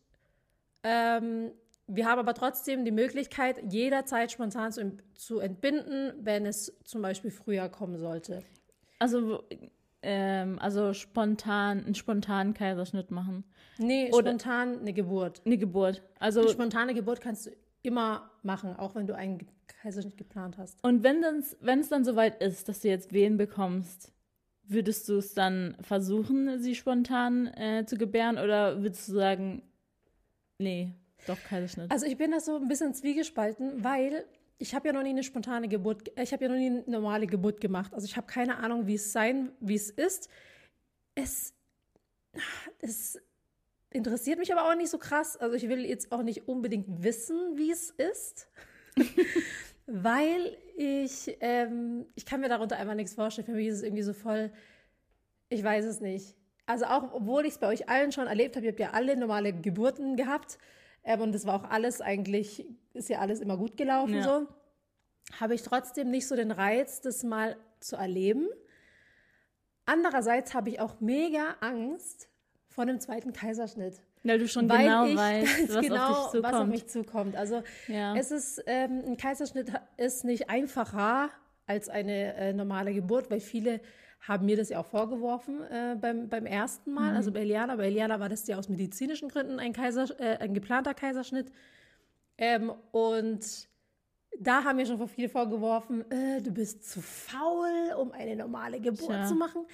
ähm, 0.84 1.52
wir 1.88 2.06
haben 2.06 2.20
aber 2.20 2.34
trotzdem 2.34 2.84
die 2.86 2.92
Möglichkeit, 2.92 3.62
jederzeit 3.72 4.32
spontan 4.32 4.72
zu, 4.72 4.98
zu 5.14 5.40
entbinden, 5.40 6.14
wenn 6.22 6.46
es 6.46 6.74
zum 6.84 7.02
Beispiel 7.02 7.32
früher 7.32 7.70
kommen 7.70 7.98
sollte. 7.98 8.44
Also, 9.00 9.44
ähm, 10.02 10.58
also 10.60 10.94
spontan, 10.94 11.84
einen 11.86 11.96
spontanen 11.96 12.54
Kaiserschnitt 12.54 13.12
machen. 13.12 13.44
Nee, 13.78 14.10
Oder- 14.12 14.30
spontan 14.30 14.80
eine 14.80 14.94
Geburt. 14.94 15.42
Eine 15.46 15.58
Geburt. 15.58 16.02
Also, 16.20 16.42
Eine 16.42 16.50
spontane 16.50 16.94
Geburt 16.94 17.22
kannst 17.22 17.48
du 17.48 17.52
immer 17.82 18.32
machen, 18.42 18.76
auch 18.76 18.96
wenn 18.96 19.06
du 19.06 19.16
einen 19.16 19.46
Kaiserschnitt 19.68 20.18
geplant 20.18 20.58
hast. 20.58 20.84
und 20.84 21.04
wenn 21.04 21.22
dann, 21.22 21.44
wenn 21.62 21.80
es 21.80 21.90
dann 21.90 22.04
soweit 22.04 22.42
ist, 22.42 22.68
dass 22.68 22.82
du 22.82 22.88
jetzt 22.88 23.14
Wehen 23.14 23.38
bekommst, 23.38 24.12
würdest 24.64 25.08
du 25.10 25.18
es 25.18 25.36
dann 25.36 25.78
versuchen, 25.82 26.60
sie 26.60 26.74
spontan 26.74 27.46
äh, 27.48 27.86
zu 27.86 27.98
gebären 27.98 28.40
oder 28.40 28.82
würdest 28.82 29.08
du 29.08 29.14
sagen, 29.14 29.62
nee, 30.58 30.94
doch 31.26 31.38
Kaiserschnitt? 31.44 31.92
Also 31.92 32.06
ich 32.06 32.18
bin 32.18 32.32
da 32.32 32.40
so 32.40 32.56
ein 32.56 32.68
bisschen 32.68 32.94
zwiegespalten, 32.94 33.84
weil 33.84 34.26
ich 34.58 34.74
habe 34.74 34.88
ja 34.88 34.94
noch 34.94 35.04
nie 35.04 35.10
eine 35.10 35.24
spontane 35.24 35.68
Geburt, 35.68 36.12
ich 36.18 36.32
habe 36.32 36.46
ja 36.46 36.50
noch 36.50 36.58
nie 36.58 36.68
eine 36.68 36.84
normale 36.88 37.28
Geburt 37.28 37.60
gemacht. 37.60 37.94
Also 37.94 38.06
ich 38.06 38.16
habe 38.16 38.28
keine 38.28 38.58
Ahnung, 38.58 38.88
wie 38.88 38.96
es 38.96 39.12
sein, 39.12 39.52
wie 39.60 39.76
es 39.76 39.90
ist. 39.90 40.30
Es, 41.14 41.54
es 42.80 43.20
interessiert 43.90 44.40
mich 44.40 44.52
aber 44.54 44.70
auch 44.70 44.76
nicht 44.76 44.90
so 44.90 44.98
krass. 44.98 45.38
Also 45.38 45.56
ich 45.56 45.68
will 45.68 45.86
jetzt 45.86 46.12
auch 46.12 46.24
nicht 46.24 46.48
unbedingt 46.48 47.04
wissen, 47.04 47.58
wie 47.58 47.72
es 47.72 47.92
ist. 47.92 48.48
Weil 49.88 50.58
ich, 50.78 51.38
ähm, 51.42 52.06
ich 52.16 52.26
kann 52.26 52.42
mir 52.42 52.50
darunter 52.50 52.78
einfach 52.78 52.96
nichts 52.96 53.14
vorstellen. 53.14 53.46
Für 53.46 53.54
mich 53.54 53.68
ist 53.68 53.78
es 53.78 53.84
irgendwie 53.84 54.04
so 54.04 54.14
voll, 54.14 54.52
ich 55.50 55.64
weiß 55.64 55.86
es 55.86 56.00
nicht. 56.00 56.36
Also 56.66 56.86
auch, 56.86 57.14
obwohl 57.14 57.46
ich 57.46 57.54
es 57.54 57.58
bei 57.60 57.68
euch 57.68 57.88
allen 57.90 58.12
schon 58.12 58.28
erlebt 58.28 58.56
habe, 58.56 58.66
ihr 58.66 58.72
habt 58.72 58.80
ja 58.80 58.92
alle 58.92 59.16
normale 59.16 59.54
Geburten 59.54 60.16
gehabt 60.16 60.58
ähm, 61.06 61.22
und 61.22 61.32
das 61.34 61.46
war 61.46 61.56
auch 61.56 61.70
alles 61.70 62.02
eigentlich, 62.02 62.66
ist 62.94 63.10
ja 63.10 63.20
alles 63.20 63.40
immer 63.40 63.58
gut 63.58 63.78
gelaufen 63.78 64.16
Ja. 64.16 64.24
so, 64.24 64.48
habe 65.40 65.56
ich 65.56 65.64
trotzdem 65.64 66.12
nicht 66.12 66.28
so 66.28 66.36
den 66.36 66.52
Reiz, 66.52 67.02
das 67.02 67.24
mal 67.24 67.56
zu 67.80 67.96
erleben. 67.96 68.48
Andererseits 69.86 70.54
habe 70.54 70.70
ich 70.70 70.80
auch 70.80 71.00
mega 71.00 71.56
Angst 71.62 72.28
vor 72.70 72.84
einem 72.84 73.00
zweiten 73.00 73.34
Kaiserschnitt. 73.34 74.02
Weil 74.24 74.40
du 74.40 74.48
schon 74.48 74.68
weil 74.68 74.84
genau 74.86 75.06
ich 75.06 75.16
weißt, 75.18 75.70
was 75.76 75.82
genau, 75.82 75.96
auf 76.08 76.16
was 76.16 76.26
auf 76.26 76.32
zukommt. 76.52 76.70
mich 76.70 76.88
zukommt. 76.88 77.36
Also 77.36 77.62
Ja. 77.88 78.16
es 78.16 78.32
ist, 78.32 78.64
ähm, 78.66 79.04
ein 79.06 79.18
Kaiserschnitt 79.18 79.72
ist 79.98 80.26
nicht 80.26 80.50
einfacher 80.50 81.30
als 81.68 81.90
eine 81.90 82.34
äh, 82.36 82.54
normale 82.54 82.94
Geburt, 82.94 83.30
weil 83.30 83.40
viele 83.40 83.80
haben 84.28 84.46
mir 84.46 84.58
das 84.58 84.70
ja 84.70 84.80
auch 84.80 84.86
vorgeworfen 84.86 85.62
äh, 85.70 85.96
beim, 86.00 86.30
beim 86.30 86.46
ersten 86.46 86.94
Mal, 86.94 87.12
Mhm. 87.12 87.18
also 87.18 87.32
bei 87.32 87.42
Eliana. 87.42 87.76
Bei 87.76 87.88
Eliana 87.88 88.20
war 88.20 88.30
das 88.30 88.48
ja 88.48 88.58
aus 88.58 88.70
medizinischen 88.70 89.30
Gründen 89.30 89.60
ein, 89.60 89.74
Kaiser, 89.74 90.08
äh, 90.20 90.38
ein 90.38 90.54
geplanter 90.54 90.94
Kaiserschnitt. 90.94 91.52
Ähm, 92.38 92.72
und 92.92 93.68
da 94.40 94.64
haben 94.64 94.78
mir 94.78 94.86
schon 94.86 94.98
vor 94.98 95.08
viele 95.08 95.30
vorgeworfen, 95.30 96.10
äh, 96.12 96.42
du 96.42 96.52
bist 96.52 96.90
zu 96.90 97.02
faul, 97.02 97.94
um 98.00 98.12
eine 98.12 98.36
normale 98.36 98.80
Geburt 98.82 99.10
Tja. 99.12 99.26
zu 99.26 99.36
machen. 99.36 99.66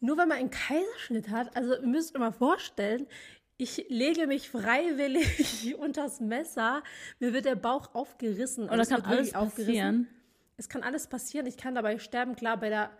Nur 0.00 0.18
wenn 0.18 0.28
man 0.28 0.38
einen 0.38 0.50
Kaiserschnitt 0.50 1.30
hat, 1.30 1.56
also 1.56 1.74
ihr 1.76 1.86
müsst 1.86 2.14
euch 2.14 2.20
mal 2.20 2.32
vorstellen, 2.32 3.06
ich 3.56 3.86
lege 3.88 4.26
mich 4.26 4.50
freiwillig 4.50 5.76
unters 5.78 6.20
Messer, 6.20 6.82
mir 7.20 7.32
wird 7.32 7.44
der 7.44 7.54
Bauch 7.54 7.94
aufgerissen. 7.94 8.64
Und 8.64 8.76
da 8.76 8.82
es 8.82 8.88
kann 8.88 9.02
alles 9.02 9.32
passieren. 9.32 10.08
Es 10.56 10.68
kann 10.68 10.82
alles 10.82 11.06
passieren. 11.06 11.46
Ich 11.46 11.56
kann 11.56 11.74
dabei 11.74 11.98
sterben. 11.98 12.34
Klar, 12.34 12.56
bei 12.58 12.68
der 12.68 12.90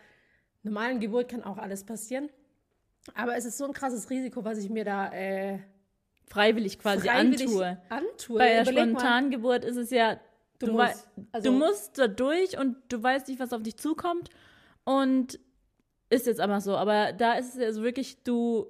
normalen 0.63 1.01
Geburt 1.01 1.29
kann 1.29 1.43
auch 1.43 1.59
alles 1.59 1.85
passieren. 1.85 2.29
Aber 3.15 3.37
es 3.37 3.45
ist 3.45 3.59
so 3.59 3.65
ein 3.65 3.73
krasses 3.73 4.11
Risiko, 4.11 4.45
was 4.45 4.59
ich 4.59 4.71
mir 4.71 4.85
da 4.85 5.13
äh, 5.13 5.59
Freiwillig 6.27 6.79
quasi 6.79 7.09
freiwillig 7.09 7.43
antue. 7.43 7.79
antue. 7.89 8.39
Bei 8.39 8.63
der 8.63 8.65
Spontangeburt 8.65 9.65
ist 9.65 9.77
es 9.77 9.91
ja, 9.91 10.19
Du 10.59 10.67
du, 10.67 10.73
musst. 10.75 11.09
Also- 11.33 11.51
du 11.51 11.59
musst 11.59 11.99
da 11.99 12.07
durch 12.07 12.57
und 12.59 12.77
du 12.89 13.03
weißt 13.03 13.29
nicht, 13.29 13.41
was 13.41 13.53
auf 13.53 13.63
dich 13.63 13.77
zukommt. 13.77 14.31
Und 14.85 15.39
ist 16.11 16.27
jetzt 16.27 16.41
aber 16.41 16.61
so. 16.61 16.77
Aber 16.77 17.13
da 17.13 17.35
ist 17.35 17.57
es 17.57 17.61
also 17.63 17.83
wirklich, 17.83 18.23
du 18.23 18.67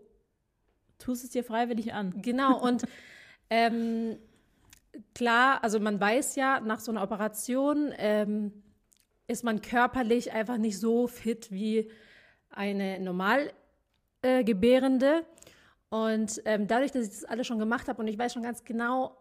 tust 0.98 1.24
es 1.24 1.30
dir 1.30 1.44
freiwillig 1.44 1.92
an. 1.92 2.14
Genau, 2.22 2.58
und 2.60 2.84
ähm, 3.50 4.16
klar, 5.14 5.62
also 5.62 5.78
man 5.80 6.00
weiß 6.00 6.36
ja, 6.36 6.60
nach 6.60 6.80
so 6.80 6.90
einer 6.90 7.02
Operation 7.02 7.92
ähm, 7.98 8.62
ist 9.32 9.42
man 9.42 9.60
körperlich 9.60 10.32
einfach 10.32 10.58
nicht 10.58 10.78
so 10.78 11.06
fit 11.06 11.50
wie 11.50 11.90
eine 12.50 13.00
normal 13.00 13.52
äh, 14.22 14.44
Gebärende. 14.44 15.24
Und 15.88 16.40
ähm, 16.44 16.66
dadurch, 16.66 16.92
dass 16.92 17.04
ich 17.04 17.10
das 17.10 17.24
alles 17.24 17.46
schon 17.46 17.58
gemacht 17.58 17.88
habe 17.88 18.00
und 18.00 18.08
ich 18.08 18.18
weiß 18.18 18.32
schon 18.32 18.42
ganz 18.42 18.64
genau, 18.64 19.16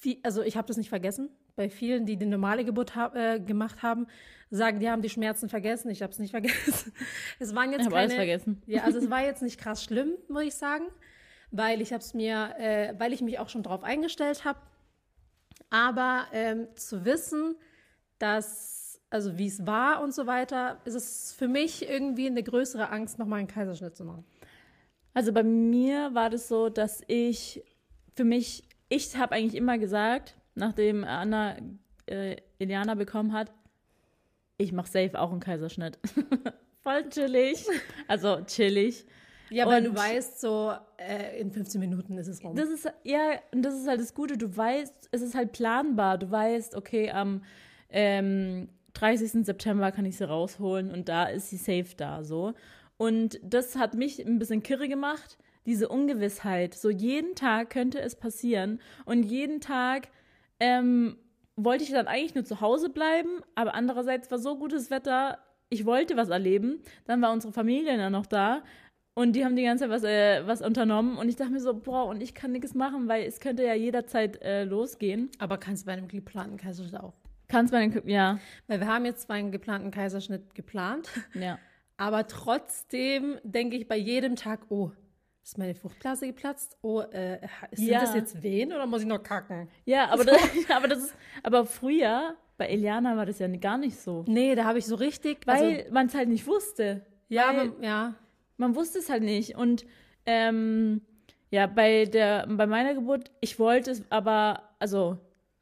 wie, 0.00 0.20
also 0.22 0.42
ich 0.42 0.56
habe 0.56 0.66
das 0.66 0.76
nicht 0.76 0.88
vergessen. 0.88 1.30
Bei 1.56 1.68
vielen, 1.68 2.06
die 2.06 2.16
die 2.16 2.26
normale 2.26 2.64
Geburt 2.64 2.94
ha 2.94 3.12
äh, 3.14 3.40
gemacht 3.40 3.82
haben, 3.82 4.06
sagen, 4.50 4.80
die 4.80 4.88
haben 4.88 5.02
die 5.02 5.10
Schmerzen 5.10 5.48
vergessen. 5.48 5.90
Ich 5.90 6.02
habe 6.02 6.12
es 6.12 6.18
nicht 6.18 6.30
vergessen. 6.30 6.92
Es 7.38 7.54
waren 7.54 7.72
jetzt 7.72 7.80
Ich 7.80 7.86
habe 7.86 7.96
keine, 7.96 8.04
alles 8.04 8.14
vergessen. 8.14 8.62
ja, 8.66 8.84
also 8.84 8.98
es 8.98 9.10
war 9.10 9.22
jetzt 9.22 9.42
nicht 9.42 9.58
krass 9.58 9.84
schlimm, 9.84 10.12
muss 10.28 10.44
ich 10.44 10.54
sagen, 10.54 10.84
weil 11.50 11.80
ich 11.80 11.92
habe 11.92 12.02
es 12.02 12.14
mir, 12.14 12.54
äh, 12.58 12.94
weil 12.98 13.12
ich 13.12 13.20
mich 13.20 13.38
auch 13.38 13.48
schon 13.48 13.62
drauf 13.62 13.82
eingestellt 13.82 14.44
habe. 14.44 14.60
Aber 15.70 16.26
ähm, 16.32 16.68
zu 16.76 17.04
wissen, 17.04 17.56
dass, 18.18 18.77
also 19.10 19.38
wie 19.38 19.46
es 19.46 19.66
war 19.66 20.02
und 20.02 20.14
so 20.14 20.26
weiter, 20.26 20.80
ist 20.84 20.94
es 20.94 21.32
für 21.32 21.48
mich 21.48 21.88
irgendwie 21.88 22.26
eine 22.26 22.42
größere 22.42 22.90
Angst, 22.90 23.18
nochmal 23.18 23.38
einen 23.38 23.48
Kaiserschnitt 23.48 23.96
zu 23.96 24.04
machen. 24.04 24.24
Also 25.14 25.32
bei 25.32 25.42
mir 25.42 26.14
war 26.14 26.30
das 26.30 26.48
so, 26.48 26.68
dass 26.68 27.02
ich 27.06 27.64
für 28.14 28.24
mich, 28.24 28.64
ich 28.88 29.16
habe 29.16 29.34
eigentlich 29.34 29.54
immer 29.54 29.78
gesagt, 29.78 30.36
nachdem 30.54 31.04
Anna 31.04 31.56
äh, 32.06 32.36
Eliana 32.58 32.94
bekommen 32.94 33.32
hat, 33.32 33.50
ich 34.58 34.72
mache 34.72 34.88
safe 34.88 35.18
auch 35.18 35.30
einen 35.30 35.40
Kaiserschnitt. 35.40 35.98
Voll 36.82 37.08
chillig. 37.08 37.66
Also 38.08 38.40
chillig. 38.44 39.06
Ja, 39.50 39.66
weil 39.66 39.82
du 39.82 39.94
weißt, 39.94 40.40
so 40.40 40.72
äh, 40.98 41.40
in 41.40 41.50
15 41.50 41.80
Minuten 41.80 42.18
ist 42.18 42.28
es 42.28 42.44
rum. 42.44 42.54
Das 42.54 42.68
ist, 42.68 42.90
ja, 43.04 43.32
und 43.52 43.62
das 43.62 43.74
ist 43.74 43.88
halt 43.88 44.00
das 44.00 44.12
Gute. 44.14 44.36
Du 44.36 44.54
weißt, 44.54 45.08
es 45.10 45.22
ist 45.22 45.34
halt 45.34 45.52
planbar. 45.52 46.18
Du 46.18 46.30
weißt, 46.30 46.74
okay, 46.74 47.10
am 47.10 47.42
ähm, 47.88 48.68
30. 48.98 49.44
September 49.44 49.92
kann 49.92 50.04
ich 50.06 50.16
sie 50.16 50.28
rausholen 50.28 50.90
und 50.90 51.08
da 51.08 51.24
ist 51.24 51.50
sie 51.50 51.56
safe 51.56 51.96
da, 51.96 52.24
so. 52.24 52.54
Und 52.96 53.38
das 53.42 53.76
hat 53.76 53.94
mich 53.94 54.24
ein 54.24 54.38
bisschen 54.38 54.62
kirre 54.62 54.88
gemacht, 54.88 55.38
diese 55.66 55.88
Ungewissheit. 55.88 56.74
So 56.74 56.90
jeden 56.90 57.34
Tag 57.36 57.70
könnte 57.70 58.00
es 58.00 58.16
passieren 58.16 58.80
und 59.04 59.22
jeden 59.22 59.60
Tag 59.60 60.08
ähm, 60.58 61.16
wollte 61.54 61.84
ich 61.84 61.90
dann 61.90 62.08
eigentlich 62.08 62.34
nur 62.34 62.44
zu 62.44 62.60
Hause 62.60 62.88
bleiben, 62.88 63.40
aber 63.54 63.74
andererseits 63.74 64.30
war 64.30 64.38
so 64.38 64.56
gutes 64.56 64.90
Wetter, 64.90 65.38
ich 65.70 65.84
wollte 65.84 66.16
was 66.16 66.30
erleben. 66.30 66.80
Dann 67.04 67.22
war 67.22 67.32
unsere 67.32 67.52
Familie 67.52 67.96
dann 67.96 68.12
noch 68.12 68.26
da 68.26 68.62
und 69.14 69.34
die 69.36 69.44
haben 69.44 69.54
die 69.54 69.64
ganze 69.64 69.84
Zeit 69.84 69.90
was, 69.90 70.04
äh, 70.04 70.46
was 70.46 70.62
unternommen 70.62 71.18
und 71.18 71.28
ich 71.28 71.36
dachte 71.36 71.52
mir 71.52 71.60
so, 71.60 71.74
boah, 71.74 72.06
und 72.06 72.20
ich 72.20 72.34
kann 72.34 72.50
nichts 72.50 72.74
machen, 72.74 73.06
weil 73.06 73.24
es 73.24 73.38
könnte 73.38 73.64
ja 73.64 73.74
jederzeit 73.74 74.42
äh, 74.42 74.64
losgehen. 74.64 75.30
Aber 75.38 75.58
kannst 75.58 75.82
du 75.82 75.86
bei 75.86 75.92
einem 75.92 76.08
geplanten 76.08 76.56
Kaiserschnitt 76.56 77.00
auch. 77.00 77.27
Kannst 77.48 77.72
den, 77.72 78.02
ja, 78.06 78.38
Weil 78.66 78.80
wir 78.80 78.86
haben 78.86 79.04
jetzt 79.06 79.22
zwar 79.22 79.36
einen 79.36 79.50
geplanten 79.52 79.90
Kaiserschnitt 79.90 80.54
geplant, 80.54 81.08
ja. 81.34 81.58
aber 81.96 82.26
trotzdem 82.26 83.38
denke 83.42 83.76
ich 83.76 83.88
bei 83.88 83.96
jedem 83.96 84.36
Tag, 84.36 84.60
oh, 84.68 84.90
ist 85.42 85.56
meine 85.56 85.74
Fruchtblase 85.74 86.26
geplatzt? 86.26 86.76
Oh, 86.82 87.00
äh, 87.00 87.40
sind 87.72 87.88
Ja. 87.88 88.00
das 88.00 88.14
jetzt 88.14 88.42
Wehen 88.42 88.70
oder 88.72 88.86
muss 88.86 89.00
ich 89.00 89.06
noch 89.08 89.22
kacken? 89.22 89.68
Ja, 89.86 90.10
aber, 90.10 90.24
das, 90.26 90.38
aber 90.74 90.88
das 90.88 90.98
ist, 90.98 91.14
aber 91.42 91.64
früher, 91.64 92.36
bei 92.58 92.66
Eliana 92.66 93.16
war 93.16 93.24
das 93.24 93.38
ja 93.38 93.48
gar 93.48 93.78
nicht 93.78 93.98
so. 93.98 94.24
Nee, 94.28 94.54
da 94.54 94.64
habe 94.64 94.78
ich 94.78 94.84
so 94.86 94.96
richtig, 94.96 95.46
Weil 95.46 95.78
also, 95.78 95.92
man 95.92 96.06
es 96.08 96.14
halt 96.14 96.28
nicht 96.28 96.46
wusste. 96.46 97.06
ja, 97.28 97.48
weil- 97.56 97.68
aber, 97.70 97.82
ja, 97.84 98.14
Man 98.58 98.74
wusste 98.74 98.98
es 98.98 99.08
halt 99.08 99.22
nicht. 99.22 99.56
Und 99.56 99.86
ähm, 100.26 101.00
ja, 101.50 101.66
bei 101.66 102.04
der, 102.04 102.46
bei 102.46 102.66
meiner 102.66 102.92
Geburt, 102.94 103.30
ich 103.40 103.58
wollte 103.58 103.92
es, 103.92 104.02
aber, 104.10 104.64
also, 104.80 105.16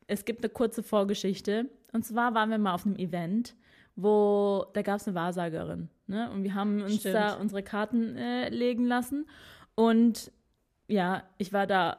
es 0.07 0.25
gibt 0.25 0.43
eine 0.43 0.51
kurze 0.51 0.83
Vorgeschichte. 0.83 1.71
Und 1.93 2.05
zwar 2.05 2.35
waren 2.35 2.51
wir 2.51 2.59
mal 2.59 2.75
auf 2.75 2.87
einem 2.87 2.97
Event, 2.97 3.55
wo, 3.97 4.67
da 4.75 4.83
gab 4.83 5.01
es 5.01 5.09
eine 5.09 5.15
Wahrsagerin. 5.15 5.89
Ne? 6.07 6.31
Und 6.31 6.45
wir 6.45 6.55
haben 6.55 6.83
uns 6.83 7.01
Stimmt. 7.01 7.15
da 7.15 7.35
unsere 7.35 7.63
Karten 7.63 8.17
äh, 8.17 8.49
legen 8.51 8.87
lassen. 8.87 9.27
Und 9.75 10.31
ja, 10.89 11.25
ich 11.39 11.53
war 11.53 11.67
da 11.67 11.99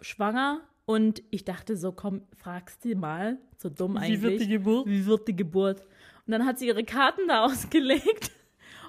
schwanger 0.00 0.60
und 0.86 1.22
ich 1.30 1.44
dachte 1.44 1.76
so, 1.76 1.92
komm, 1.92 2.22
fragst 2.36 2.82
sie 2.82 2.94
mal, 2.94 3.38
so 3.56 3.70
dumm 3.70 3.96
eigentlich. 3.96 4.48
Geburt? 4.48 4.86
Wie 4.86 5.06
wird 5.06 5.28
die 5.28 5.36
Geburt? 5.36 5.80
Und 6.26 6.32
dann 6.32 6.46
hat 6.46 6.58
sie 6.58 6.66
ihre 6.66 6.84
Karten 6.84 7.26
da 7.28 7.44
ausgelegt 7.44 8.30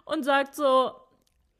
und 0.05 0.23
sagt 0.23 0.55
so, 0.55 0.91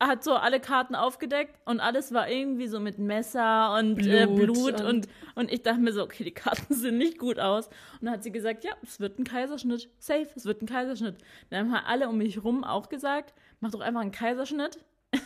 hat 0.07 0.23
so 0.23 0.35
alle 0.35 0.59
Karten 0.59 0.95
aufgedeckt 0.95 1.55
und 1.65 1.79
alles 1.79 2.13
war 2.13 2.29
irgendwie 2.29 2.67
so 2.67 2.79
mit 2.79 2.97
Messer 2.97 3.75
und 3.77 3.95
Blut, 3.95 4.07
äh, 4.07 4.27
Blut 4.27 4.81
und- 4.81 4.85
und, 4.85 5.07
und 5.35 5.51
ich 5.51 5.63
dachte 5.63 5.81
mir 5.81 5.93
so, 5.93 6.03
okay, 6.03 6.23
die 6.23 6.33
Karten 6.33 6.73
sehen 6.73 6.97
nicht 6.97 7.17
gut 7.19 7.39
aus. 7.39 7.67
Und 7.67 8.05
dann 8.05 8.13
hat 8.13 8.23
sie 8.23 8.31
gesagt, 8.31 8.63
ja, 8.63 8.71
es 8.83 8.99
wird 8.99 9.19
ein 9.19 9.23
Kaiserschnitt. 9.23 9.89
Safe, 9.99 10.27
es 10.35 10.45
wird 10.45 10.61
ein 10.61 10.67
Kaiserschnitt. 10.67 11.17
Dann 11.49 11.71
haben 11.71 11.85
alle 11.85 12.09
um 12.09 12.17
mich 12.17 12.43
rum 12.43 12.63
auch 12.63 12.89
gesagt, 12.89 13.33
mach 13.59 13.71
doch 13.71 13.81
einfach 13.81 14.01
einen 14.01 14.11
Kaiserschnitt. 14.11 14.79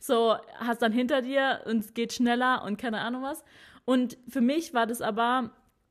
so, 0.00 0.36
hast 0.56 0.82
dann 0.82 0.92
hinter 0.92 1.22
dir 1.22 1.62
und 1.66 1.78
es 1.78 1.94
geht 1.94 2.12
schneller 2.12 2.62
und 2.64 2.78
keine 2.78 3.00
Ahnung 3.00 3.22
was. 3.22 3.44
Und 3.84 4.18
für 4.28 4.40
mich 4.40 4.74
war 4.74 4.86
das 4.86 5.00
aber 5.00 5.50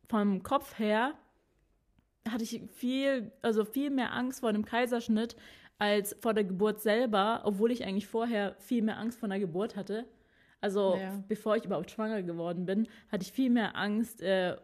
vom 0.09 0.43
Kopf 0.43 0.77
her 0.79 1.13
hatte 2.31 2.43
ich 2.43 2.61
viel, 2.75 3.31
also 3.41 3.65
viel 3.65 3.89
mehr 3.89 4.13
Angst 4.13 4.41
vor 4.41 4.49
einem 4.49 4.65
Kaiserschnitt 4.65 5.35
als 5.79 6.15
vor 6.19 6.33
der 6.33 6.43
Geburt 6.43 6.81
selber, 6.81 7.41
obwohl 7.43 7.71
ich 7.71 7.83
eigentlich 7.85 8.07
vorher 8.07 8.55
viel 8.59 8.81
mehr 8.81 8.97
Angst 8.97 9.19
vor 9.19 9.27
einer 9.27 9.39
Geburt 9.39 9.75
hatte. 9.75 10.05
Also 10.61 10.95
Ja. 10.95 11.23
bevor 11.27 11.55
ich 11.55 11.65
überhaupt 11.65 11.91
schwanger 11.91 12.23
geworden 12.23 12.65
bin, 12.65 12.87
hatte 13.11 13.23
ich 13.23 13.31
viel 13.31 13.49
mehr 13.49 13.75
Angst, 13.75 14.21
äh, 14.21 14.57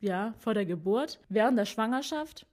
ja, 0.00 0.34
vor 0.38 0.54
der 0.54 0.66
Geburt. 0.66 1.20
Während 1.28 1.58
der 1.58 1.64
Schwangerschaft 1.64 2.46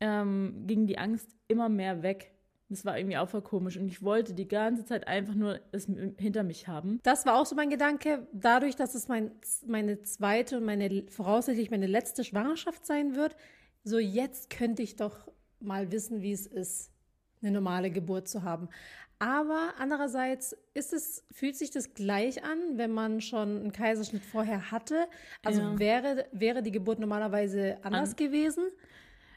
ähm, 0.00 0.64
ging 0.66 0.86
die 0.86 0.98
Angst 0.98 1.34
immer 1.48 1.68
mehr 1.68 2.02
weg. 2.02 2.32
Das 2.68 2.84
war 2.84 2.98
irgendwie 2.98 3.16
auch 3.16 3.28
voll 3.28 3.42
komisch 3.42 3.76
und 3.76 3.86
ich 3.86 4.02
wollte 4.02 4.34
die 4.34 4.48
ganze 4.48 4.84
Zeit 4.84 5.06
einfach 5.06 5.34
nur 5.34 5.60
es 5.70 5.86
hinter 6.18 6.42
mich 6.42 6.66
haben. 6.66 6.98
Das 7.04 7.24
war 7.24 7.36
auch 7.40 7.46
so 7.46 7.54
mein 7.54 7.70
Gedanke, 7.70 8.26
dadurch, 8.32 8.74
dass 8.74 8.96
es 8.96 9.06
mein, 9.06 9.30
meine 9.66 10.02
zweite 10.02 10.58
und 10.58 10.64
meine 10.64 11.04
voraussichtlich 11.08 11.70
meine 11.70 11.86
letzte 11.86 12.24
Schwangerschaft 12.24 12.84
sein 12.84 13.14
wird, 13.14 13.36
so 13.84 13.98
jetzt 13.98 14.50
könnte 14.50 14.82
ich 14.82 14.96
doch 14.96 15.28
mal 15.60 15.92
wissen, 15.92 16.22
wie 16.22 16.32
es 16.32 16.46
ist, 16.46 16.90
eine 17.42 17.50
normale 17.52 17.90
Geburt 17.90 18.28
zu 18.28 18.42
haben. 18.42 18.68
Aber 19.18 19.72
andererseits 19.78 20.54
ist 20.74 20.92
es, 20.92 21.24
fühlt 21.32 21.56
sich 21.56 21.70
das 21.70 21.94
gleich 21.94 22.44
an, 22.44 22.58
wenn 22.76 22.92
man 22.92 23.20
schon 23.22 23.60
einen 23.60 23.72
Kaiserschnitt 23.72 24.24
vorher 24.24 24.70
hatte. 24.70 25.06
Also 25.42 25.62
Ja. 25.62 25.78
wäre, 25.78 26.26
wäre 26.32 26.62
die 26.62 26.70
Geburt 26.72 26.98
normalerweise 26.98 27.78
anders 27.82 28.16
gewesen, 28.16 28.64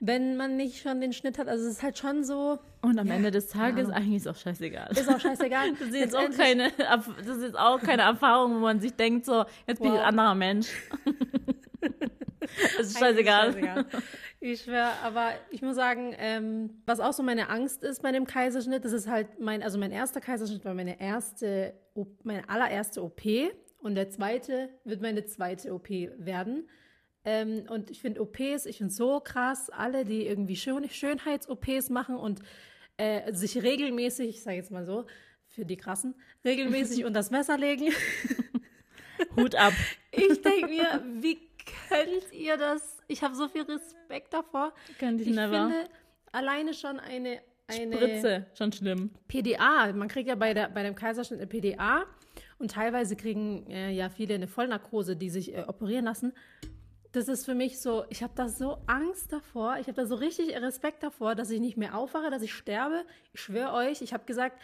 wenn 0.01 0.35
man 0.35 0.57
nicht 0.57 0.81
schon 0.81 0.99
den 0.99 1.13
Schnitt 1.13 1.37
hat. 1.37 1.47
Also 1.47 1.65
es 1.65 1.75
ist 1.77 1.83
halt 1.83 1.97
schon 1.97 2.25
so, 2.25 2.59
Und 2.81 2.99
am 2.99 3.07
Ja, 3.07 3.15
Ende 3.15 3.31
des 3.31 3.47
Tages 3.47 3.85
Ahnung. 3.85 3.93
eigentlich 3.95 4.15
ist 4.17 4.27
auch 4.27 4.35
scheißegal. 4.35 4.89
ist 4.91 5.09
auch 5.09 5.19
scheißegal. 5.19 5.71
Das 5.79 5.87
ist 5.89 5.95
jetzt 5.95 6.15
auch 6.15 6.29
keine, 6.31 6.71
das 6.77 7.07
ist 7.27 7.41
jetzt 7.43 7.57
auch 7.57 7.79
keine 7.81 8.01
Erfahrung, 8.01 8.55
wo 8.55 8.59
man 8.59 8.81
sich 8.81 8.93
denkt, 8.93 9.25
so, 9.25 9.45
jetzt 9.65 9.81
bin 9.81 9.91
ich 9.93 9.93
Wow. 9.93 9.99
ein 9.99 10.05
anderer 10.19 10.35
Mensch. 10.35 10.67
Es 12.79 12.87
ist 12.87 12.99
scheißegal. 12.99 13.53
scheißegal. 13.53 13.85
Ich 14.41 14.61
schwör, 14.61 14.93
aber 15.03 15.33
ich 15.49 15.61
muss 15.61 15.75
sagen, 15.75 16.15
ähm, 16.17 16.81
was 16.85 17.01
auch 17.01 17.11
so 17.11 17.23
meine 17.23 17.49
Angst 17.49 17.83
ist 17.83 18.01
bei 18.01 18.13
dem 18.13 18.25
Kaiserschnitt, 18.25 18.85
das 18.85 18.93
ist 18.93 19.09
halt 19.09 19.39
mein, 19.39 19.61
also 19.61 19.77
mein 19.77 19.91
erster 19.91 20.21
Kaiserschnitt 20.21 20.63
war 20.63 20.73
meine 20.73 21.01
erste, 21.01 21.73
meine 22.23 22.47
allererste 22.47 23.03
OP 23.03 23.21
und 23.79 23.95
der 23.95 24.09
zweite 24.09 24.69
wird 24.85 25.01
meine 25.01 25.25
zweite 25.25 25.73
OP 25.73 25.89
werden. 25.89 26.69
Ähm, 27.25 27.65
und 27.69 27.91
ich 27.91 27.99
finde 27.99 28.21
OPs, 28.21 28.65
ich 28.65 28.77
finde 28.77 28.93
so 28.93 29.19
krass, 29.19 29.69
alle, 29.69 30.05
die 30.05 30.25
irgendwie 30.25 30.55
Schön 30.55 30.89
Schönheits-OPs 30.89 31.89
machen 31.89 32.15
und 32.15 32.39
äh, 32.95 33.33
sich 33.33 33.61
regelmäßig, 33.61 34.29
ich 34.29 34.43
sage 34.43 34.55
jetzt 34.55 34.71
mal 34.71 34.85
so, 34.85 35.05
für 35.47 35.65
die 35.65 35.75
Krassen, 35.75 36.15
regelmäßig 36.45 36.99
unter 37.05 37.19
das 37.19 37.29
Messer 37.29 37.57
legen. 37.57 37.91
Hut 39.35 39.55
ab. 39.55 39.73
Ich 40.11 40.41
denke 40.41 40.67
mir, 40.67 41.03
wie 41.21 41.48
könnt 41.89 42.31
ihr 42.33 42.57
das? 42.57 42.97
Ich 43.07 43.23
habe 43.23 43.35
so 43.35 43.47
viel 43.47 43.63
Respekt 43.63 44.33
davor. 44.33 44.73
Könnte 44.99 45.23
ich, 45.23 45.29
Ich 45.29 45.35
never. 45.35 45.51
finde 45.51 45.89
alleine 46.31 46.73
schon 46.73 46.99
eine, 46.99 47.39
eine 47.67 47.95
Spritze, 47.95 48.45
schon 48.53 48.71
schlimm. 48.71 49.11
PDA. 49.27 49.91
Man 49.93 50.07
kriegt 50.07 50.27
ja 50.27 50.35
bei, 50.35 50.53
der, 50.53 50.69
bei 50.69 50.83
dem 50.83 50.95
Kaiserschnitt 50.95 51.39
eine 51.39 51.47
PDA 51.47 52.05
und 52.57 52.71
teilweise 52.71 53.15
kriegen 53.15 53.65
äh, 53.69 53.91
ja 53.91 54.09
viele 54.09 54.35
eine 54.35 54.47
Vollnarkose, 54.47 55.15
die 55.15 55.29
sich 55.29 55.55
äh, 55.55 55.63
operieren 55.67 56.05
lassen. 56.05 56.33
Das 57.11 57.27
ist 57.27 57.45
für 57.45 57.55
mich 57.55 57.79
so, 57.81 58.05
ich 58.09 58.21
habe 58.21 58.33
da 58.35 58.47
so 58.49 58.77
Angst 58.85 59.33
davor, 59.33 59.77
ich 59.79 59.87
habe 59.87 59.93
da 59.93 60.05
so 60.05 60.13
richtig 60.15 60.55
Respekt 60.61 61.01
davor, 61.01 61.33
dass 61.33 61.49
ich 61.49 61.59
nicht 61.59 61.75
mehr 61.75 61.97
aufwache, 61.97 62.29
dass 62.29 62.43
ich 62.43 62.53
sterbe. 62.53 63.03
Ich 63.33 63.41
schwöre 63.41 63.73
euch, 63.73 64.03
ich 64.03 64.13
habe 64.13 64.25
gesagt, 64.25 64.59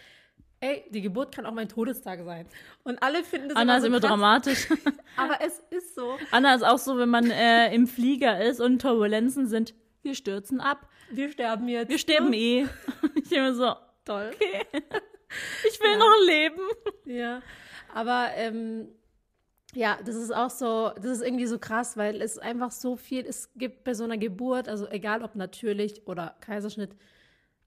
ey, 0.66 0.84
die 0.90 1.02
Geburt 1.02 1.36
kann 1.36 1.46
auch 1.46 1.54
mein 1.54 1.70
Todestag 1.70 2.24
sein. 2.24 2.48
Und 2.84 3.02
alle 3.04 3.24
finden 3.24 3.50
das 3.50 3.58
Anna 3.58 3.74
immer 3.74 3.78
ist 3.78 3.82
so 3.84 3.88
immer 3.88 4.00
krass, 4.00 4.10
dramatisch. 4.10 4.68
aber 5.18 5.40
es 5.42 5.60
ist 5.70 5.96
so. 5.96 6.18
Anna 6.32 6.56
ist 6.56 6.64
auch 6.64 6.78
so, 6.80 6.98
wenn 6.98 7.10
man 7.10 7.30
äh, 7.30 7.74
im 7.74 7.88
Flieger 7.88 8.42
ist 8.44 8.60
und 8.60 8.82
Turbulenzen 8.82 9.48
sind, 9.48 9.74
wir 10.02 10.16
stürzen 10.16 10.60
ab. 10.62 10.88
Wir 11.12 11.30
sterben 11.32 11.68
jetzt. 11.68 11.90
Wir 11.90 11.98
sterben 12.00 12.34
eh. 12.48 12.68
Ich 13.16 13.32
immer 13.32 13.54
so, 13.54 13.74
Toll. 14.06 14.32
ich 15.68 15.80
will 15.80 15.92
Ja. 15.92 15.98
noch 15.98 16.26
leben. 16.28 16.62
Ja, 17.06 17.42
aber 17.94 18.30
ähm, 18.36 18.88
ja, 19.74 19.98
das 20.06 20.16
ist 20.16 20.34
auch 20.34 20.50
so, 20.50 20.92
das 20.96 21.06
ist 21.06 21.22
irgendwie 21.22 21.48
so 21.48 21.58
krass, 21.60 21.98
weil 21.98 22.22
es 22.22 22.38
einfach 22.38 22.72
so 22.72 22.96
viel, 22.96 23.26
es 23.26 23.52
gibt 23.56 23.84
bei 23.84 23.94
so 23.94 24.04
einer 24.04 24.18
Geburt, 24.18 24.68
also 24.70 24.88
egal 24.90 25.24
ob 25.24 25.36
natürlich 25.36 26.08
oder 26.08 26.36
Kaiserschnitt, 26.42 26.92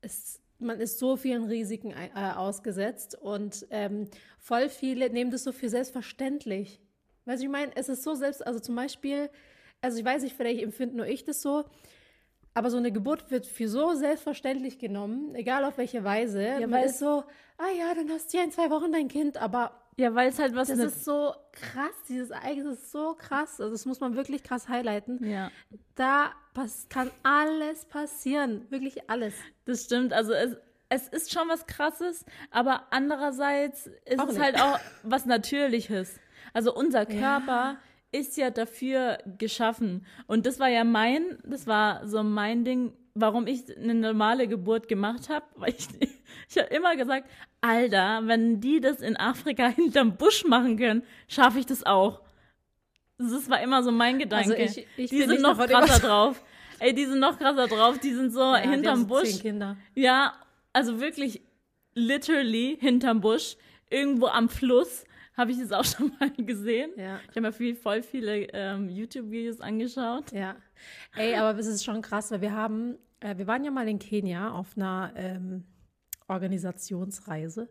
es, 0.00 0.40
man 0.58 0.80
ist 0.80 0.98
so 0.98 1.16
vielen 1.16 1.44
Risiken 1.44 1.92
äh, 1.92 2.32
ausgesetzt 2.34 3.16
und 3.20 3.66
ähm, 3.70 4.08
voll 4.38 4.68
viele 4.68 5.10
nehmen 5.10 5.30
das 5.30 5.44
so 5.44 5.52
für 5.52 5.68
selbstverständlich. 5.68 6.80
Weißt 7.24 7.42
du, 7.42 7.46
ich 7.46 7.52
meine, 7.52 7.72
es 7.76 7.88
ist 7.88 8.02
so 8.02 8.14
selbst, 8.14 8.46
also 8.46 8.58
zum 8.58 8.74
Beispiel, 8.74 9.30
also 9.80 9.98
ich 9.98 10.04
weiß 10.04 10.22
nicht, 10.22 10.36
vielleicht 10.36 10.62
empfinde 10.62 10.96
nur 10.96 11.06
ich 11.06 11.24
das 11.24 11.42
so, 11.42 11.64
aber 12.54 12.70
so 12.70 12.76
eine 12.76 12.90
Geburt 12.90 13.30
wird 13.30 13.46
für 13.46 13.68
so 13.68 13.94
selbstverständlich 13.94 14.78
genommen, 14.78 15.34
egal 15.34 15.64
auf 15.64 15.78
welche 15.78 16.02
Weise. 16.02 16.42
Ja, 16.42 16.60
man 16.60 16.72
weil 16.72 16.86
ist 16.86 16.98
so, 16.98 17.22
ah 17.58 17.70
ja, 17.78 17.94
dann 17.94 18.10
hast 18.10 18.32
du 18.32 18.38
ja 18.38 18.44
in 18.44 18.50
zwei 18.50 18.70
Wochen 18.70 18.90
dein 18.90 19.08
Kind, 19.08 19.36
aber 19.36 19.87
Ja, 19.98 20.14
weil 20.14 20.28
es 20.28 20.38
halt 20.38 20.54
was 20.54 20.68
das 20.68 20.78
ist 20.78 21.04
so 21.04 21.34
krass, 21.52 21.90
dieses 22.08 22.30
Ereignis 22.30 22.78
ist 22.78 22.92
so 22.92 23.14
krass. 23.14 23.60
Also 23.60 23.72
das 23.72 23.84
muss 23.84 23.98
man 24.00 24.14
wirklich 24.14 24.44
krass 24.44 24.68
highlighten. 24.68 25.24
Ja, 25.28 25.50
Da 25.96 26.32
kann 26.88 27.10
alles 27.22 27.84
passieren, 27.84 28.66
wirklich 28.70 29.10
alles. 29.10 29.34
das 29.64 29.84
stimmt. 29.84 30.12
Also 30.12 30.32
es, 30.32 30.56
es 30.88 31.08
ist 31.08 31.32
schon 31.32 31.48
was 31.48 31.66
Krasses, 31.66 32.24
aber 32.50 32.86
andererseits 32.90 33.88
ist 34.04 34.18
Auch 34.20 34.28
es 34.28 34.34
nicht. 34.34 34.42
halt 34.42 34.60
auch 34.60 34.78
was 35.02 35.26
Natürliches. 35.26 36.18
Also 36.52 36.74
unser 36.74 37.04
Körper 37.04 37.76
ist 38.12 38.36
ja 38.36 38.50
dafür 38.50 39.18
geschaffen. 39.38 40.06
Und 40.26 40.46
das 40.46 40.58
war 40.60 40.68
ja 40.68 40.84
mein, 40.84 41.38
das 41.44 41.66
war 41.66 42.06
so 42.06 42.22
mein 42.22 42.64
Ding, 42.64 42.92
warum 43.14 43.46
ich 43.46 43.76
eine 43.76 43.94
normale 43.94 44.48
Geburt 44.48 44.88
gemacht 44.88 45.28
habe, 45.28 45.44
weil 45.56 45.74
ich, 45.76 45.88
ich 46.48 46.56
habe 46.58 46.68
immer 46.74 46.96
gesagt, 46.96 47.28
Alter, 47.60 48.22
wenn 48.26 48.60
die 48.60 48.80
das 48.80 49.00
in 49.00 49.16
Afrika 49.16 49.68
hinterm 49.76 50.16
Busch 50.16 50.44
machen 50.44 50.76
können, 50.76 51.02
schaffe 51.26 51.58
ich 51.58 51.66
das 51.66 51.84
auch. 51.84 52.20
Das 53.18 53.50
war 53.50 53.60
immer 53.60 53.82
so 53.82 53.90
mein 53.90 54.18
Gedanke. 54.18 54.56
Also 54.56 54.78
ich- 54.80 54.86
ich 54.96 55.10
die 55.10 55.22
sind 55.22 55.40
noch 55.42 55.58
krasser 55.58 55.98
drauf. 56.06 56.42
Ey, 56.78 56.94
die 56.94 57.06
sind 57.06 57.18
noch 57.18 57.36
krasser 57.38 57.66
drauf. 57.66 57.98
Die 57.98 58.12
sind 58.14 58.30
so 58.32 58.40
Ja, 58.40 58.58
hinterm 58.58 59.00
so 59.00 59.06
Busch. 59.08 59.42
Ja, 59.96 60.34
also 60.72 61.00
wirklich 61.00 61.42
literally 61.94 62.76
hinterm 62.80 63.20
Busch, 63.20 63.56
irgendwo 63.90 64.26
am 64.26 64.48
Fluss, 64.48 65.04
habe 65.36 65.50
ich 65.50 65.58
das 65.58 65.72
auch 65.72 65.84
schon 65.96 66.12
mal 66.20 66.30
gesehen. 66.36 66.92
Ja. 66.96 67.18
Ich 67.24 67.30
habe 67.30 67.40
mir 67.40 67.52
viel, 67.52 67.74
voll 67.74 68.02
viele 68.02 68.42
ähm, 68.52 68.88
YouTube-Videos 68.88 69.60
angeschaut. 69.60 70.30
Ja. 70.32 70.54
Ey, 71.16 71.34
aber 71.34 71.58
es 71.58 71.66
ist 71.66 71.84
schon 71.84 72.02
krass, 72.02 72.30
weil 72.30 72.40
wir 72.40 72.52
haben, 72.52 72.96
äh, 73.18 73.36
wir 73.36 73.48
waren 73.48 73.64
ja 73.64 73.72
mal 73.72 73.88
in 73.88 73.98
Kenia 73.98 74.52
auf 74.52 74.76
einer 74.76 75.12
ähm, 75.16 75.64
Organisationsreise. 76.28 77.68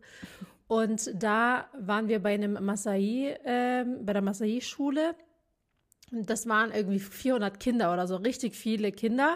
Und 0.67 1.11
da 1.13 1.67
waren 1.77 2.07
wir 2.09 2.19
bei 2.19 2.33
einem 2.33 2.63
Masai, 2.63 3.37
ähm, 3.45 4.05
bei 4.05 4.13
der 4.13 4.21
Masai-Schule. 4.21 5.15
Und 6.11 6.29
das 6.29 6.47
waren 6.47 6.71
irgendwie 6.71 6.99
400 6.99 7.59
Kinder 7.59 7.93
oder 7.93 8.07
so, 8.07 8.17
richtig 8.17 8.55
viele 8.55 8.91
Kinder. 8.91 9.35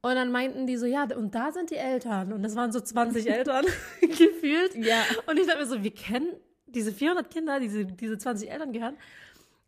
Und 0.00 0.14
dann 0.14 0.30
meinten 0.30 0.66
die 0.66 0.76
so, 0.76 0.86
ja, 0.86 1.04
und 1.16 1.34
da 1.34 1.52
sind 1.52 1.70
die 1.70 1.76
Eltern. 1.76 2.32
Und 2.32 2.42
das 2.42 2.54
waren 2.54 2.72
so 2.72 2.80
20 2.80 3.26
Eltern 3.30 3.64
gefühlt. 4.00 4.74
Ja. 4.76 5.02
Und 5.26 5.38
ich 5.38 5.46
dachte 5.46 5.60
mir 5.60 5.66
so, 5.66 5.82
wir 5.82 5.94
kennen 5.94 6.28
diese 6.66 6.92
400 6.92 7.30
Kinder, 7.30 7.60
diese, 7.60 7.84
diese 7.84 8.18
20 8.18 8.50
Eltern 8.50 8.72
gehören, 8.72 8.96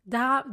da, 0.05 0.45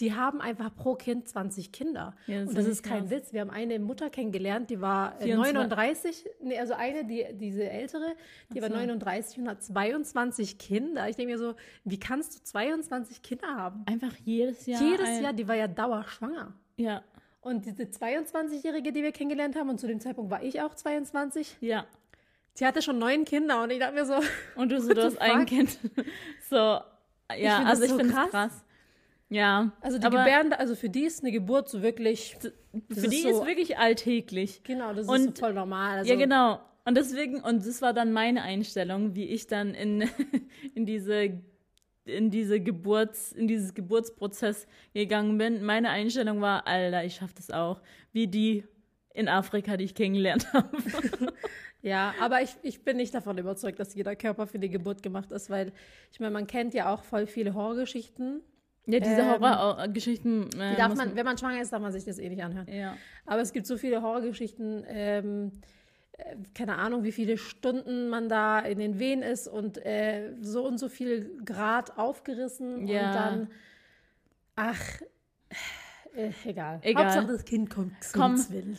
die 0.00 0.12
haben 0.12 0.40
einfach 0.40 0.74
pro 0.74 0.94
Kind 0.94 1.28
20 1.28 1.70
Kinder. 1.70 2.16
Ja, 2.26 2.40
das 2.40 2.50
und 2.50 2.56
ist 2.56 2.58
das 2.58 2.66
ist 2.66 2.82
kein. 2.82 3.10
Witz. 3.10 3.32
Wir 3.32 3.42
haben 3.42 3.50
eine 3.50 3.78
Mutter 3.78 4.10
kennengelernt, 4.10 4.70
die 4.70 4.80
war 4.80 5.20
äh, 5.20 5.24
24. 5.24 5.54
39, 5.54 6.30
nee, 6.42 6.58
also 6.58 6.74
eine, 6.74 7.04
die, 7.04 7.26
diese 7.34 7.68
ältere, 7.68 8.14
die 8.52 8.60
war 8.60 8.70
so. 8.70 8.74
39 8.74 9.38
und 9.38 9.48
hat 9.48 9.62
22 9.62 10.58
Kinder. 10.58 11.08
Ich 11.08 11.16
denke 11.16 11.32
mir 11.32 11.38
so, 11.38 11.54
wie 11.84 11.98
kannst 11.98 12.34
du 12.34 12.42
22 12.42 13.22
Kinder 13.22 13.48
haben? 13.48 13.84
Einfach 13.86 14.14
jedes 14.24 14.66
Jahr. 14.66 14.82
Jedes 14.82 15.06
ein, 15.06 15.22
Jahr, 15.22 15.32
die 15.32 15.46
war 15.46 15.54
ja 15.54 15.68
dauerschwanger. 15.68 16.52
Ja, 16.76 17.04
Und 17.40 17.66
diese 17.66 17.84
22-Jährige, 17.84 18.90
die 18.90 19.02
wir 19.02 19.12
kennengelernt 19.12 19.54
haben, 19.54 19.68
und 19.68 19.78
zu 19.78 19.86
dem 19.86 20.00
Zeitpunkt 20.00 20.30
war 20.30 20.42
ich 20.42 20.60
auch 20.60 20.74
22, 20.74 21.58
ja. 21.60 21.86
die 22.58 22.66
hatte 22.66 22.82
schon 22.82 22.98
neun 22.98 23.24
Kinder. 23.24 23.62
Und 23.62 23.70
ich 23.70 23.78
dachte 23.78 23.94
mir 23.94 24.06
so, 24.06 24.14
Und 24.56 24.72
du 24.72 24.80
so, 24.80 24.88
du 24.94 25.04
hast 25.04 25.20
ein? 25.20 25.46
Kind. 25.46 25.78
so, 26.50 26.56
ja, 26.56 27.60
das 27.60 27.66
also 27.66 27.84
ich 27.84 27.90
so 27.90 27.96
finde 27.98 28.12
krass. 28.12 28.30
krass. 28.30 28.64
Ja. 29.34 29.72
also 29.80 29.98
die 29.98 30.04
Gebärde, 30.04 30.58
also 30.58 30.74
für 30.76 30.88
die 30.88 31.04
ist 31.04 31.22
eine 31.22 31.32
Geburt 31.32 31.68
so 31.68 31.82
wirklich, 31.82 32.36
für 32.40 33.08
die 33.08 33.16
ist 33.28 33.36
so, 33.36 33.46
wirklich 33.46 33.76
alltäglich. 33.78 34.62
genau, 34.62 34.92
das 34.94 35.06
ist 35.06 35.08
Und- 35.10 35.36
so 35.36 35.44
voll 35.44 35.54
normal. 35.54 35.98
Also, 35.98 36.12
ja, 36.12 36.16
genau. 36.18 36.60
Und 36.84 36.96
deswegen, 36.96 37.40
und 37.40 37.66
das 37.66 37.80
war 37.82 37.92
dann 37.94 38.12
meine 38.12 38.42
Einstellung, 38.42 39.14
wie 39.14 39.24
ich 39.24 39.46
dann 39.46 39.74
in, 39.74 40.02
in 40.74 40.86
diese 40.86 41.40
in 42.06 42.30
diese 42.30 42.60
Geburts, 42.60 43.32
in 43.32 43.48
dieses 43.48 43.72
Geburtsprozess 43.72 44.66
gegangen 44.92 45.38
bin. 45.38 45.64
Meine 45.64 45.88
Einstellung 45.88 46.42
war, 46.42 46.66
Alter, 46.66 47.02
ich 47.02 47.14
schaff 47.14 47.32
das 47.32 47.50
auch. 47.50 47.80
Wie 48.12 48.26
die 48.26 48.62
in 49.14 49.26
Afrika, 49.26 49.78
die 49.78 49.84
ich 49.84 49.94
kennengelernt 49.94 50.46
habe. 50.52 50.68
Ja, 51.80 52.14
aber 52.18 52.40
ich, 52.40 52.56
ich 52.62 52.82
bin 52.82 52.96
nicht 52.96 53.14
davon 53.14 53.36
überzeugt, 53.36 53.78
dass 53.78 53.94
jeder 53.94 54.16
Körper 54.16 54.46
für 54.46 54.58
die 54.58 54.70
Geburt 54.70 55.02
gemacht 55.02 55.30
ist, 55.32 55.50
weil 55.50 55.70
ich 56.12 56.18
meine, 56.18 56.32
man 56.32 56.46
kennt 56.46 56.72
ja 56.72 56.90
auch 56.92 57.04
voll 57.04 57.26
viele 57.26 57.52
Horrorgeschichten. 57.52 58.40
Ja, 58.86 59.00
diese 59.00 59.22
Ähm, 59.22 59.40
Horrorgeschichten. 59.40 60.48
Äh, 60.60 60.70
Die 60.72 60.76
darf 60.76 60.94
man, 60.94 61.16
wenn 61.16 61.24
man 61.24 61.38
schwanger 61.38 61.62
ist, 61.62 61.72
darf 61.72 61.80
man 61.80 61.92
sich 61.92 62.04
das 62.04 62.18
eh 62.18 62.28
nicht 62.28 62.42
anhören. 62.42 62.66
Ja. 62.70 62.96
Aber 63.26 63.40
es 63.40 63.52
gibt 63.52 63.66
so 63.66 63.76
viele 63.78 64.02
Horrorgeschichten, 64.02 64.84
ähm, 64.86 65.52
äh, 66.12 66.36
keine 66.54 66.76
Ahnung, 66.76 67.02
wie 67.02 67.12
viele 67.12 67.38
Stunden 67.38 68.08
man 68.08 68.28
da 68.28 68.58
in 68.60 68.78
den 68.78 68.98
Wehen 68.98 69.22
ist 69.22 69.48
und 69.48 69.78
äh, 69.84 70.32
so 70.40 70.66
und 70.66 70.78
so 70.78 70.88
viel 70.88 71.38
Grad 71.44 71.96
aufgerissen 71.98 72.86
Ja. 72.86 73.06
und 73.08 73.14
dann, 73.14 73.50
ach, 74.56 75.00
äh, 76.14 76.30
egal. 76.44 76.78
Egal. 76.82 77.04
Hauptsache 77.06 77.26
das 77.26 77.44
Kind 77.44 77.70
kommt 77.70 77.92
Komm? 78.12 78.36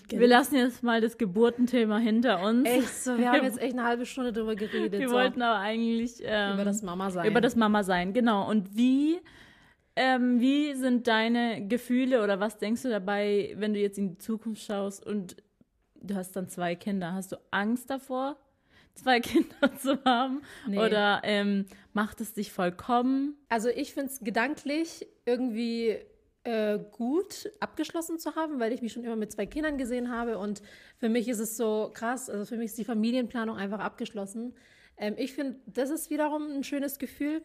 Wir 0.09 0.27
lassen 0.27 0.55
jetzt 0.55 0.83
mal 0.83 1.01
das 1.01 1.17
Geburtenthema 1.17 1.97
hinter 1.97 2.41
uns. 2.43 2.67
Echt 2.69 3.03
so, 3.03 3.17
wir 3.17 3.29
haben 3.31 3.43
jetzt 3.43 3.59
echt 3.59 3.73
eine 3.73 3.83
halbe 3.83 4.05
Stunde 4.05 4.31
drüber 4.31 4.55
geredet. 4.55 4.99
Wir 4.99 5.09
so. 5.09 5.15
wollten 5.15 5.41
aber 5.41 5.59
eigentlich 5.59 6.21
ähm, 6.23 6.53
über 6.53 6.63
das 6.63 6.81
Mama 6.81 7.09
sein. 7.11 7.25
über 7.29 7.41
das 7.41 7.55
Mama 7.55 7.83
sein, 7.83 8.13
genau. 8.13 8.49
Und 8.49 8.77
wie, 8.77 9.19
ähm, 9.95 10.39
wie 10.39 10.73
sind 10.73 11.07
deine 11.07 11.67
Gefühle 11.67 12.23
oder 12.23 12.39
was 12.39 12.57
denkst 12.57 12.81
du 12.83 12.89
dabei, 12.89 13.53
wenn 13.57 13.73
du 13.73 13.79
jetzt 13.79 13.97
in 13.97 14.09
die 14.09 14.17
Zukunft 14.17 14.63
schaust 14.63 15.05
und 15.05 15.37
du 15.95 16.15
hast 16.15 16.35
dann 16.35 16.49
zwei 16.49 16.75
Kinder? 16.75 17.13
Hast 17.13 17.31
du 17.31 17.37
Angst 17.51 17.89
davor, 17.89 18.37
zwei 18.95 19.19
Kinder 19.19 19.75
zu 19.81 20.03
haben? 20.03 20.41
Nee. 20.67 20.79
Oder 20.79 21.21
ähm, 21.23 21.65
macht 21.93 22.19
es 22.21 22.33
dich 22.33 22.51
vollkommen? 22.51 23.35
Also 23.49 23.69
ich 23.69 23.93
finde 23.93 24.11
es 24.11 24.19
gedanklich 24.19 25.07
irgendwie 25.25 25.97
äh, 26.43 26.79
gut 26.91 27.49
abgeschlossen 27.59 28.19
zu 28.19 28.35
haben, 28.35 28.59
weil 28.59 28.71
ich 28.71 28.81
mich 28.81 28.93
schon 28.93 29.03
immer 29.03 29.15
mit 29.15 29.31
zwei 29.31 29.45
Kindern 29.45 29.77
gesehen 29.77 30.11
habe 30.11 30.37
und 30.37 30.61
für 30.97 31.09
mich 31.09 31.27
ist 31.27 31.39
es 31.39 31.57
so 31.57 31.89
krass, 31.93 32.29
also 32.29 32.45
für 32.45 32.57
mich 32.57 32.67
ist 32.67 32.77
die 32.77 32.85
Familienplanung 32.85 33.57
einfach 33.57 33.79
abgeschlossen. 33.79 34.53
Ähm, 34.97 35.15
ich 35.17 35.33
finde, 35.33 35.59
das 35.65 35.89
ist 35.89 36.09
wiederum 36.09 36.51
ein 36.51 36.63
schönes 36.63 36.99
Gefühl. 36.99 37.41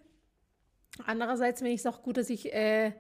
Andererseits 1.05 1.61
finde 1.61 1.73
ich 1.73 1.81
es 1.81 1.87
auch 1.87 2.03
gut, 2.03 2.17
dass 2.17 2.31
ich 2.31 2.53
äh, 2.53 2.93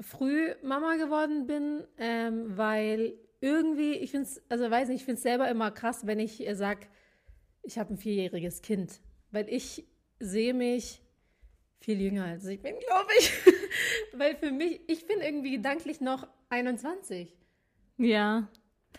früh 0.00 0.54
Mama 0.62 0.96
geworden 0.96 1.46
bin, 1.46 1.84
ähm, 1.98 2.56
weil 2.56 3.14
irgendwie, 3.40 3.92
ich 3.92 4.10
finde 4.10 4.26
es, 4.26 4.42
also 4.48 4.70
weiß 4.70 4.88
nicht, 4.88 5.00
ich 5.00 5.04
finde 5.04 5.16
es 5.16 5.22
selber 5.22 5.48
immer 5.48 5.70
krass, 5.70 6.06
wenn 6.06 6.18
ich 6.18 6.46
äh, 6.46 6.54
sage, 6.54 6.86
ich 7.62 7.78
habe 7.78 7.94
ein 7.94 7.98
vierjähriges 7.98 8.62
Kind, 8.62 9.00
weil 9.30 9.48
ich 9.48 9.86
sehe 10.18 10.54
mich 10.54 11.02
viel 11.80 12.00
jünger 12.00 12.24
als 12.24 12.44
ich 12.46 12.60
bin, 12.60 12.74
glaube 12.78 13.10
ich. 13.18 13.32
weil 14.12 14.36
für 14.36 14.50
mich, 14.50 14.80
ich 14.86 15.06
bin 15.06 15.20
irgendwie 15.20 15.52
gedanklich 15.52 16.00
noch 16.00 16.28
21. 16.50 17.34
Ja. 17.96 18.48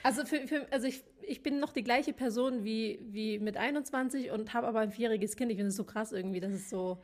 Also, 0.03 0.25
für, 0.25 0.47
für, 0.47 0.71
also 0.71 0.87
ich, 0.87 1.03
ich 1.21 1.43
bin 1.43 1.59
noch 1.59 1.73
die 1.73 1.83
gleiche 1.83 2.13
Person 2.13 2.63
wie, 2.63 2.99
wie 3.11 3.39
mit 3.39 3.57
21 3.57 4.31
und 4.31 4.53
habe 4.53 4.67
aber 4.67 4.79
ein 4.79 4.91
vierjähriges 4.91 5.35
Kind. 5.35 5.51
Ich 5.51 5.57
finde 5.57 5.69
es 5.69 5.75
so 5.75 5.83
krass 5.83 6.11
irgendwie, 6.11 6.39
dass 6.39 6.53
es 6.53 6.69
so. 6.69 7.01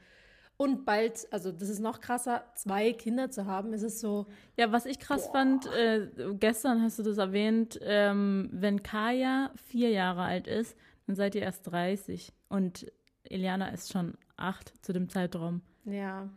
Und 0.57 0.85
bald, 0.85 1.27
also 1.31 1.51
das 1.51 1.69
ist 1.69 1.79
noch 1.79 2.01
krasser, 2.01 2.43
zwei 2.55 2.91
Kinder 2.91 3.29
zu 3.29 3.45
haben, 3.45 3.73
ist 3.73 3.83
es 3.83 4.01
so. 4.01 4.25
Ja, 4.57 4.71
was 4.71 4.87
ich 4.87 4.97
krass 4.99 5.27
fand, 5.27 5.67
äh, 5.67 6.07
gestern 6.39 6.81
hast 6.81 6.97
du 6.97 7.03
das 7.03 7.19
erwähnt, 7.19 7.79
ähm, 7.83 8.49
wenn 8.51 8.81
Kaya 8.81 9.51
vier 9.67 9.91
Jahre 9.91 10.23
alt 10.23 10.47
ist, 10.47 10.75
dann 11.05 11.15
seid 11.15 11.35
ihr 11.35 11.43
erst 11.43 11.71
30 11.71 12.33
und 12.49 12.91
Eliana 13.23 13.69
ist 13.69 13.91
schon 13.91 14.15
acht 14.35 14.73
zu 14.83 14.93
dem 14.93 15.09
Zeitraum. 15.09 15.61
Ja. 15.85 16.27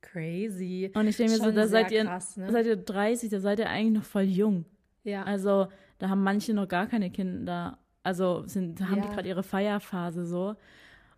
Crazy. 0.00 0.90
Und 0.94 1.06
ich 1.06 1.16
denke 1.16 1.34
mir 1.34 1.38
so, 1.38 1.50
da 1.52 1.66
seid 1.66 1.90
ihr, 1.92 2.04
krass, 2.04 2.36
ne? 2.36 2.50
seid 2.50 2.66
ihr 2.66 2.76
30, 2.76 3.30
da 3.30 3.40
seid 3.40 3.58
ihr 3.58 3.68
eigentlich 3.68 3.98
noch 4.02 4.04
voll 4.04 4.22
jung. 4.22 4.64
Ja. 5.04 5.22
Also 5.24 5.68
da 5.98 6.08
haben 6.08 6.22
manche 6.22 6.54
noch 6.54 6.68
gar 6.68 6.86
keine 6.86 7.10
Kinder. 7.10 7.78
Also 8.02 8.44
sind, 8.46 8.80
haben 8.80 9.02
die 9.02 9.08
Ja. 9.08 9.14
gerade 9.14 9.28
ihre 9.28 9.42
Feierphase 9.42 10.26
so. 10.26 10.56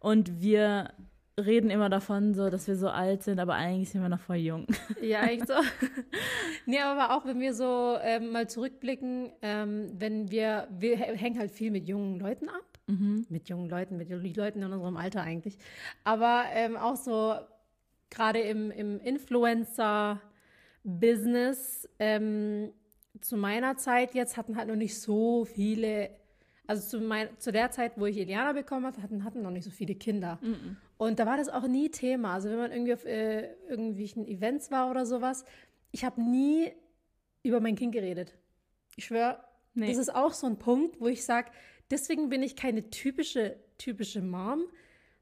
Und 0.01 0.41
wir 0.41 0.93
reden 1.47 1.70
immer 1.70 1.88
davon, 1.88 2.34
so, 2.34 2.51
dass 2.51 2.66
wir 2.68 2.76
so 2.76 2.88
alt 2.88 3.22
sind, 3.22 3.38
aber 3.41 3.55
eigentlich 3.55 3.91
sind 3.91 4.03
wir 4.03 4.09
noch 4.09 4.20
voll 4.20 4.36
jung. 4.36 4.66
Ja, 5.03 5.20
eigentlich 5.20 5.47
so. 5.49 5.55
nee, 6.66 6.78
aber 6.80 7.16
auch 7.16 7.24
wenn 7.26 7.41
wir 7.41 7.55
so 7.55 7.97
ähm, 8.03 8.30
mal 8.32 8.49
zurückblicken, 8.49 9.32
ähm, 9.43 9.93
wenn 9.99 10.30
wir, 10.30 10.68
wir 10.78 10.97
hä- 10.97 11.16
hängen 11.16 11.38
halt 11.38 11.51
viel 11.51 11.70
mit 11.70 11.88
jungen 11.88 12.18
Leuten 12.20 12.49
ab. 12.49 12.62
Mit 13.28 13.49
jungen 13.49 13.68
Leuten, 13.70 13.97
mit 13.97 14.09
Leuten 14.36 14.62
in 14.62 14.72
unserem 14.72 14.97
Alter 14.97 15.22
eigentlich. 15.22 15.57
Aber 16.03 16.45
ähm, 16.53 16.76
auch 16.76 16.97
so 16.97 17.34
gerade 18.11 18.41
im, 18.41 18.72
im 18.72 18.99
Influencer-Business, 20.84 21.88
ähm, 21.99 22.72
zu 23.20 23.36
meiner 23.36 23.76
Zeit 23.76 24.14
jetzt 24.14 24.36
hatten 24.36 24.57
halt 24.57 24.68
noch 24.68 24.76
nicht 24.76 24.99
so 24.99 25.45
viele, 25.45 26.11
also 26.66 26.99
zu, 26.99 27.01
mein, 27.05 27.28
zu 27.38 27.53
der 27.53 27.70
Zeit, 27.70 27.93
wo 27.97 28.07
ich 28.07 28.16
Eliana 28.18 28.53
bekommen 28.53 28.86
habe, 28.86 29.03
hatten, 29.03 29.24
hatten 29.24 29.43
noch 29.43 29.51
nicht 29.51 29.64
so 29.64 29.70
viele 29.70 29.95
Kinder. 29.95 30.38
Und 31.01 31.19
da 31.19 31.25
war 31.25 31.39
das 31.39 31.49
auch 31.49 31.67
nie 31.67 31.89
Thema. 31.91 32.35
Also 32.35 32.51
wenn 32.51 32.59
man 32.59 32.73
irgendwie 32.73 32.93
auf 32.93 33.07
äh, 33.07 33.55
irgendwelchen 33.71 34.29
Events 34.29 34.71
war 34.71 34.91
oder 34.91 35.07
sowas, 35.07 35.47
ich 35.93 36.05
habe 36.05 36.21
nie 36.21 36.73
über 37.43 37.59
mein 37.59 37.75
Kind 37.75 37.93
geredet. 37.93 38.35
Ich 38.97 39.07
schwöre, 39.07 39.43
Nee. 39.73 39.89
das 39.89 39.97
ist 39.97 40.15
auch 40.15 40.35
so 40.35 40.47
ein 40.47 40.59
Punkt, 40.59 41.01
wo 41.01 41.09
ich 41.09 41.25
sage, 41.25 41.53
deswegen 41.91 42.29
bin 42.29 42.43
ich 42.43 42.55
keine 42.55 42.91
typische, 42.91 43.57
typische 43.79 44.21
Mom, 44.21 44.65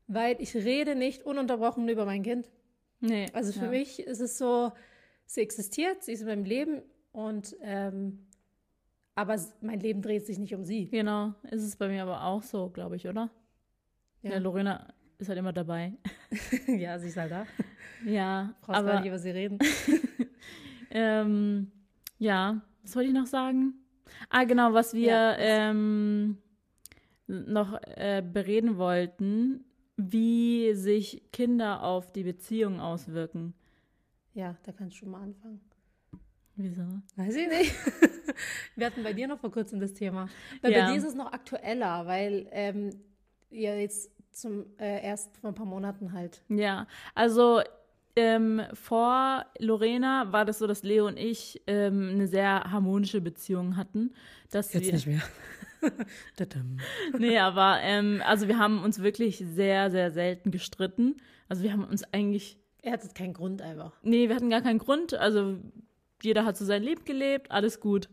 weil 0.08 0.42
ich 0.42 0.52
rede 0.56 0.96
nicht 0.96 1.22
ununterbrochen 1.22 1.88
über 1.88 2.04
mein 2.04 2.24
Kind. 2.24 2.50
Nee. 2.98 3.26
Also 3.32 3.52
für 3.52 3.66
ja. 3.66 3.70
mich 3.70 4.00
ist 4.00 4.18
es 4.18 4.36
so, 4.36 4.72
sie 5.26 5.42
existiert, 5.42 6.02
sie 6.02 6.10
ist 6.10 6.22
in 6.22 6.26
meinem 6.26 6.44
Leben 6.44 6.82
und 7.12 7.56
ähm, 7.60 8.26
aber 9.14 9.40
mein 9.60 9.78
Leben 9.78 10.02
dreht 10.02 10.26
sich 10.26 10.40
nicht 10.40 10.56
um 10.56 10.64
sie. 10.64 10.90
Genau, 10.90 11.34
ist 11.52 11.62
es 11.62 11.76
bei 11.76 11.86
mir 11.86 12.02
aber 12.02 12.24
auch 12.24 12.42
so, 12.42 12.68
glaube 12.68 12.96
ich, 12.96 13.06
oder? 13.06 13.30
Ja. 14.22 14.38
Lorena 14.38 14.92
ist 15.18 15.28
halt 15.28 15.38
immer 15.38 15.52
dabei. 15.52 15.92
ja, 16.66 16.98
sie 16.98 17.08
ist 17.08 17.16
halt 17.16 17.32
da. 17.32 17.46
Ja, 18.04 18.54
Brauchst 18.60 18.80
gar 18.80 18.88
aber 18.90 19.00
nicht 19.00 19.08
über 19.08 19.18
sie 19.18 19.30
reden. 19.30 19.58
ähm, 20.90 21.70
ja, 22.18 22.60
was 22.82 22.94
wollte 22.96 23.08
ich 23.08 23.14
noch 23.14 23.26
sagen? 23.26 23.74
Ah, 24.30 24.44
genau, 24.44 24.72
was 24.72 24.94
wir 24.94 25.08
Ja, 25.08 25.36
ähm, 25.38 26.38
noch 27.26 27.78
äh, 27.82 28.22
bereden 28.22 28.78
wollten, 28.78 29.64
wie 29.96 30.72
sich 30.74 31.22
Kinder 31.32 31.82
auf 31.82 32.12
die 32.12 32.22
Beziehung 32.22 32.80
auswirken. 32.80 33.54
Ja, 34.34 34.56
da 34.62 34.72
kannst 34.72 35.00
du 35.02 35.06
mal 35.06 35.22
anfangen. 35.22 35.60
Wieso? 36.54 36.82
Weiß 37.16 37.34
ich 37.36 37.48
nicht. 37.48 37.74
Wir 38.76 38.86
hatten 38.86 39.02
bei 39.02 39.12
dir 39.12 39.28
noch 39.28 39.38
vor 39.38 39.50
kurzem 39.50 39.80
das 39.80 39.92
Thema. 39.94 40.28
Weil 40.62 40.72
Ja. 40.72 40.86
bei 40.86 40.92
dir 40.92 40.98
ist 40.98 41.04
es 41.04 41.14
noch 41.14 41.32
aktueller, 41.32 42.06
weil 42.06 42.48
ähm, 42.52 42.90
ihr 43.50 43.80
jetzt 43.80 44.10
zum 44.32 44.66
äh, 44.78 45.04
erst 45.04 45.36
vor 45.38 45.50
ein 45.50 45.54
paar 45.54 45.66
Monaten 45.66 46.12
halt. 46.12 46.42
Ja, 46.48 46.86
also 47.14 47.60
ähm, 48.16 48.62
vor 48.72 49.46
Lorena 49.58 50.32
war 50.32 50.44
das 50.44 50.58
so, 50.58 50.66
dass 50.66 50.82
Leo 50.82 51.06
und 51.06 51.16
ich 51.16 51.62
ähm, 51.66 52.10
eine 52.14 52.26
sehr 52.26 52.64
harmonische 52.70 53.20
Beziehung 53.20 53.76
hatten. 53.76 54.12
Dass 54.50 54.74
wir, 54.74 54.80
mehr. 55.06 55.22
Tadam. 56.36 56.78
Nee, 57.16 57.38
aber 57.38 57.78
ähm, 57.82 58.20
also 58.24 58.48
wir 58.48 58.58
haben 58.58 58.82
uns 58.82 59.02
wirklich 59.02 59.38
sehr, 59.38 59.90
sehr 59.90 60.10
selten 60.10 60.50
gestritten. 60.50 61.16
Also 61.48 61.62
wir 61.62 61.72
haben 61.72 61.84
uns 61.84 62.02
eigentlich, 62.12 62.58
er 62.82 62.94
hat 62.94 63.04
jetzt 63.04 63.14
keinen 63.14 63.34
Grund 63.34 63.62
einfach. 63.62 63.92
nee, 64.02 64.28
wir 64.28 64.34
hatten 64.34 64.50
gar 64.50 64.62
keinen 64.62 64.78
Grund. 64.78 65.14
Also 65.14 65.58
jeder 66.20 66.44
hat 66.44 66.56
so 66.56 66.64
sein 66.64 66.82
Leben 66.82 67.04
gelebt, 67.04 67.50
alles 67.50 67.78
gut. 67.78 68.08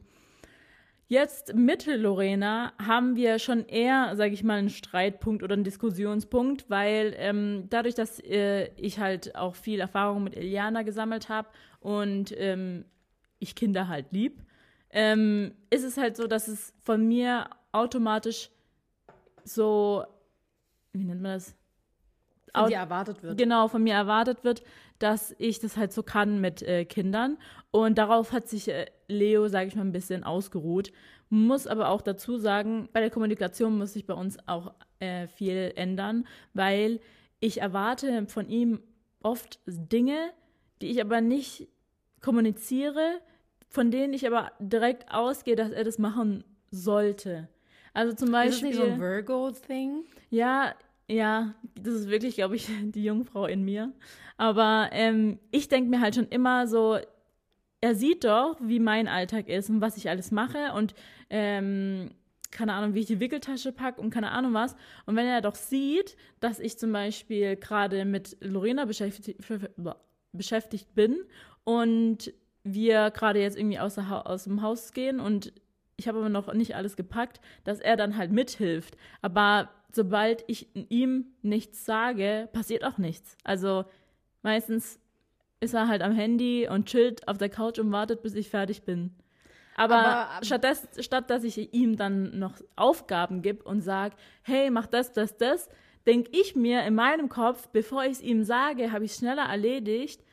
Jetzt 1.07 1.53
mit 1.53 1.85
Lorena 1.85 2.73
haben 2.83 3.15
wir 3.15 3.37
schon 3.37 3.65
eher, 3.67 4.15
sage 4.15 4.33
ich 4.33 4.43
mal, 4.43 4.57
einen 4.57 4.69
Streitpunkt 4.69 5.43
oder 5.43 5.53
einen 5.53 5.63
Diskussionspunkt, 5.63 6.67
weil 6.67 7.13
ähm, 7.17 7.67
dadurch, 7.69 7.93
dass 7.93 8.19
äh, 8.19 8.71
ich 8.75 8.99
halt 8.99 9.35
auch 9.35 9.55
viel 9.55 9.79
Erfahrung 9.79 10.23
mit 10.23 10.35
Eliana 10.35 10.81
gesammelt 10.81 11.29
habe 11.29 11.49
und 11.79 12.33
ähm, 12.37 12.85
ich 13.37 13.53
Kinder 13.53 13.87
halt 13.87 14.11
lieb, 14.11 14.41
ähm, 14.89 15.53
ist 15.69 15.83
es 15.83 15.97
halt 15.97 16.17
so, 16.17 16.25
dass 16.25 16.47
es 16.47 16.73
von 16.81 17.07
mir 17.07 17.49
automatisch 17.71 18.49
so, 19.43 20.03
wie 20.93 21.03
nennt 21.03 21.21
man 21.21 21.33
das? 21.33 21.55
Von 22.55 22.69
dir 22.69 22.77
erwartet 22.77 23.21
wird. 23.21 23.37
genau 23.37 23.67
von 23.67 23.83
mir 23.83 23.93
erwartet 23.93 24.43
wird, 24.43 24.63
dass 24.97 25.35
ich 25.37 25.59
das 25.59 25.77
halt 25.77 25.91
so 25.91 26.01
kann 26.01 26.39
mit 26.39 26.63
äh, 26.63 26.85
Kindern. 26.85 27.37
Und 27.69 27.97
darauf 27.97 28.31
hat 28.31 28.47
sich 28.47 28.69
äh, 28.69 28.85
Leo, 29.07 29.47
sage 29.47 29.67
ich 29.67 29.75
mal, 29.75 29.81
ein 29.81 29.91
bisschen 29.91 30.23
ausgeruht. 30.23 30.91
Muss 31.29 31.67
aber 31.67 31.89
auch 31.89 32.01
dazu 32.01 32.37
sagen, 32.37 32.89
bei 32.93 32.99
der 32.99 33.09
Kommunikation 33.09 33.77
muss 33.77 33.93
sich 33.93 34.05
bei 34.05 34.13
uns 34.13 34.37
auch 34.47 34.73
äh, 34.99 35.27
viel 35.27 35.73
ändern, 35.75 36.27
weil 36.53 36.99
ich 37.39 37.61
erwarte 37.61 38.25
von 38.27 38.47
ihm 38.49 38.79
oft 39.21 39.59
Dinge, 39.65 40.31
die 40.81 40.91
ich 40.91 41.01
aber 41.01 41.21
nicht 41.21 41.67
kommuniziere, 42.21 43.21
von 43.69 43.91
denen 43.91 44.13
ich 44.13 44.25
aber 44.25 44.51
direkt 44.59 45.11
ausgehe, 45.11 45.55
dass 45.55 45.71
er 45.71 45.83
das 45.83 45.97
machen 45.97 46.43
sollte. 46.71 47.49
Also 47.93 48.13
zum 48.13 48.27
Ist 48.27 48.33
Beispiel. 48.33 48.69
das 48.69 48.77
nicht 48.77 48.85
so 48.85 48.91
ein 48.93 48.99
Virgo-Thing? 48.99 50.05
Ja, 50.29 50.75
ja, 51.07 51.53
das 51.75 51.93
ist 51.93 52.09
wirklich, 52.09 52.35
glaube 52.35 52.55
ich, 52.55 52.67
die 52.81 53.03
Jungfrau 53.03 53.45
in 53.45 53.63
mir. 53.63 53.91
Aber 54.37 54.89
ähm, 54.91 55.39
ich 55.51 55.67
denke 55.67 55.89
mir 55.89 56.01
halt 56.01 56.15
schon 56.15 56.27
immer 56.27 56.67
so, 56.67 56.97
er 57.82 57.95
sieht 57.95 58.23
doch, 58.23 58.57
wie 58.61 58.80
mein 58.80 59.07
Alltag 59.07 59.47
ist 59.47 59.69
und 59.69 59.82
was 59.82 59.97
ich 59.97 60.09
alles 60.09 60.32
mache 60.32 60.73
und 60.73 60.95
ähm, 61.30 62.11
keine 62.51 62.73
Ahnung, 62.73 62.93
wie 62.93 63.01
ich 63.01 63.05
die 63.05 63.19
Wickeltasche 63.19 63.71
packe 63.71 64.01
und 64.01 64.11
keine 64.11 64.32
Ahnung 64.32 64.53
was. 64.53 64.76
Und 65.05 65.15
wenn 65.15 65.28
er 65.28 65.41
doch 65.41 65.55
sieht, 65.55 66.15
dass 66.39 66.59
ich 66.59 66.80
zum 66.80 66.91
Beispiel 66.91 67.57
gerade 67.57 68.05
mit 68.05 68.38
Lorena 68.39 68.86
beschäftigt, 68.86 69.43
beschäftigt 70.32 70.95
bin 70.95 71.17
und 71.63 72.34
wir 72.63 73.11
gerade 73.11 73.41
jetzt 73.41 73.57
irgendwie 73.57 73.80
aus, 73.80 73.97
aus 73.97 74.45
dem 74.45 74.61
Haus 74.61 74.93
gehen 74.93 75.19
und 75.19 75.53
ich 75.97 76.07
habe 76.07 76.17
aber 76.17 76.30
noch 76.30 76.53
nicht 76.53 76.76
alles 76.76 76.95
gepackt, 76.95 77.39
dass 77.63 77.80
er 77.80 77.95
dann 77.95 78.17
halt 78.17 78.32
mithilft. 78.32 78.97
Aber 79.21 79.69
sobald 79.91 80.43
ich 80.47 80.67
ihm 80.89 81.28
nichts 81.41 81.86
sage, 81.86 82.49
passiert 82.51 82.84
auch 82.84 82.97
nichts. 82.97 83.38
Also 83.43 83.86
meistens 84.41 84.99
ist 85.59 85.73
er 85.73 85.87
halt 85.87 86.01
am 86.01 86.13
Handy 86.13 86.67
und 86.69 86.85
chillt 86.87 87.27
auf 87.27 87.37
der 87.37 87.49
Couch 87.49 87.79
und 87.79 87.91
wartet, 87.91 88.21
bis 88.21 88.35
ich 88.35 88.49
fertig 88.49 88.83
bin. 88.83 89.15
Aber, 89.75 89.95
Aber- 89.97 90.45
stattdessen, 90.45 90.87
statt 91.01 91.29
dass 91.29 91.43
ich 91.43 91.73
ihm 91.73 91.97
dann 91.97 92.37
noch 92.39 92.53
Aufgaben 92.75 93.41
gebe 93.41 93.63
und 93.63 93.81
sage, 93.81 94.15
hey, 94.43 94.69
mach 94.69 94.87
das, 94.87 95.11
das, 95.11 95.37
das, 95.37 95.69
denke 96.05 96.29
ich 96.33 96.55
mir 96.55 96.83
in 96.83 96.95
meinem 96.95 97.29
Kopf, 97.29 97.67
bevor 97.69 98.03
ich 98.05 98.13
es 98.13 98.21
ihm 98.21 98.43
sage, 98.43 98.91
habe 98.91 99.05
ich 99.05 99.11
es 99.11 99.17
schneller 99.17 99.43
erledigt, 99.43 100.23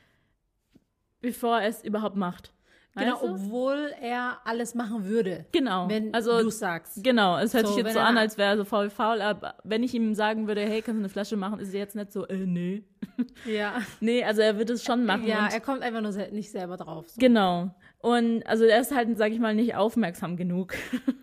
bevor 1.19 1.59
er 1.59 1.67
es 1.67 1.83
überhaupt 1.83 2.15
macht. 2.15 2.53
Genau, 2.95 3.13
Weißt 3.13 3.23
du? 3.23 3.27
obwohl 3.27 3.91
er 4.01 4.37
alles 4.45 4.75
machen 4.75 5.05
würde, 5.05 5.45
Genau. 5.51 5.89
wenn 5.89 6.13
also, 6.13 6.39
du 6.41 6.51
sagst. 6.51 7.03
Genau, 7.03 7.39
es 7.39 7.53
hört 7.55 7.65
So, 7.65 7.73
sich 7.73 7.83
jetzt 7.83 7.93
so 7.93 7.99
an, 7.99 8.17
als 8.17 8.37
wäre 8.37 8.51
er 8.51 8.57
so 8.57 8.65
faul 8.65 8.91
faul, 8.91 9.19
aber 9.21 9.55
wenn 9.63 9.81
ich 9.81 9.95
ihm 9.95 10.13
sagen 10.13 10.47
würde, 10.47 10.61
hey, 10.61 10.81
kannst 10.83 10.97
du 10.99 11.01
eine 11.01 11.09
Flasche 11.09 11.35
machen, 11.35 11.59
ist 11.59 11.73
er 11.73 11.79
jetzt 11.79 11.95
nicht 11.95 12.11
so, 12.11 12.27
äh, 12.27 12.37
nee. 12.45 12.83
Ja. 13.45 13.81
Nee, 13.99 14.23
also 14.23 14.41
er 14.41 14.59
wird 14.59 14.69
es 14.69 14.83
schon 14.83 15.05
machen. 15.05 15.25
Ja, 15.25 15.47
er 15.51 15.59
kommt 15.59 15.81
einfach 15.81 16.01
nur 16.01 16.11
nicht 16.11 16.51
selber 16.51 16.77
drauf. 16.77 17.09
So. 17.09 17.19
genau. 17.19 17.73
Und 17.99 18.45
also 18.45 18.63
er 18.65 18.79
ist 18.81 18.93
halt, 18.93 19.17
sag 19.17 19.31
ich 19.31 19.39
mal, 19.39 19.55
nicht 19.55 19.75
aufmerksam 19.75 20.37
genug. 20.37 20.73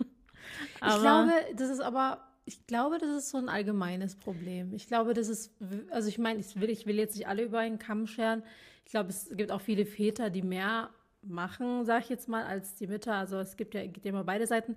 Ich 0.82 0.98
glaube, 1.00 1.32
das 1.56 1.68
ist 1.68 1.80
aber, 1.80 2.26
ich 2.46 2.66
glaube, 2.66 2.96
das 2.98 3.10
ist 3.10 3.30
so 3.30 3.36
ein 3.38 3.50
allgemeines 3.50 4.16
Problem. 4.16 4.72
Ich 4.74 4.86
glaube, 4.86 5.12
das 5.12 5.28
ist, 5.28 5.52
also 5.90 6.08
ich 6.08 6.18
meine, 6.18 6.40
ich 6.40 6.58
will, 6.58 6.70
ich 6.70 6.86
will 6.86 6.96
jetzt 6.96 7.16
nicht 7.16 7.28
alle 7.28 7.42
über 7.42 7.58
einen 7.58 7.78
Kamm 7.78 8.06
scheren. 8.06 8.42
Ich 8.86 8.90
glaube, 8.92 9.10
es 9.10 9.28
gibt 9.36 9.52
auch 9.52 9.60
viele 9.60 9.84
Väter, 9.84 10.30
die 10.30 10.40
mehr 10.42 10.88
machen, 11.22 11.84
sag 11.84 12.02
ich 12.04 12.08
jetzt 12.08 12.28
mal, 12.28 12.44
als 12.44 12.74
die 12.74 12.86
Mütter. 12.86 13.14
Also 13.14 13.38
es 13.38 13.56
gibt 13.56 13.74
ja, 13.74 13.86
gibt 13.86 14.04
ja 14.04 14.10
immer 14.10 14.24
beide 14.24 14.46
Seiten. 14.46 14.76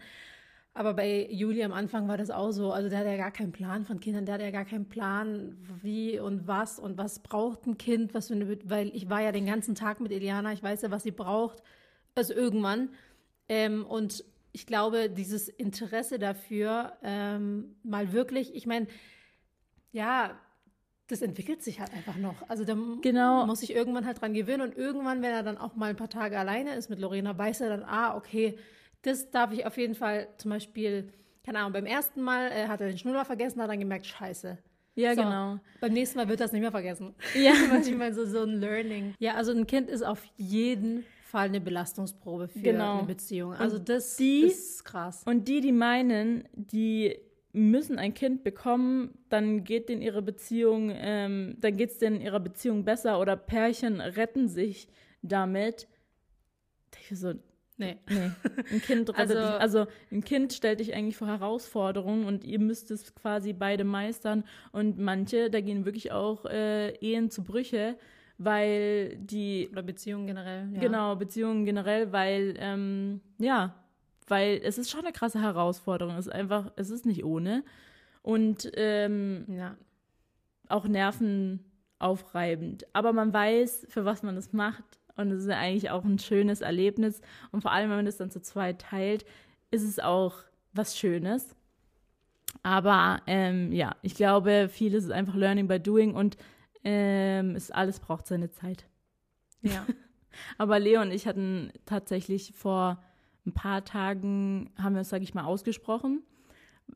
Aber 0.75 0.95
bei 0.95 1.27
Juli 1.29 1.63
am 1.63 1.71
Anfang 1.71 2.07
war 2.07 2.17
das 2.17 2.31
auch 2.31 2.51
so. 2.51 2.71
Also 2.71 2.89
der 2.89 2.99
hat 2.99 3.05
ja 3.05 3.17
gar 3.17 3.31
keinen 3.31 3.51
Plan 3.51 3.85
von 3.85 3.99
Kindern, 3.99 4.25
der 4.25 4.35
hat 4.35 4.41
ja 4.41 4.49
gar 4.49 4.65
keinen 4.65 4.89
Plan, 4.89 5.55
wie 5.83 6.19
und 6.19 6.47
was 6.47 6.79
und 6.79 6.97
was 6.97 7.19
braucht 7.19 7.67
ein 7.67 7.77
Kind, 7.77 8.13
was 8.15 8.27
für 8.27 8.33
eine, 8.33 8.57
weil 8.65 8.89
ich 8.95 9.07
war 9.09 9.21
ja 9.21 9.31
den 9.31 9.45
ganzen 9.45 9.75
Tag 9.75 9.99
mit 9.99 10.11
Eliana, 10.11 10.51
ich 10.51 10.63
weiß 10.63 10.81
ja, 10.81 10.89
was 10.91 11.03
sie 11.03 11.11
braucht, 11.11 11.61
also 12.15 12.33
irgendwann. 12.33 12.89
Ähm, 13.49 13.85
und 13.85 14.23
ich 14.51 14.65
glaube, 14.65 15.09
dieses 15.09 15.47
Interesse 15.47 16.17
dafür, 16.17 16.93
ähm, 17.03 17.75
mal 17.83 18.11
wirklich, 18.11 18.55
ich 18.55 18.65
meine, 18.65 18.87
ja, 19.91 20.39
das 21.13 21.21
entwickelt 21.21 21.63
sich 21.63 21.79
halt 21.79 21.93
einfach 21.93 22.17
noch. 22.17 22.35
Also 22.49 22.65
da 22.65 22.75
genau. 23.01 23.45
muss 23.45 23.63
ich 23.63 23.73
irgendwann 23.73 24.05
halt 24.05 24.21
dran 24.21 24.33
gewöhnen 24.33 24.61
und 24.61 24.75
irgendwann, 24.75 25.21
wenn 25.21 25.31
er 25.31 25.43
dann 25.43 25.57
auch 25.57 25.75
mal 25.75 25.91
ein 25.91 25.95
paar 25.95 26.09
Tage 26.09 26.37
alleine 26.37 26.75
ist 26.75 26.89
mit 26.89 26.99
Lorena, 26.99 27.37
weiß 27.37 27.61
er 27.61 27.69
dann, 27.69 27.83
ah, 27.83 28.15
okay, 28.17 28.57
das 29.03 29.31
darf 29.31 29.51
ich 29.51 29.65
auf 29.65 29.77
jeden 29.77 29.95
Fall 29.95 30.27
zum 30.37 30.51
Beispiel, 30.51 31.13
keine 31.45 31.59
Ahnung, 31.59 31.73
beim 31.73 31.85
ersten 31.85 32.21
Mal 32.21 32.51
äh, 32.51 32.67
hat 32.67 32.81
er 32.81 32.87
den 32.87 32.97
Schnuller 32.97 33.25
vergessen, 33.25 33.61
hat 33.61 33.69
dann 33.69 33.79
gemerkt, 33.79 34.05
scheiße. 34.05 34.57
Ja, 34.95 35.15
so, 35.15 35.23
genau. 35.23 35.59
Beim 35.81 35.93
nächsten 35.93 36.17
Mal 36.17 36.27
wird 36.27 36.39
er 36.39 36.47
es 36.47 36.51
nicht 36.51 36.61
mehr 36.61 36.71
vergessen. 36.71 37.15
Ja. 37.35 37.53
Manchmal 37.69 38.13
so, 38.13 38.25
so 38.25 38.43
ein 38.43 38.59
Learning. 38.59 39.15
Ja, 39.19 39.35
also 39.35 39.51
ein 39.51 39.67
Kind 39.67 39.89
ist 39.89 40.03
auf 40.03 40.23
jeden 40.37 41.05
Fall 41.25 41.47
eine 41.47 41.61
Belastungsprobe 41.61 42.47
für 42.47 42.59
genau. 42.59 42.99
eine 42.99 43.07
Beziehung. 43.07 43.53
Also 43.53 43.79
das, 43.79 44.17
die, 44.17 44.43
das 44.43 44.53
ist 44.53 44.85
krass. 44.85 45.23
Und 45.25 45.47
die, 45.47 45.61
die 45.61 45.71
meinen, 45.71 46.47
die 46.53 47.17
müssen 47.53 47.99
ein 47.99 48.13
Kind 48.13 48.43
bekommen, 48.43 49.17
dann 49.29 49.63
geht 49.63 49.89
in 49.89 50.01
ihre 50.01 50.21
Beziehung, 50.21 50.91
ähm, 50.93 51.55
dann 51.59 51.77
geht 51.77 51.91
es 51.91 52.01
in 52.01 52.19
ihrer 52.19 52.39
Beziehung 52.39 52.83
besser 52.83 53.19
oder 53.19 53.35
Pärchen 53.35 54.01
retten 54.01 54.47
sich 54.47 54.87
damit. 55.21 55.87
Ich 57.09 57.17
so, 57.17 57.33
Nee. 57.77 57.97
nee. 58.07 58.31
Ein 58.71 58.81
Kind 58.81 59.15
also, 59.17 59.33
dich, 59.33 59.43
also 59.43 59.87
ein 60.11 60.23
Kind 60.23 60.53
stellt 60.53 60.79
dich 60.79 60.93
eigentlich 60.93 61.17
vor 61.17 61.27
Herausforderungen 61.27 62.25
und 62.25 62.43
ihr 62.43 62.59
müsst 62.59 62.91
es 62.91 63.15
quasi 63.15 63.53
beide 63.53 63.83
meistern. 63.83 64.43
Und 64.71 64.99
manche, 64.99 65.49
da 65.49 65.59
gehen 65.59 65.85
wirklich 65.85 66.11
auch 66.11 66.45
äh, 66.45 66.91
Ehen 66.97 67.29
zu 67.29 67.43
Brüche, 67.43 67.97
weil 68.37 69.17
die. 69.17 69.69
Oder 69.71 69.83
Beziehungen 69.83 70.27
generell. 70.27 70.69
Ja. 70.73 70.79
Genau, 70.81 71.15
Beziehungen 71.15 71.65
generell, 71.65 72.11
weil, 72.11 72.55
ähm, 72.59 73.21
ja, 73.39 73.82
weil 74.27 74.61
es 74.63 74.77
ist 74.77 74.89
schon 74.89 75.01
eine 75.01 75.11
krasse 75.11 75.41
Herausforderung. 75.41 76.15
Es 76.15 76.27
ist 76.27 76.33
einfach, 76.33 76.71
es 76.75 76.89
ist 76.89 77.05
nicht 77.05 77.23
ohne. 77.23 77.63
Und 78.21 78.71
ähm, 78.75 79.45
ja. 79.47 79.75
auch 80.69 80.85
nervenaufreibend. 80.87 82.85
Aber 82.93 83.13
man 83.13 83.33
weiß, 83.33 83.87
für 83.89 84.05
was 84.05 84.23
man 84.23 84.35
das 84.35 84.53
macht 84.53 84.99
und 85.15 85.31
es 85.31 85.43
ist 85.43 85.49
ja 85.49 85.57
eigentlich 85.57 85.89
auch 85.89 86.03
ein 86.03 86.19
schönes 86.19 86.61
Erlebnis. 86.61 87.21
Und 87.51 87.61
vor 87.61 87.71
allem, 87.71 87.89
wenn 87.89 87.97
man 87.97 88.05
das 88.05 88.17
dann 88.17 88.31
zu 88.31 88.41
zweit 88.41 88.79
teilt, 88.81 89.25
ist 89.71 89.83
es 89.83 89.99
auch 89.99 90.35
was 90.73 90.97
Schönes. 90.97 91.55
Aber 92.63 93.21
ähm, 93.27 93.71
ja, 93.71 93.95
ich 94.01 94.15
glaube, 94.15 94.69
vieles 94.71 95.05
ist 95.05 95.11
einfach 95.11 95.35
Learning 95.35 95.67
by 95.67 95.79
Doing 95.79 96.13
und 96.13 96.37
ähm, 96.83 97.55
es 97.55 97.71
alles 97.71 97.99
braucht 97.99 98.27
seine 98.27 98.51
Zeit. 98.51 98.85
Ja. 99.61 99.85
Aber 100.57 100.79
Leo 100.79 101.01
und 101.01 101.11
ich 101.11 101.27
hatten 101.27 101.71
tatsächlich 101.85 102.53
vor 102.55 103.03
ein 103.45 103.53
paar 103.53 103.83
Tagen, 103.83 104.71
haben 104.81 104.95
wir 104.95 105.01
es, 105.01 105.09
sage 105.09 105.23
ich 105.23 105.33
mal, 105.33 105.45
ausgesprochen. 105.45 106.23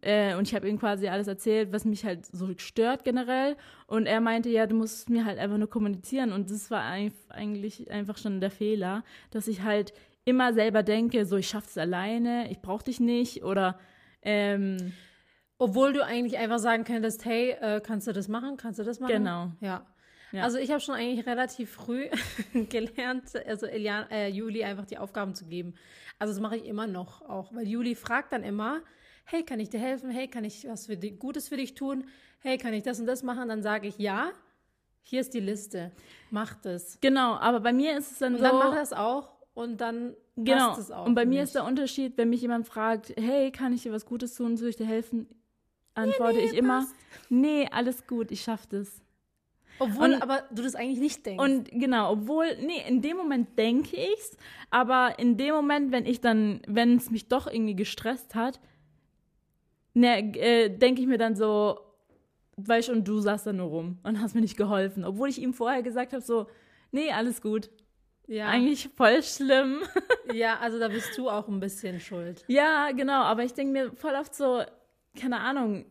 Äh, 0.02 0.36
und 0.36 0.48
ich 0.48 0.54
habe 0.54 0.68
ihm 0.70 0.80
quasi 0.80 1.08
alles 1.08 1.28
erzählt, 1.28 1.72
was 1.72 1.86
mich 1.86 2.06
halt 2.06 2.26
so 2.26 2.50
stört 2.58 3.04
generell. 3.04 3.56
Und 3.88 4.06
er 4.06 4.22
meinte, 4.22 4.50
ja, 4.50 4.68
du 4.68 4.76
musst 4.76 5.10
mir 5.10 5.26
halt 5.26 5.40
einfach 5.40 5.58
nur 5.58 5.70
kommunizieren. 5.70 6.32
Und 6.32 6.52
das 6.52 6.70
war 6.72 6.84
eigentlich 7.30 7.90
einfach 7.90 8.18
schon 8.18 8.42
der 8.42 8.52
Fehler, 8.52 9.04
dass 9.32 9.48
ich 9.48 9.64
halt 9.64 9.94
immer 10.26 10.54
selber 10.54 10.84
denke, 10.84 11.26
so 11.26 11.38
ich 11.38 11.48
schaff's 11.48 11.78
alleine, 11.78 12.52
ich 12.52 12.60
brauche 12.60 12.84
dich 12.84 13.00
nicht 13.00 13.44
oder 13.44 13.80
ähm, 14.22 14.92
obwohl 15.58 15.94
du 15.94 16.04
eigentlich 16.04 16.38
einfach 16.38 16.60
sagen 16.60 16.84
könntest, 16.84 17.24
hey, 17.24 17.52
äh, 17.52 17.82
kannst 17.82 18.08
du 18.08 18.12
das 18.12 18.28
machen, 18.28 18.58
kannst 18.58 18.78
du 18.78 18.84
das 18.84 19.00
machen? 19.00 19.14
Genau. 19.14 19.52
Ja. 19.62 19.86
Ja. 20.32 20.44
Also 20.44 20.58
ich 20.58 20.72
habe 20.72 20.82
schon 20.82 20.96
eigentlich 20.96 21.26
relativ 21.26 21.72
früh 21.72 22.10
gelernt, 22.70 23.36
also 23.46 23.66
Elian, 23.66 24.10
äh, 24.12 24.28
Juli 24.28 24.64
einfach 24.64 24.86
die 24.86 24.98
Aufgaben 24.98 25.36
zu 25.36 25.46
geben. 25.46 25.76
Also 26.20 26.34
das 26.34 26.42
mache 26.42 26.58
ich 26.58 26.66
immer 26.66 26.88
noch 26.88 27.22
auch, 27.22 27.54
weil 27.54 27.68
Juli 27.68 27.96
fragt 27.96 28.34
dann 28.34 28.44
immer, 28.44 28.82
hey, 29.26 29.44
kann 29.44 29.60
ich 29.60 29.70
dir 29.70 29.80
helfen? 29.80 30.10
Hey, 30.10 30.28
kann 30.28 30.44
ich 30.44 30.68
was 30.68 30.88
für 30.88 30.98
dich, 30.98 31.20
Gutes 31.20 31.50
für 31.50 31.58
dich 31.58 31.76
tun? 31.76 32.06
Hey, 32.40 32.58
kann 32.58 32.74
ich 32.74 32.84
das 32.84 33.00
und 33.00 33.06
das 33.06 33.24
machen? 33.24 33.50
Dann 33.50 33.62
sage 33.62 33.88
ich 33.88 33.98
ja. 33.98 34.32
Hier 35.04 35.22
ist 35.22 35.34
die 35.34 35.40
Liste. 35.40 35.92
Mach 36.32 36.56
das. 36.56 36.98
Genau, 37.00 37.36
aber 37.36 37.62
bei 37.62 37.72
mir 37.72 37.98
ist 37.98 38.12
es 38.12 38.20
dann 38.20 38.34
und 38.34 38.40
so. 38.40 38.44
Dann 38.44 38.58
mach 38.58 38.76
das 38.76 38.92
auch 38.92 39.38
und 39.54 39.80
dann 39.80 40.16
genau. 40.36 40.70
passt 40.70 40.82
es 40.82 40.92
auch. 40.92 41.06
Und 41.06 41.16
bei 41.16 41.26
mir 41.26 41.44
ist 41.44 41.56
der 41.56 41.64
Unterschied, 41.64 42.18
wenn 42.18 42.30
mich 42.30 42.42
jemand 42.42 42.68
fragt, 42.68 43.14
hey, 43.18 43.52
kann 43.52 43.72
ich 43.74 43.84
dir 43.84 43.94
was 43.94 44.06
Gutes 44.06 44.36
tun? 44.36 44.58
Soll 44.58 44.70
ich 44.70 44.76
dir 44.76 44.86
helfen? 44.86 45.28
Antworte 45.94 46.36
nee, 46.36 46.44
nee, 46.44 46.52
ich 46.52 46.58
immer, 46.58 46.80
passt. 46.82 46.96
nee, 47.30 47.68
alles 47.72 48.06
gut, 48.06 48.32
ich 48.32 48.42
schaff 48.42 48.68
das. 48.68 49.02
Obwohl, 49.80 50.14
und, 50.14 50.22
aber 50.22 50.44
du 50.52 50.64
das 50.64 50.76
eigentlich 50.76 51.00
nicht 51.00 51.26
denkst. 51.26 51.44
Und 51.44 51.70
genau, 51.72 52.12
obwohl, 52.14 52.58
nee, 52.58 52.82
in 52.88 53.02
dem 53.02 53.18
Moment 53.18 53.58
denke 53.58 53.96
ich's, 53.96 54.38
aber 54.70 55.20
in 55.20 55.38
dem 55.38 55.54
Moment, 55.54 55.92
wenn 55.92 56.06
ich 56.06 56.22
dann, 56.22 56.62
wenn 56.68 56.98
es 56.98 57.12
mich 57.12 57.28
doch 57.28 57.48
irgendwie 57.48 57.76
gestresst 57.76 58.36
hat, 58.36 58.60
ne, 59.94 60.36
äh, 60.38 60.70
denke 60.70 61.02
ich 61.02 61.08
mir 61.08 61.18
dann 61.18 61.36
so, 61.36 61.80
weißt 62.58 62.90
du, 62.90 62.94
und 62.94 63.08
du 63.08 63.20
saßt 63.20 63.48
da 63.48 63.54
nur 63.54 63.68
rum 63.68 64.00
und 64.04 64.22
hast 64.22 64.36
mir 64.36 64.42
nicht 64.42 64.58
geholfen. 64.58 65.04
Obwohl 65.04 65.30
ich 65.30 65.42
ihm 65.42 65.54
vorher 65.54 65.84
gesagt 65.84 66.14
habe, 66.14 66.24
so, 66.24 66.48
nee, 66.92 67.12
alles 67.12 67.42
gut. 67.42 67.70
Ja. 68.28 68.48
Eigentlich 68.48 68.90
voll 68.96 69.24
schlimm. 69.24 69.82
ja, 70.34 70.60
also 70.60 70.80
da 70.80 70.90
bist 70.90 71.18
du 71.18 71.30
auch 71.30 71.48
ein 71.48 71.60
bisschen 71.60 72.00
schuld. 72.00 72.44
Ja, 72.48 72.92
genau, 72.92 73.22
aber 73.22 73.44
ich 73.44 73.54
denke 73.54 73.72
mir 73.72 73.92
voll 73.94 74.16
oft 74.16 74.36
so, 74.36 74.64
keine 75.18 75.40
Ahnung, 75.40 75.86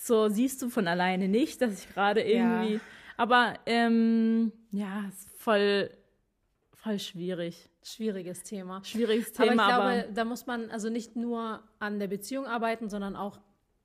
so 0.00 0.28
siehst 0.28 0.62
du 0.62 0.70
von 0.70 0.86
alleine 0.88 1.28
nicht, 1.28 1.60
dass 1.62 1.80
ich 1.80 1.92
gerade 1.92 2.22
irgendwie. 2.22 2.74
Ja. 2.74 2.80
Aber 3.16 3.54
ähm, 3.66 4.52
ja, 4.70 5.06
ist 5.08 5.28
voll, 5.36 5.90
voll 6.74 6.98
schwierig. 6.98 7.68
Schwieriges 7.82 8.42
Thema. 8.42 8.82
Schwieriges 8.84 9.32
Thema. 9.32 9.64
Aber 9.64 9.96
ich 9.96 10.02
glaube, 10.02 10.14
da 10.14 10.24
muss 10.24 10.46
man 10.46 10.70
also 10.70 10.88
nicht 10.90 11.16
nur 11.16 11.62
an 11.78 11.98
der 11.98 12.08
Beziehung 12.08 12.46
arbeiten, 12.46 12.88
sondern 12.88 13.16
auch 13.16 13.40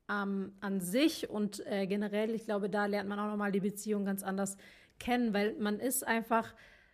ähm, 0.09 0.53
an 0.59 0.82
sich 0.82 1.30
und 1.30 1.66
äh, 1.66 1.88
generell. 1.88 2.32
Ich 2.32 2.45
glaube, 2.45 2.70
da 2.70 2.86
lernt 2.86 3.09
man 3.09 3.20
auch 3.20 3.28
nochmal 3.28 3.51
die 3.51 3.59
Beziehung 3.59 4.05
ganz 4.05 4.24
anders 4.24 4.57
kennen, 4.99 5.34
weil 5.34 5.55
man 5.59 5.80
ist 5.80 6.05
einfach, 6.05 6.53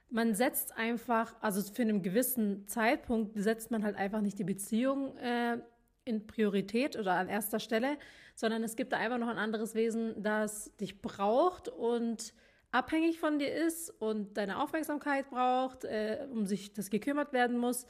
man 0.10 0.34
setzt 0.34 0.78
einfach, 0.78 1.36
also 1.42 1.62
für 1.74 1.82
einen 1.82 2.02
gewissen 2.02 2.68
Zeitpunkt 2.68 3.32
setzt 3.36 3.72
man 3.72 3.84
halt 3.84 3.96
einfach 3.96 4.22
nicht 4.22 4.40
die 4.40 4.44
Beziehung 4.44 5.18
äh, 5.18 5.58
in 6.06 6.26
Priorität 6.26 6.98
oder 6.98 7.14
an 7.14 7.28
erster 7.28 7.60
Stelle, 7.60 7.98
sondern 8.40 8.64
es 8.64 8.78
gibt 8.78 8.94
da 8.94 8.98
einfach 8.98 9.18
noch 9.18 9.28
ein 9.28 9.38
anderes 9.38 9.76
Wesen, 9.76 10.24
das 10.24 10.74
dich 10.78 11.02
braucht 11.02 11.68
und 11.68 12.34
abhängig 12.72 13.20
von 13.20 13.38
dir 13.38 13.54
ist 13.54 13.90
und 14.00 14.38
deine 14.38 14.62
Aufmerksamkeit 14.62 15.30
braucht, 15.30 15.84
äh, 15.84 16.26
um 16.32 16.46
sich 16.46 16.72
das 16.72 16.90
gekümmert 16.90 17.34
werden 17.34 17.58
muss. 17.58 17.86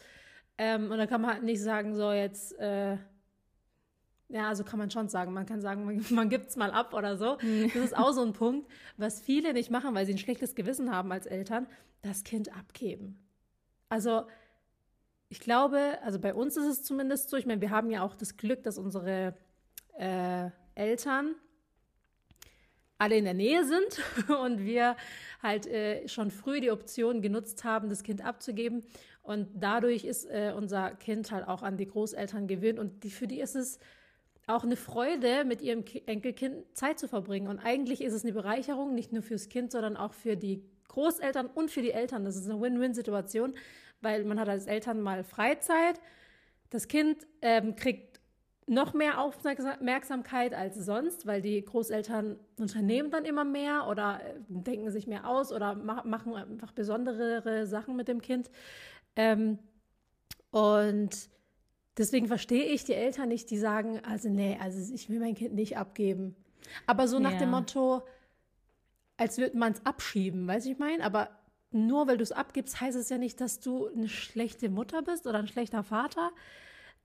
Ähm, 0.58 0.90
und 0.90 0.98
da 0.98 1.06
kann 1.06 1.22
man 1.22 1.34
halt 1.34 1.44
nicht 1.44 1.62
sagen, 1.62 1.96
so 1.96 2.12
jetzt, 2.12 2.58
äh, 2.58 2.94
ja, 4.30 4.48
also 4.48 4.64
kann 4.64 4.80
man 4.80 4.90
schon 4.90 5.08
sagen, 5.08 5.34
man 5.34 5.46
kann 5.46 5.62
sagen, 5.62 5.86
man, 5.86 6.04
man 6.10 6.30
gibt 6.30 6.50
es 6.50 6.56
mal 6.56 6.72
ab 6.72 6.96
oder 6.96 7.16
so. 7.16 7.38
Mhm. 7.44 7.70
Das 7.72 7.84
ist 7.84 7.96
auch 7.96 8.12
so 8.12 8.24
ein 8.24 8.34
Punkt, 8.34 8.68
was 8.98 9.22
viele 9.22 9.54
nicht 9.54 9.70
machen, 9.70 9.94
weil 9.94 10.08
sie 10.08 10.16
ein 10.16 10.18
schlechtes 10.18 10.56
Gewissen 10.56 10.92
haben 10.92 11.12
als 11.12 11.28
Eltern, 11.28 11.68
das 12.02 12.24
Kind 12.24 12.58
abgeben. 12.58 13.24
Also 13.88 14.24
ich 15.28 15.42
glaube, 15.42 16.00
also 16.02 16.18
bei 16.18 16.34
uns 16.34 16.58
ist 16.58 16.66
es 16.66 16.82
zumindest 16.82 17.30
so, 17.30 17.38
ich 17.38 17.46
meine, 17.46 17.62
wir 17.62 17.70
haben 17.70 17.92
ja 17.92 18.02
auch 18.02 18.16
das 18.16 18.36
Glück, 18.36 18.64
dass 18.64 18.80
unsere 18.80 19.36
äh, 20.00 20.50
Eltern 20.76 21.36
alle 23.00 23.16
in 23.16 23.24
der 23.24 23.34
Nähe 23.34 23.64
sind 23.66 24.30
und 24.44 24.66
wir 24.66 24.96
halt 25.42 25.66
äh, 25.68 26.08
schon 26.08 26.32
früh 26.32 26.60
die 26.60 26.70
Option 26.70 27.22
genutzt 27.22 27.64
haben, 27.64 27.90
das 27.90 28.04
Kind 28.04 28.24
abzugeben. 28.24 28.84
Und 29.24 29.48
dadurch 29.56 30.04
ist 30.04 30.26
äh, 30.26 30.54
unser 30.56 30.92
Kind 30.92 31.32
halt 31.32 31.48
auch 31.48 31.64
an 31.64 31.78
die 31.78 31.88
Großeltern 31.88 32.48
gewöhnt 32.48 32.78
und 32.78 33.04
die, 33.04 33.12
für 33.12 33.28
die 33.28 33.40
ist 33.40 33.56
es 33.56 33.80
auch 34.48 34.64
eine 34.64 34.76
Freude, 34.76 35.46
mit 35.46 35.62
ihrem 35.62 35.86
Enkelkind 36.08 36.66
Zeit 36.76 37.00
zu 37.00 37.08
verbringen. 37.08 37.48
Und 37.48 37.60
eigentlich 37.60 38.02
ist 38.02 38.14
es 38.14 38.24
eine 38.24 38.34
Bereicherung, 38.34 38.96
nicht 38.96 39.14
nur 39.14 39.22
fürs 39.22 39.48
Kind, 39.48 39.72
sondern 39.72 39.96
auch 39.96 40.14
für 40.14 40.36
die 40.36 40.64
Großeltern 40.88 41.46
und 41.46 41.70
für 41.70 41.84
die 41.84 41.92
Eltern. 41.92 42.26
Das 42.26 42.36
ist 42.36 42.50
eine 42.50 42.60
Win-Win-Situation, 42.60 43.54
weil 44.02 44.26
man 44.26 44.40
hat 44.40 44.50
als 44.50 44.66
Eltern 44.66 45.02
mal 45.02 45.24
Freizeit. 45.24 46.02
Das 46.72 46.88
Kind 46.88 47.28
ähm, 47.44 47.76
kriegt 47.76 48.09
noch 48.70 48.94
mehr 48.94 49.20
Aufmerksamkeit 49.20 50.54
als 50.54 50.76
sonst, 50.76 51.26
weil 51.26 51.42
die 51.42 51.64
Großeltern 51.66 52.38
unternehmen 52.60 53.10
dann 53.10 53.26
immer 53.26 53.44
mehr 53.44 53.88
oder 53.88 54.22
äh, 54.24 54.36
denken 54.48 54.92
sich 54.92 55.08
mehr 55.08 55.28
aus 55.28 55.52
oder 55.52 55.74
machen 55.74 56.36
einfach 56.36 56.72
besondere 56.72 57.66
Sachen 57.66 57.96
mit 57.96 58.08
dem 58.08 58.22
Kind. 58.22 58.52
Ähm, 59.16 59.58
und 60.52 61.30
deswegen 61.98 62.28
verstehe 62.28 62.66
ich 62.66 62.84
die 62.84 62.94
Eltern 62.94 63.30
nicht, 63.30 63.50
die 63.50 63.58
sagen, 63.58 64.02
also 64.06 64.30
nee, 64.30 64.58
also 64.62 64.94
ich 64.94 65.10
will 65.10 65.20
mein 65.20 65.34
Kind 65.34 65.56
nicht 65.56 65.78
abgeben. 65.78 66.36
Aber 66.86 67.08
so 67.08 67.18
nach 67.18 67.34
ja. 67.34 67.40
dem 67.40 67.50
Motto, 67.50 68.04
als 69.18 69.40
würde 69.40 69.58
man 69.58 69.74
es 69.74 69.84
abschieben, 69.84 70.48
weiß 70.48 70.68
ich 70.68 70.78
mein, 70.78 71.02
aber 71.02 71.30
nur 71.72 72.08
weil 72.08 72.18
du 72.18 72.24
es 72.24 72.32
abgibst, 72.32 72.80
heißt 72.80 72.98
es 72.98 73.10
ja 73.10 73.18
nicht, 73.18 73.42
dass 73.42 73.60
du 73.60 73.88
eine 73.88 74.10
schlechte 74.10 74.70
Mutter 74.70 75.02
bist 75.02 75.26
oder 75.26 75.40
ein 75.40 75.48
schlechter 75.48 75.82
Vater. 75.82 76.32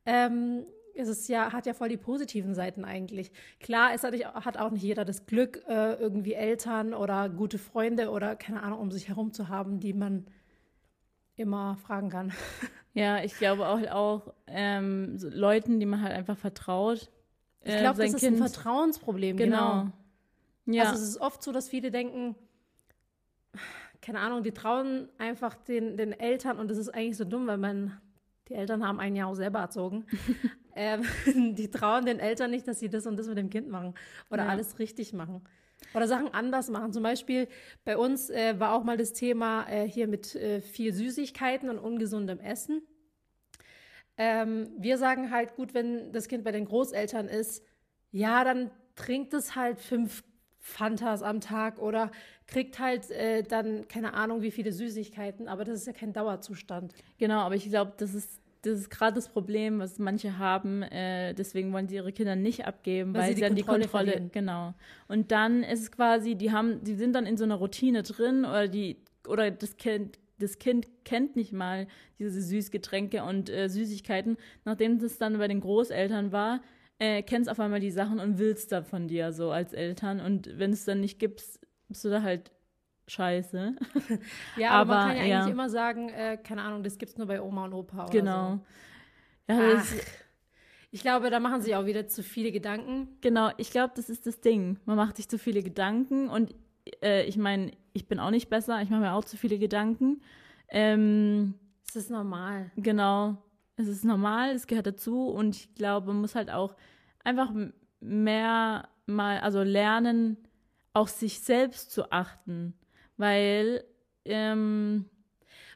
Ähm, 0.04 0.66
es 0.96 1.08
ist 1.08 1.28
ja, 1.28 1.52
hat 1.52 1.66
ja 1.66 1.74
voll 1.74 1.88
die 1.88 1.96
positiven 1.96 2.54
Seiten 2.54 2.84
eigentlich. 2.84 3.32
Klar, 3.60 3.92
es 3.94 4.02
hat, 4.04 4.14
hat 4.14 4.56
auch 4.56 4.70
nicht 4.70 4.82
jeder 4.82 5.04
das 5.04 5.26
Glück, 5.26 5.62
äh, 5.68 5.94
irgendwie 5.94 6.34
Eltern 6.34 6.94
oder 6.94 7.28
gute 7.28 7.58
Freunde 7.58 8.10
oder 8.10 8.36
keine 8.36 8.62
Ahnung 8.62 8.80
um 8.80 8.90
sich 8.90 9.08
herum 9.08 9.32
zu 9.32 9.48
haben, 9.48 9.80
die 9.80 9.92
man 9.92 10.26
immer 11.36 11.76
fragen 11.76 12.10
kann. 12.10 12.32
Ja, 12.96 13.24
ich 13.24 13.36
glaube 13.36 13.66
auch, 13.66 13.82
auch 13.90 14.34
ähm, 14.46 15.18
so 15.18 15.28
Leuten, 15.28 15.80
die 15.80 15.86
man 15.86 16.00
halt 16.00 16.12
einfach 16.12 16.38
vertraut. 16.38 17.10
Ich 17.62 17.76
glaube, 17.76 18.00
äh, 18.00 18.06
das 18.06 18.14
ist 18.14 18.20
kind. 18.20 18.36
ein 18.36 18.38
Vertrauensproblem. 18.38 19.36
Genau. 19.36 19.80
genau. 19.80 19.92
Ja. 20.66 20.84
Also 20.84 21.02
es 21.02 21.08
ist 21.08 21.20
oft 21.20 21.42
so, 21.42 21.50
dass 21.50 21.68
viele 21.68 21.90
denken, 21.90 22.36
keine 24.00 24.20
Ahnung, 24.20 24.44
die 24.44 24.52
trauen 24.52 25.08
einfach 25.18 25.56
den, 25.56 25.96
den 25.96 26.12
Eltern 26.12 26.60
und 26.60 26.70
das 26.70 26.78
ist 26.78 26.88
eigentlich 26.90 27.16
so 27.16 27.24
dumm, 27.24 27.48
weil 27.48 27.58
man, 27.58 28.00
die 28.48 28.54
Eltern 28.54 28.86
haben 28.86 29.00
einen 29.00 29.16
ja 29.16 29.26
auch 29.26 29.34
selber 29.34 29.58
erzogen. 29.58 30.06
ähm, 30.74 31.02
die 31.54 31.70
trauen 31.70 32.04
den 32.04 32.18
Eltern 32.20 32.50
nicht, 32.50 32.66
dass 32.68 32.80
sie 32.80 32.88
das 32.88 33.06
und 33.06 33.16
das 33.16 33.28
mit 33.28 33.38
dem 33.38 33.50
Kind 33.50 33.68
machen 33.68 33.94
oder 34.30 34.44
ja. 34.44 34.48
alles 34.48 34.78
richtig 34.78 35.12
machen. 35.12 35.42
Oder 35.92 36.08
Sachen 36.08 36.32
anders 36.32 36.70
machen. 36.70 36.92
Zum 36.92 37.02
Beispiel 37.02 37.48
bei 37.84 37.96
uns 37.96 38.30
äh, 38.30 38.58
war 38.58 38.74
auch 38.74 38.84
mal 38.84 38.96
das 38.96 39.12
Thema 39.12 39.66
äh, 39.68 39.86
hier 39.86 40.08
mit 40.08 40.34
äh, 40.34 40.60
viel 40.60 40.92
Süßigkeiten 40.92 41.68
und 41.68 41.78
ungesundem 41.78 42.40
Essen. 42.40 42.82
Ähm, 44.16 44.70
wir 44.78 44.98
sagen 44.98 45.30
halt, 45.30 45.56
gut, 45.56 45.74
wenn 45.74 46.12
das 46.12 46.28
Kind 46.28 46.44
bei 46.44 46.52
den 46.52 46.64
Großeltern 46.64 47.28
ist, 47.28 47.64
ja, 48.10 48.44
dann 48.44 48.70
trinkt 48.94 49.34
es 49.34 49.56
halt 49.56 49.80
fünf 49.80 50.22
Fantas 50.60 51.22
am 51.22 51.40
Tag 51.40 51.78
oder 51.78 52.10
kriegt 52.46 52.78
halt 52.78 53.10
äh, 53.10 53.42
dann 53.42 53.86
keine 53.88 54.14
Ahnung 54.14 54.40
wie 54.40 54.50
viele 54.50 54.72
Süßigkeiten, 54.72 55.46
aber 55.46 55.64
das 55.64 55.80
ist 55.80 55.86
ja 55.86 55.92
kein 55.92 56.12
Dauerzustand. 56.12 56.94
Genau, 57.18 57.40
aber 57.40 57.54
ich 57.54 57.68
glaube, 57.68 57.92
das 57.98 58.14
ist 58.14 58.40
das 58.64 58.78
ist 58.78 58.90
gerade 58.90 59.14
das 59.14 59.28
Problem, 59.28 59.78
was 59.78 59.98
manche 59.98 60.38
haben. 60.38 60.82
Äh, 60.82 61.34
deswegen 61.34 61.72
wollen 61.72 61.88
sie 61.88 61.96
ihre 61.96 62.12
Kinder 62.12 62.36
nicht 62.36 62.66
abgeben, 62.66 63.14
weil, 63.14 63.22
weil 63.22 63.28
sie, 63.30 63.34
sie 63.36 63.40
dann 63.42 63.54
Kontrolle 63.54 63.80
die 63.80 63.88
Kontrolle, 63.88 64.10
verlieren. 64.10 64.30
genau. 64.32 64.74
Und 65.08 65.30
dann 65.32 65.62
ist 65.62 65.80
es 65.80 65.92
quasi, 65.92 66.34
die 66.34 66.52
haben, 66.52 66.82
die 66.82 66.94
sind 66.94 67.14
dann 67.14 67.26
in 67.26 67.36
so 67.36 67.44
einer 67.44 67.56
Routine 67.56 68.02
drin 68.02 68.44
oder 68.44 68.68
die 68.68 68.96
oder 69.26 69.50
das 69.50 69.76
Kind 69.76 70.18
das 70.38 70.58
Kind 70.58 70.88
kennt 71.04 71.36
nicht 71.36 71.52
mal 71.52 71.86
diese 72.18 72.42
Süßgetränke 72.42 73.24
und 73.24 73.50
äh, 73.50 73.68
Süßigkeiten. 73.68 74.36
Nachdem 74.64 74.96
es 74.96 75.18
dann 75.18 75.38
bei 75.38 75.48
den 75.48 75.60
Großeltern 75.60 76.32
war, 76.32 76.60
äh, 76.98 77.22
kennst 77.22 77.50
auf 77.50 77.60
einmal 77.60 77.80
die 77.80 77.90
Sachen 77.90 78.18
und 78.18 78.38
willst 78.38 78.72
da 78.72 78.82
von 78.82 79.08
dir 79.08 79.32
so 79.32 79.50
als 79.50 79.72
Eltern. 79.72 80.20
Und 80.20 80.58
wenn 80.58 80.72
es 80.72 80.84
dann 80.84 81.00
nicht 81.00 81.18
gibt, 81.18 81.42
bist 81.88 82.04
du 82.04 82.10
da 82.10 82.22
halt 82.22 82.50
scheiße. 83.06 83.76
ja, 84.56 84.70
aber, 84.70 84.94
aber 84.94 84.94
man 84.94 85.08
kann 85.08 85.16
ja, 85.16 85.24
ja, 85.24 85.38
eigentlich 85.38 85.52
immer 85.52 85.70
sagen, 85.70 86.08
äh, 86.08 86.38
keine 86.42 86.62
Ahnung, 86.62 86.82
das 86.82 86.98
gibt 86.98 87.12
es 87.12 87.18
nur 87.18 87.26
bei 87.26 87.40
Oma 87.40 87.64
und 87.64 87.74
Opa. 87.74 88.06
genau. 88.06 88.60
So. 89.48 89.54
Ja, 89.54 89.76
Ach, 89.76 89.86
ich 90.90 91.02
glaube, 91.02 91.28
da 91.28 91.40
machen 91.40 91.60
sich 91.60 91.74
auch 91.74 91.86
wieder 91.86 92.06
zu 92.06 92.22
viele 92.22 92.52
Gedanken. 92.52 93.08
Genau, 93.20 93.50
ich 93.56 93.70
glaube, 93.70 93.92
das 93.96 94.08
ist 94.08 94.26
das 94.26 94.40
Ding. 94.40 94.78
Man 94.84 94.96
macht 94.96 95.16
sich 95.16 95.28
zu 95.28 95.38
viele 95.38 95.62
Gedanken 95.62 96.28
und 96.28 96.54
äh, 97.02 97.24
ich 97.24 97.36
meine, 97.36 97.72
ich 97.92 98.06
bin 98.06 98.20
auch 98.20 98.30
nicht 98.30 98.48
besser, 98.48 98.80
ich 98.80 98.90
mache 98.90 99.00
mir 99.00 99.12
auch 99.12 99.24
zu 99.24 99.36
viele 99.36 99.58
Gedanken. 99.58 100.22
Ähm, 100.68 101.54
es 101.88 101.96
ist 101.96 102.10
normal. 102.10 102.70
Genau, 102.76 103.36
es 103.76 103.88
ist 103.88 104.04
normal, 104.04 104.50
es 104.50 104.66
gehört 104.66 104.86
dazu 104.86 105.28
und 105.28 105.56
ich 105.56 105.74
glaube, 105.74 106.06
man 106.08 106.20
muss 106.20 106.34
halt 106.34 106.50
auch 106.50 106.76
einfach 107.24 107.52
mehr 108.00 108.88
mal, 109.06 109.40
also 109.40 109.62
lernen, 109.62 110.36
auch 110.92 111.08
sich 111.08 111.40
selbst 111.40 111.90
zu 111.90 112.12
achten, 112.12 112.74
weil 113.16 113.84
ähm, 114.24 115.06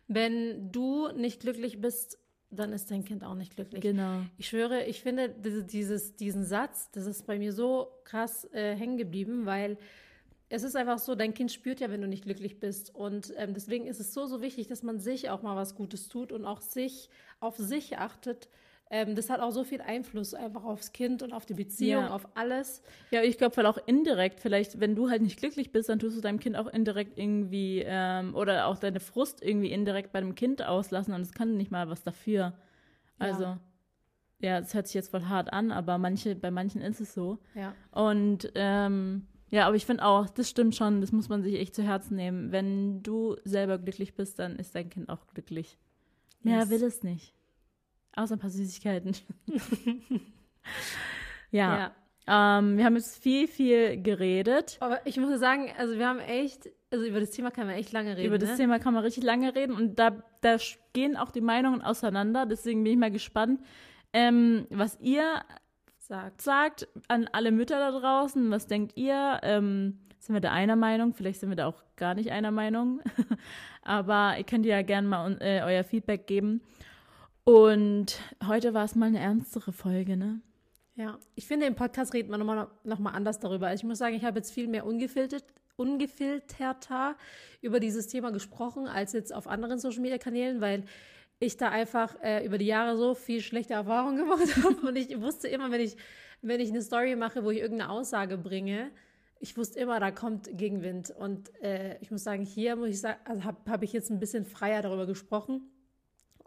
wenn 0.06 0.72
du 0.72 1.08
nicht 1.12 1.40
glücklich 1.40 1.80
bist, 1.80 2.18
dann 2.50 2.72
ist 2.72 2.90
dein 2.90 3.04
Kind 3.04 3.24
auch 3.24 3.34
nicht 3.34 3.56
glücklich. 3.56 3.82
Genau. 3.82 4.22
Ich 4.38 4.48
schwöre, 4.48 4.84
ich 4.84 5.02
finde 5.02 5.28
dieses, 5.28 6.16
diesen 6.16 6.44
Satz, 6.44 6.90
das 6.92 7.06
ist 7.06 7.26
bei 7.26 7.38
mir 7.38 7.52
so 7.52 7.92
krass 8.04 8.48
äh, 8.52 8.74
hängen 8.74 8.96
geblieben, 8.96 9.44
weil 9.44 9.76
es 10.48 10.62
ist 10.62 10.76
einfach 10.76 10.98
so, 10.98 11.14
dein 11.14 11.34
Kind 11.34 11.52
spürt 11.52 11.80
ja, 11.80 11.90
wenn 11.90 12.00
du 12.00 12.08
nicht 12.08 12.24
glücklich 12.24 12.58
bist. 12.58 12.94
Und 12.94 13.34
ähm, 13.36 13.52
deswegen 13.52 13.86
ist 13.86 14.00
es 14.00 14.14
so, 14.14 14.24
so 14.26 14.40
wichtig, 14.40 14.66
dass 14.66 14.82
man 14.82 14.98
sich 14.98 15.28
auch 15.28 15.42
mal 15.42 15.56
was 15.56 15.74
Gutes 15.74 16.08
tut 16.08 16.32
und 16.32 16.46
auch 16.46 16.62
sich 16.62 17.10
auf 17.38 17.58
sich 17.58 17.98
achtet. 17.98 18.48
Ähm, 18.90 19.14
das 19.14 19.28
hat 19.28 19.40
auch 19.40 19.50
so 19.50 19.64
viel 19.64 19.80
Einfluss 19.82 20.32
einfach 20.32 20.64
aufs 20.64 20.92
Kind 20.92 21.22
und 21.22 21.32
auf 21.32 21.44
die 21.44 21.54
Beziehung, 21.54 22.04
ja. 22.04 22.10
auf 22.10 22.26
alles. 22.34 22.82
Ja, 23.10 23.22
ich 23.22 23.36
glaube, 23.36 23.56
weil 23.58 23.66
auch 23.66 23.78
indirekt, 23.86 24.40
vielleicht, 24.40 24.80
wenn 24.80 24.96
du 24.96 25.10
halt 25.10 25.20
nicht 25.20 25.38
glücklich 25.38 25.72
bist, 25.72 25.88
dann 25.88 25.98
tust 25.98 26.16
du 26.16 26.20
deinem 26.20 26.40
Kind 26.40 26.56
auch 26.56 26.66
indirekt 26.66 27.18
irgendwie 27.18 27.82
ähm, 27.84 28.34
oder 28.34 28.66
auch 28.66 28.78
deine 28.78 29.00
Frust 29.00 29.42
irgendwie 29.42 29.70
indirekt 29.70 30.12
bei 30.12 30.20
dem 30.20 30.34
Kind 30.34 30.62
auslassen 30.62 31.12
und 31.12 31.20
es 31.20 31.32
kann 31.32 31.56
nicht 31.56 31.70
mal 31.70 31.88
was 31.88 32.02
dafür. 32.02 32.54
Also. 33.18 33.44
Ja. 33.44 33.60
Ja, 34.40 34.60
das 34.60 34.72
hört 34.72 34.86
sich 34.86 34.94
jetzt 34.94 35.10
voll 35.10 35.24
hart 35.24 35.52
an, 35.52 35.72
aber 35.72 35.98
manche, 35.98 36.36
bei 36.36 36.52
manchen 36.52 36.80
ist 36.80 37.00
es 37.00 37.12
so. 37.12 37.38
Ja. 37.56 37.74
Und 37.90 38.52
ähm, 38.54 39.26
ja, 39.50 39.66
aber 39.66 39.74
ich 39.74 39.84
finde 39.84 40.04
auch, 40.04 40.28
das 40.28 40.48
stimmt 40.48 40.76
schon, 40.76 41.00
das 41.00 41.10
muss 41.10 41.28
man 41.28 41.42
sich 41.42 41.54
echt 41.56 41.74
zu 41.74 41.82
Herzen 41.82 42.16
nehmen. 42.16 42.52
Wenn 42.52 43.02
du 43.02 43.36
selber 43.44 43.78
glücklich 43.78 44.14
bist, 44.14 44.38
dann 44.38 44.56
ist 44.56 44.76
dein 44.76 44.90
Kind 44.90 45.08
auch 45.08 45.26
glücklich. 45.26 45.76
Mehr 46.42 46.60
yes. 46.60 46.70
will 46.70 46.84
es 46.84 47.02
nicht. 47.02 47.34
Außer 48.18 48.34
ein 48.34 48.40
paar 48.40 48.50
Süßigkeiten. 48.50 49.12
ja. 51.52 51.92
ja. 52.26 52.58
Ähm, 52.58 52.76
wir 52.76 52.84
haben 52.84 52.96
jetzt 52.96 53.22
viel, 53.22 53.46
viel 53.46 54.02
geredet. 54.02 54.76
Aber 54.80 55.06
ich 55.06 55.18
muss 55.18 55.38
sagen, 55.38 55.72
also 55.78 55.96
wir 55.96 56.08
haben 56.08 56.18
echt, 56.18 56.68
also 56.90 57.06
über 57.06 57.20
das 57.20 57.30
Thema 57.30 57.52
kann 57.52 57.68
man 57.68 57.76
echt 57.76 57.92
lange 57.92 58.16
reden. 58.16 58.26
Über 58.26 58.38
das 58.38 58.50
ne? 58.50 58.56
Thema 58.56 58.80
kann 58.80 58.92
man 58.92 59.04
richtig 59.04 59.22
lange 59.22 59.54
reden 59.54 59.72
und 59.72 60.00
da, 60.00 60.10
da 60.40 60.56
gehen 60.94 61.16
auch 61.16 61.30
die 61.30 61.40
Meinungen 61.40 61.80
auseinander. 61.80 62.44
Deswegen 62.44 62.82
bin 62.82 62.94
ich 62.94 62.98
mal 62.98 63.12
gespannt, 63.12 63.60
ähm, 64.12 64.66
was 64.68 64.98
ihr 65.00 65.42
sagt. 65.98 66.42
Sagt 66.42 66.88
an 67.06 67.28
alle 67.30 67.52
Mütter 67.52 67.78
da 67.78 67.96
draußen, 67.96 68.50
was 68.50 68.66
denkt 68.66 68.96
ihr? 68.96 69.38
Ähm, 69.44 70.00
sind 70.18 70.34
wir 70.34 70.40
da 70.40 70.50
einer 70.50 70.74
Meinung? 70.74 71.14
Vielleicht 71.14 71.38
sind 71.38 71.50
wir 71.50 71.56
da 71.56 71.68
auch 71.68 71.84
gar 71.94 72.14
nicht 72.14 72.32
einer 72.32 72.50
Meinung. 72.50 73.00
Aber 73.82 74.34
ihr 74.36 74.44
könnt 74.44 74.66
ja 74.66 74.82
gerne 74.82 75.06
mal 75.06 75.38
äh, 75.40 75.62
euer 75.62 75.84
Feedback 75.84 76.26
geben. 76.26 76.62
Und 77.48 78.20
heute 78.46 78.74
war 78.74 78.84
es 78.84 78.94
mal 78.94 79.06
eine 79.06 79.20
ernstere 79.20 79.72
Folge, 79.72 80.18
ne? 80.18 80.42
Ja, 80.96 81.18
ich 81.34 81.46
finde, 81.46 81.64
im 81.64 81.76
Podcast 81.76 82.12
redet 82.12 82.30
man 82.30 82.40
nochmal 82.40 82.68
noch 82.84 82.98
mal 82.98 83.12
anders 83.12 83.38
darüber. 83.38 83.72
Ich 83.72 83.82
muss 83.84 83.96
sagen, 83.96 84.14
ich 84.14 84.24
habe 84.26 84.38
jetzt 84.38 84.52
viel 84.52 84.68
mehr 84.68 84.84
ungefiltert, 84.84 85.44
ungefilterter 85.76 87.16
über 87.62 87.80
dieses 87.80 88.06
Thema 88.06 88.32
gesprochen 88.32 88.86
als 88.86 89.14
jetzt 89.14 89.34
auf 89.34 89.46
anderen 89.46 89.78
Social-Media-Kanälen, 89.78 90.60
weil 90.60 90.84
ich 91.38 91.56
da 91.56 91.70
einfach 91.70 92.22
äh, 92.22 92.44
über 92.44 92.58
die 92.58 92.66
Jahre 92.66 92.98
so 92.98 93.14
viel 93.14 93.40
schlechte 93.40 93.72
Erfahrungen 93.72 94.18
gemacht 94.28 94.54
habe. 94.62 94.86
Und 94.86 94.96
ich 94.96 95.18
wusste 95.18 95.48
immer, 95.48 95.70
wenn 95.70 95.80
ich, 95.80 95.96
wenn 96.42 96.60
ich 96.60 96.68
eine 96.68 96.82
Story 96.82 97.16
mache, 97.16 97.44
wo 97.44 97.50
ich 97.50 97.60
irgendeine 97.60 97.90
Aussage 97.90 98.36
bringe, 98.36 98.90
ich 99.40 99.56
wusste 99.56 99.80
immer, 99.80 100.00
da 100.00 100.10
kommt 100.10 100.50
Gegenwind. 100.58 101.14
Und 101.18 101.48
äh, 101.62 101.96
ich 102.02 102.10
muss 102.10 102.24
sagen, 102.24 102.44
hier 102.44 102.76
muss 102.76 102.90
ich 102.90 103.00
sagen, 103.00 103.20
also 103.24 103.44
habe 103.44 103.70
hab 103.70 103.82
ich 103.82 103.94
jetzt 103.94 104.10
ein 104.10 104.20
bisschen 104.20 104.44
freier 104.44 104.82
darüber 104.82 105.06
gesprochen. 105.06 105.70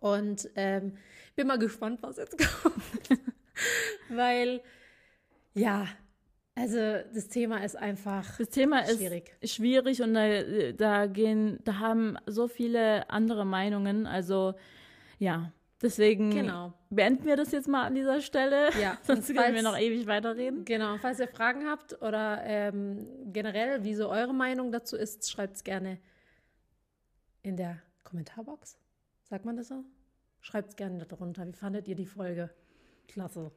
Und 0.01 0.49
ähm, 0.55 0.97
bin 1.35 1.47
mal 1.47 1.59
gespannt, 1.59 1.99
was 2.01 2.17
jetzt 2.17 2.37
kommt. 2.63 3.21
Weil, 4.09 4.61
ja, 5.53 5.87
also 6.55 6.77
das 7.13 7.29
Thema 7.29 7.63
ist 7.63 7.77
einfach 7.77 8.37
das 8.37 8.49
Thema 8.49 8.85
schwierig. 8.85 9.31
ist 9.39 9.55
schwierig 9.55 10.01
und 10.01 10.13
da, 10.15 10.43
da 10.73 11.05
gehen, 11.05 11.59
da 11.63 11.79
haben 11.79 12.17
so 12.25 12.47
viele 12.47 13.09
andere 13.09 13.45
Meinungen. 13.45 14.05
Also 14.05 14.55
ja, 15.19 15.53
deswegen 15.81 16.31
genau. 16.31 16.73
beenden 16.89 17.25
wir 17.25 17.37
das 17.37 17.51
jetzt 17.51 17.67
mal 17.67 17.85
an 17.85 17.95
dieser 17.95 18.21
Stelle. 18.21 18.69
Ja, 18.81 18.97
sonst 19.03 19.27
falls, 19.27 19.37
können 19.37 19.55
wir 19.55 19.63
noch 19.63 19.77
ewig 19.77 20.07
weiterreden. 20.07 20.65
Genau, 20.65 20.97
falls 20.97 21.19
ihr 21.19 21.27
Fragen 21.27 21.67
habt 21.69 22.01
oder 22.01 22.41
ähm, 22.43 23.07
generell, 23.31 23.83
wie 23.83 23.93
so 23.93 24.09
eure 24.09 24.33
Meinung 24.33 24.71
dazu 24.71 24.97
ist, 24.97 25.31
schreibt 25.31 25.57
es 25.57 25.63
gerne 25.63 25.99
in 27.43 27.55
der 27.55 27.79
Kommentarbox. 28.03 28.77
Sagt 29.31 29.45
man 29.45 29.55
das 29.55 29.69
so? 29.69 29.85
Schreibt 30.41 30.71
es 30.71 30.75
gerne 30.75 31.05
darunter. 31.05 31.47
Wie 31.47 31.53
fandet 31.53 31.87
ihr 31.87 31.95
die 31.95 32.05
Folge? 32.05 32.49
Klasse. 33.07 33.49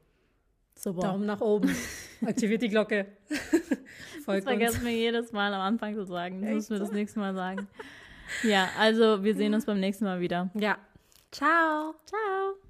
Super. 0.77 1.01
Daumen 1.01 1.27
nach 1.27 1.41
oben. 1.41 1.69
Aktiviert 2.25 2.63
die 2.63 2.69
Glocke. 2.69 3.07
Folgt 4.25 4.45
das 4.47 4.53
vergessen 4.53 4.85
wir 4.85 4.93
jedes 4.93 5.33
Mal 5.33 5.53
am 5.53 5.61
Anfang 5.61 5.97
zu 5.97 6.05
sagen. 6.05 6.43
Das 6.43 6.51
müssen 6.53 6.71
wir 6.75 6.79
das 6.79 6.93
nächste 6.93 7.19
Mal 7.19 7.35
sagen. 7.35 7.67
Ja, 8.43 8.71
also 8.79 9.23
wir 9.23 9.35
sehen 9.35 9.53
uns 9.53 9.67
beim 9.67 9.81
nächsten 9.81 10.07
Mal 10.07 10.19
wieder. 10.19 10.51
Ja. 10.55 10.79
Ciao. 11.31 11.95
Ciao. 12.07 12.57